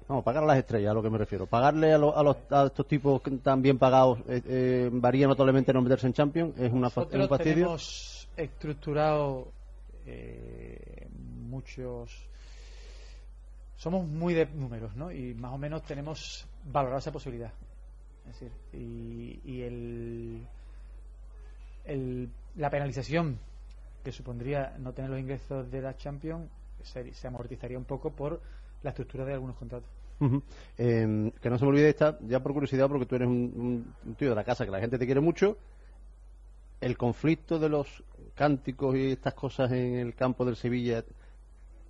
Vamos, 0.07 0.23
pagar 0.23 0.43
a 0.43 0.47
las 0.47 0.57
estrellas, 0.57 0.91
a 0.91 0.93
lo 0.93 1.03
que 1.03 1.09
me 1.09 1.17
refiero. 1.17 1.45
Pagarle 1.47 1.91
a, 1.93 1.97
lo- 1.97 2.17
a, 2.17 2.23
los, 2.23 2.37
a 2.49 2.65
estos 2.67 2.87
tipos 2.87 3.21
tan 3.43 3.61
bien 3.61 3.77
pagados 3.77 4.19
eh, 4.27 4.41
eh, 4.47 4.89
varía 4.91 5.27
notablemente 5.27 5.73
no 5.73 5.81
meterse 5.81 6.07
en 6.07 6.13
Champions. 6.13 6.53
Es, 6.57 6.71
una, 6.71 6.87
es 6.87 6.95
un 6.97 7.03
Nosotros 7.03 7.29
fastidio. 7.29 7.53
tenemos 7.55 8.27
estructurado 8.37 9.49
eh, 10.05 11.07
muchos. 11.49 12.27
Somos 13.77 14.05
muy 14.07 14.33
de 14.33 14.45
números, 14.47 14.95
¿no? 14.95 15.11
Y 15.11 15.33
más 15.35 15.53
o 15.53 15.57
menos 15.57 15.83
tenemos 15.83 16.47
valorado 16.65 16.99
esa 16.99 17.11
posibilidad. 17.11 17.53
Es 18.27 18.33
decir, 18.39 18.51
y, 18.73 19.39
y 19.45 19.61
el, 21.85 22.29
la 22.55 22.69
penalización 22.69 23.39
que 24.03 24.11
supondría 24.11 24.75
no 24.79 24.93
tener 24.93 25.11
los 25.11 25.19
ingresos 25.19 25.69
de 25.71 25.81
la 25.81 25.95
Champions 25.95 26.49
se, 26.83 27.27
amortizaría 27.27 27.77
un 27.77 27.85
poco 27.85 28.11
por 28.11 28.41
la 28.83 28.89
estructura 28.89 29.25
de 29.25 29.33
algunos 29.33 29.55
contratos. 29.55 29.89
Eh, 30.77 31.31
que 31.39 31.49
no 31.49 31.57
se 31.57 31.63
me 31.65 31.69
olvide 31.69 31.89
esta, 31.89 32.17
ya 32.21 32.41
por 32.41 32.53
curiosidad, 32.53 32.87
porque 32.89 33.05
tú 33.05 33.15
eres 33.15 33.27
un- 33.27 33.93
un 34.05 34.15
tío 34.15 34.29
de 34.29 34.35
la 34.35 34.43
casa 34.43 34.65
que 34.65 34.71
la 34.71 34.79
gente 34.79 34.97
te 34.97 35.05
quiere 35.05 35.21
mucho. 35.21 35.57
El 36.81 36.97
conflicto 36.97 37.59
de 37.59 37.69
los 37.69 38.03
cánticos 38.35 38.95
y 38.95 39.11
estas 39.11 39.33
cosas 39.33 39.71
en 39.71 39.95
el 39.95 40.15
campo 40.15 40.45
del 40.45 40.55
Sevilla, 40.55 41.03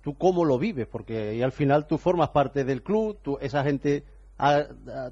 ¿tú 0.08 0.16
cómo 0.16 0.46
lo 0.46 0.58
vives? 0.58 0.86
Porque 0.86 1.44
al 1.44 1.52
final 1.52 1.86
tú 1.86 1.98
formas 1.98 2.30
parte 2.30 2.64
del 2.64 2.82
club, 2.82 3.18
tú, 3.20 3.36
esa 3.42 3.62
gente 3.62 4.04
ha- 4.38 4.64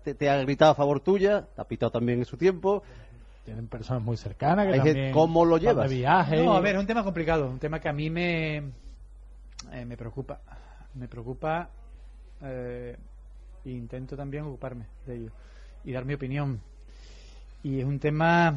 te, 0.03 0.15
te 0.15 0.31
ha 0.31 0.39
gritado 0.39 0.71
a 0.71 0.75
favor 0.75 1.01
tuya, 1.01 1.49
te 1.55 1.61
ha 1.61 1.65
pitado 1.65 1.93
también 1.93 2.21
en 2.21 2.25
su 2.25 2.39
tiempo. 2.39 2.83
Tienen 3.45 3.69
personas 3.69 4.03
muy 4.03 4.17
cercanas 4.17 4.67
que 4.67 4.73
Hay 4.73 4.79
también 4.79 5.13
¿Cómo 5.13 5.45
lo 5.45 5.59
llevas? 5.59 5.91
De 5.91 5.97
viaje. 5.97 6.43
No, 6.43 6.55
a 6.55 6.61
ver, 6.61 6.77
es 6.77 6.81
un 6.81 6.87
tema 6.87 7.05
complicado, 7.05 7.47
un 7.47 7.59
tema 7.59 7.79
que 7.79 7.91
a 7.91 7.93
mí 7.93 8.09
me, 8.09 8.57
eh, 9.71 9.85
me 9.87 9.99
preocupa. 9.99 10.41
Me 10.95 11.09
preocupa 11.09 11.69
eh, 12.41 12.97
e 13.67 13.71
intento 13.71 14.17
también 14.17 14.45
ocuparme 14.45 14.87
de 15.05 15.15
ello 15.15 15.31
y 15.85 15.93
dar 15.93 16.07
mi 16.07 16.15
opinión. 16.15 16.59
Y 17.63 17.81
es 17.81 17.85
un 17.85 17.99
tema 17.99 18.53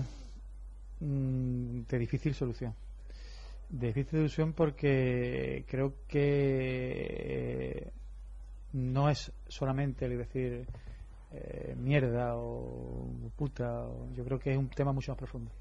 mm, 1.01 1.81
de 1.81 1.99
difícil 1.99 2.33
solución. 2.33 2.73
Difícil 3.69 4.17
solución 4.19 4.53
porque 4.53 5.63
creo 5.67 5.93
que 6.07 7.91
no 8.73 9.09
es 9.09 9.31
solamente 9.47 10.05
el 10.05 10.17
decir 10.17 10.65
eh, 11.31 11.75
mierda 11.77 12.35
o 12.35 13.07
puta. 13.35 13.83
o- 13.85 14.09
yo 14.15 14.23
creo 14.25 14.39
que 14.39 14.51
es 14.51 14.57
un 14.57 14.69
tema 14.69 14.91
mucho 14.91 15.11
más 15.11 15.19
profundo 15.19 15.51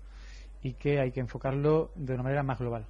y 0.63 0.73
que 0.73 0.99
hay 1.01 1.13
que 1.13 1.21
enfocarlo 1.21 1.91
de 1.97 2.15
una 2.15 2.23
manera 2.23 2.43
más 2.43 2.59
global. 2.59 2.87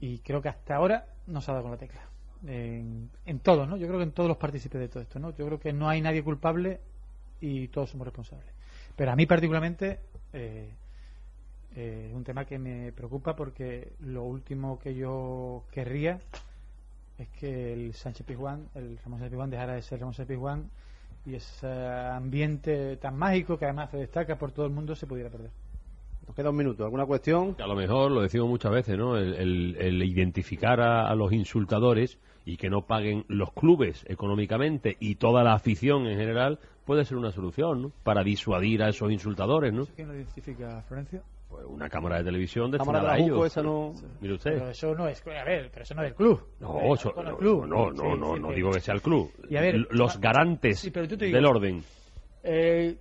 Y 0.00 0.18
creo 0.20 0.40
que 0.40 0.48
hasta 0.48 0.74
ahora 0.76 1.06
no 1.26 1.40
se 1.42 1.50
ha 1.50 1.54
dado 1.54 1.64
con 1.64 1.72
la 1.72 1.78
tecla. 1.78 2.00
En, 2.46 3.10
en 3.26 3.38
todos, 3.40 3.68
¿no? 3.68 3.76
Yo 3.76 3.86
creo 3.86 3.98
que 3.98 4.04
en 4.04 4.12
todos 4.12 4.28
los 4.28 4.38
partícipes 4.38 4.80
de 4.80 4.88
todo 4.88 5.02
esto, 5.02 5.18
¿no? 5.18 5.30
Yo 5.36 5.46
creo 5.46 5.60
que 5.60 5.72
no 5.72 5.88
hay 5.88 6.00
nadie 6.00 6.22
culpable 6.24 6.80
y 7.40 7.68
todos 7.68 7.90
somos 7.90 8.06
responsables. 8.06 8.48
Pero 8.96 9.12
a 9.12 9.16
mí 9.16 9.26
particularmente 9.26 10.00
eh, 10.32 10.70
eh, 11.76 12.06
es 12.10 12.14
un 12.14 12.24
tema 12.24 12.44
que 12.44 12.58
me 12.58 12.92
preocupa 12.92 13.34
porque 13.36 13.92
lo 14.00 14.22
último 14.24 14.78
que 14.78 14.94
yo 14.94 15.64
querría 15.70 16.20
es 17.18 17.28
que 17.38 17.72
el 17.72 17.94
Sánchez 17.94 18.26
Pizjuán, 18.26 18.68
el 18.74 18.98
Ramón 18.98 19.18
Sánchez 19.20 19.30
Pizjuán 19.30 19.50
dejara 19.50 19.74
de 19.74 19.82
ser 19.82 20.00
Ramón 20.00 20.14
Sánchez 20.14 20.34
Pizjuán 20.36 20.70
y 21.26 21.34
ese 21.34 21.66
ambiente 21.68 22.96
tan 22.98 23.16
mágico 23.16 23.58
que 23.58 23.64
además 23.64 23.90
se 23.90 23.96
destaca 23.98 24.36
por 24.36 24.52
todo 24.52 24.66
el 24.66 24.72
mundo 24.72 24.94
se 24.94 25.06
pudiera 25.06 25.30
perder. 25.30 25.50
Nos 26.26 26.34
queda 26.34 26.50
un 26.50 26.56
minuto. 26.56 26.84
¿Alguna 26.84 27.04
cuestión? 27.06 27.54
A 27.62 27.66
lo 27.66 27.74
mejor, 27.74 28.10
lo 28.10 28.22
decimos 28.22 28.48
muchas 28.48 28.72
veces, 28.72 28.96
¿no? 28.96 29.16
El, 29.16 29.34
el- 29.34 29.76
el 29.78 30.02
identificar 30.02 30.80
a, 30.80 31.08
a 31.08 31.14
los 31.14 31.32
insultadores 31.32 32.18
y 32.46 32.56
que 32.56 32.70
no 32.70 32.82
paguen 32.86 33.24
los 33.28 33.52
clubes 33.52 34.04
económicamente 34.08 34.96
y 35.00 35.16
toda 35.16 35.44
la 35.44 35.52
afición 35.54 36.06
en 36.06 36.18
general 36.18 36.58
puede 36.86 37.04
ser 37.04 37.16
una 37.18 37.30
solución, 37.30 37.82
¿no? 37.82 37.92
Para 38.02 38.22
disuadir 38.24 38.82
a 38.82 38.88
esos 38.88 39.10
insultadores, 39.12 39.72
¿no? 39.72 39.86
¿Quién 39.94 40.08
lo 40.08 40.14
identifica, 40.14 40.82
Florencio? 40.88 41.22
Pues 41.54 41.66
una 41.68 41.88
cámara 41.88 42.18
de 42.18 42.24
televisión 42.24 42.70
destinada 42.70 43.10
a 43.10 43.14
de 43.14 43.20
la 43.20 43.24
ellos. 43.26 43.46
esa 43.46 43.62
no- 43.62 43.92
Mire 44.20 44.34
usted. 44.34 44.52
Pero 44.54 44.70
eso 44.70 44.94
no 44.94 45.06
es, 45.08 45.22
a 45.26 45.44
ver, 45.44 45.70
pero 45.70 45.82
eso 45.84 45.94
no 45.94 46.02
es 46.02 46.08
del 46.08 46.14
club. 46.16 46.48
No, 46.60 46.94
eso- 46.94 47.12
Con 47.12 47.26
el 47.26 47.32
no, 47.32 47.38
club. 47.38 47.66
no, 47.66 47.90
no, 47.90 48.02
Sí, 48.14 48.18
no, 48.20 48.34
sí, 48.34 48.40
no 48.40 48.50
digo 48.52 48.70
que 48.72 48.80
sea 48.80 48.94
el 48.94 49.02
club. 49.02 49.32
Y 49.48 49.56
a 49.56 49.60
ver, 49.60 49.86
los 49.90 50.16
ah, 50.16 50.18
garantes 50.20 50.80
sí, 50.80 50.90
pero 50.90 51.06
tú 51.06 51.16
te 51.16 51.26
digo- 51.26 51.36
del 51.36 51.46
orden. 51.46 51.82
Eh, 52.42 52.96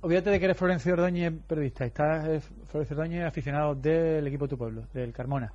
olvídate 0.00 0.30
de 0.30 0.38
que 0.40 0.44
eres 0.46 0.56
Florencio 0.56 0.92
Ordóñez 0.94 1.32
periodista. 1.46 1.84
Estás 1.84 2.26
eh, 2.28 2.40
Florencio 2.66 2.96
Ordóñez 2.96 3.24
aficionado 3.24 3.74
del 3.74 4.26
equipo 4.26 4.46
de 4.46 4.50
tu 4.50 4.58
pueblo, 4.58 4.82
del 4.92 5.12
Carmona. 5.12 5.52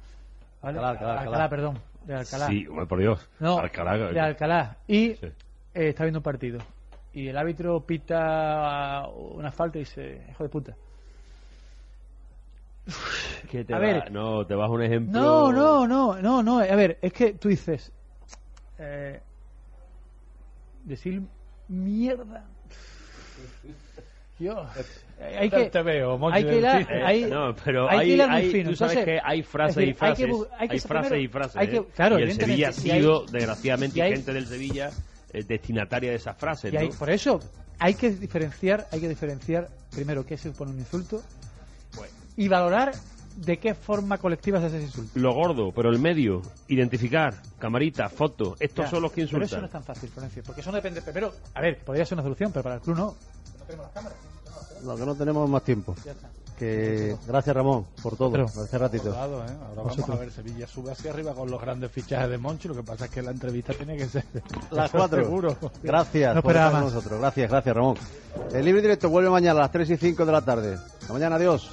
¿Vale? 0.61 0.79
Alcalá, 0.79 0.89
Alcalá, 0.91 1.21
Alcalá. 1.21 1.49
perdón. 1.49 1.79
De 2.05 2.15
Alcalá. 2.15 2.47
Sí, 2.47 2.65
hombre, 2.67 2.85
por 2.85 2.99
Dios. 2.99 3.29
No, 3.39 3.59
Alcalá- 3.59 4.11
de 4.13 4.19
Alcalá. 4.19 4.77
Y 4.87 5.15
Sí. 5.15 5.25
eh, 5.25 5.89
está 5.89 6.03
viendo 6.05 6.19
un 6.19 6.23
partido. 6.23 6.59
Y 7.13 7.27
el 7.27 7.37
árbitro 7.37 7.81
pita 7.81 9.05
una 9.07 9.51
falta 9.51 9.77
y 9.77 9.81
dice, 9.81 10.21
hijo 10.29 10.43
de 10.43 10.49
puta. 10.49 10.75
Que 13.51 13.63
te 13.63 13.73
A 13.73 13.77
va- 13.79 13.85
ver. 13.85 14.11
no, 14.11 14.45
te 14.45 14.55
vas 14.55 14.67
a 14.67 14.71
un 14.71 14.83
ejemplo. 14.83 15.19
No, 15.21 15.51
no, 15.51 15.87
no, 15.87 16.21
no, 16.21 16.43
no. 16.43 16.59
A 16.59 16.75
ver, 16.75 16.97
es 17.01 17.13
que 17.13 17.33
tú 17.33 17.47
dices. 17.49 17.91
Eh, 18.79 19.19
decir 20.83 21.21
mierda. 21.67 22.45
Dios. 24.39 24.67
eh, 25.19 25.37
Hay 25.39 25.49
que, 25.49 25.65
te 25.69 25.81
veo, 25.81 26.19
hay 26.31 26.43
que 26.45 26.59
hilar- 26.59 26.77
chiste. 26.79 27.03
hay- 27.03 27.23
Eh, 27.23 27.27
no, 27.27 27.55
pero 27.63 27.89
hay 27.89 27.99
hay, 28.11 28.15
que 28.17 28.21
hay- 28.23 28.51
fino. 28.51 28.69
tú 28.69 28.75
sabes 28.75 28.97
Entonces, 28.97 29.05
que 29.21 29.27
hay 29.27 29.43
frases 29.43 29.77
es 29.77 29.83
y 29.83 29.85
decir, 29.87 29.97
hay 30.03 30.13
que 30.13 30.27
frases, 30.27 30.51
hay 30.59 30.67
que 30.69 30.79
frases 30.79 31.09
primero- 31.09 31.23
y 31.23 31.27
frases. 31.27 31.55
hay 31.57 31.67
que- 31.69 31.77
¿eh? 31.77 31.83
claro, 31.95 32.19
y 32.19 32.23
el 32.23 32.33
Sevilla 32.33 32.69
ha 32.69 32.71
sido, 32.73 33.25
desgraciadamente, 33.25 33.97
y 33.97 34.01
hay- 34.01 34.11
gente 34.13 34.33
del 34.33 34.45
Sevilla 34.47 34.91
eh, 35.33 35.43
destinataria 35.43 36.11
de 36.11 36.15
esas 36.17 36.37
frases. 36.37 36.71
y 36.71 36.77
hay- 36.77 36.89
¿no? 36.89 36.95
por 36.95 37.09
eso 37.09 37.39
hay 37.79 37.95
que 37.95 38.11
diferenciar, 38.11 38.87
hay 38.91 38.99
que 39.01 39.09
diferenciar 39.09 39.69
primero 39.91 40.23
qué 40.25 40.37
se 40.37 40.49
supone 40.49 40.71
un 40.71 40.79
insulto 40.79 41.21
y 42.37 42.47
valorar 42.47 42.93
de 43.35 43.57
qué 43.59 43.75
forma 43.75 44.17
colectiva 44.17 44.59
se 44.59 44.65
hace 44.67 44.77
ese 44.77 44.85
insulto. 44.87 45.11
Lo 45.19 45.33
gordo, 45.33 45.71
pero 45.71 45.89
el 45.89 45.99
medio, 45.99 46.41
identificar, 46.69 47.35
camarita, 47.59 48.09
foto, 48.09 48.55
estos 48.59 48.85
Ya, 48.85 48.91
son 48.91 49.01
los 49.03 49.11
que 49.11 49.25
Pero 49.25 49.27
eso 49.27 49.37
insultan. 49.37 49.59
no 49.61 49.65
es 49.67 49.71
tan 49.73 49.83
fácil, 49.83 50.09
Florencio, 50.09 50.43
porque 50.43 50.61
eso 50.61 50.71
no 50.71 50.77
depende. 50.77 51.01
Primero, 51.01 51.33
a 51.53 51.61
ver, 51.61 51.79
podría 51.83 52.05
ser 52.05 52.15
una 52.15 52.23
solución, 52.23 52.51
pero 52.51 52.63
para 52.63 52.75
el 52.75 52.81
club 52.81 52.95
no. 52.97 53.05
No 53.59 53.65
tenemos 53.65 53.85
las 53.85 53.93
cámaras. 53.93 54.17
Lo 54.83 54.95
que 54.95 55.05
no 55.05 55.15
tenemos 55.15 55.49
más 55.49 55.63
tiempo. 55.63 55.95
Que 56.57 57.15
gracias 57.27 57.55
Ramón 57.55 57.85
por 58.01 58.17
todo, 58.17 58.31
Pero- 58.31 58.47
por 58.47 58.63
este 58.63 58.77
ratito. 58.79 59.09
¿eh? 59.11 59.15
Ahora 59.15 59.45
vamos 59.75 60.09
a 60.09 60.15
ver 60.15 60.31
Sevilla 60.31 60.65
sube 60.67 60.91
hacia 60.91 61.11
arriba 61.11 61.33
con 61.35 61.51
los 61.51 61.61
grandes 61.61 61.91
fichajes 61.91 62.29
de 62.31 62.37
Monchi. 62.39 62.67
Lo 62.67 62.73
que 62.75 62.81
pasa 62.81 63.05
es 63.05 63.11
que 63.11 63.21
la 63.21 63.29
entrevista 63.29 63.73
tiene 63.73 63.95
que 63.95 64.07
ser 64.07 64.23
Las 64.71 64.89
cuatro. 64.89 65.23
Seguro. 65.23 65.55
Gracias 65.83 66.33
No 66.33 66.41
por 66.41 66.53
estar 66.55 66.71
con 66.71 66.81
nosotros. 66.81 67.19
Gracias, 67.19 67.51
gracias 67.51 67.75
Ramón. 67.75 67.95
El 68.53 68.65
libre 68.65 68.81
directo 68.81 69.07
vuelve 69.09 69.29
mañana 69.29 69.59
a 69.59 69.63
las 69.63 69.71
3 69.71 69.87
y 69.91 69.97
5 69.97 70.25
de 70.25 70.31
la 70.31 70.41
tarde. 70.43 70.73
Hasta 71.01 71.13
mañana, 71.13 71.35
adiós. 71.35 71.69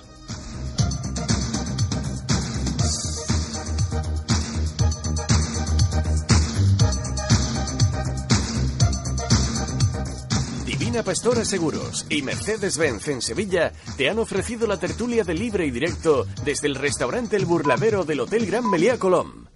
Pastora 11.03 11.45
Seguros 11.45 12.07
y 12.09 12.23
Mercedes-Benz 12.23 13.09
en 13.09 13.23
Sevilla 13.23 13.73
te 13.97 14.09
han 14.09 14.19
ofrecido 14.19 14.67
la 14.67 14.79
tertulia 14.79 15.25
de 15.25 15.35
libre 15.35 15.67
y 15.67 15.71
directo 15.71 16.27
desde 16.45 16.69
el 16.69 16.77
restaurante 16.77 17.37
El 17.37 17.47
Burladero 17.47 18.05
del 18.05 18.21
Hotel 18.21 18.47
Gran 18.47 18.71
Meliá 18.71 18.99
Colón. 18.99 19.49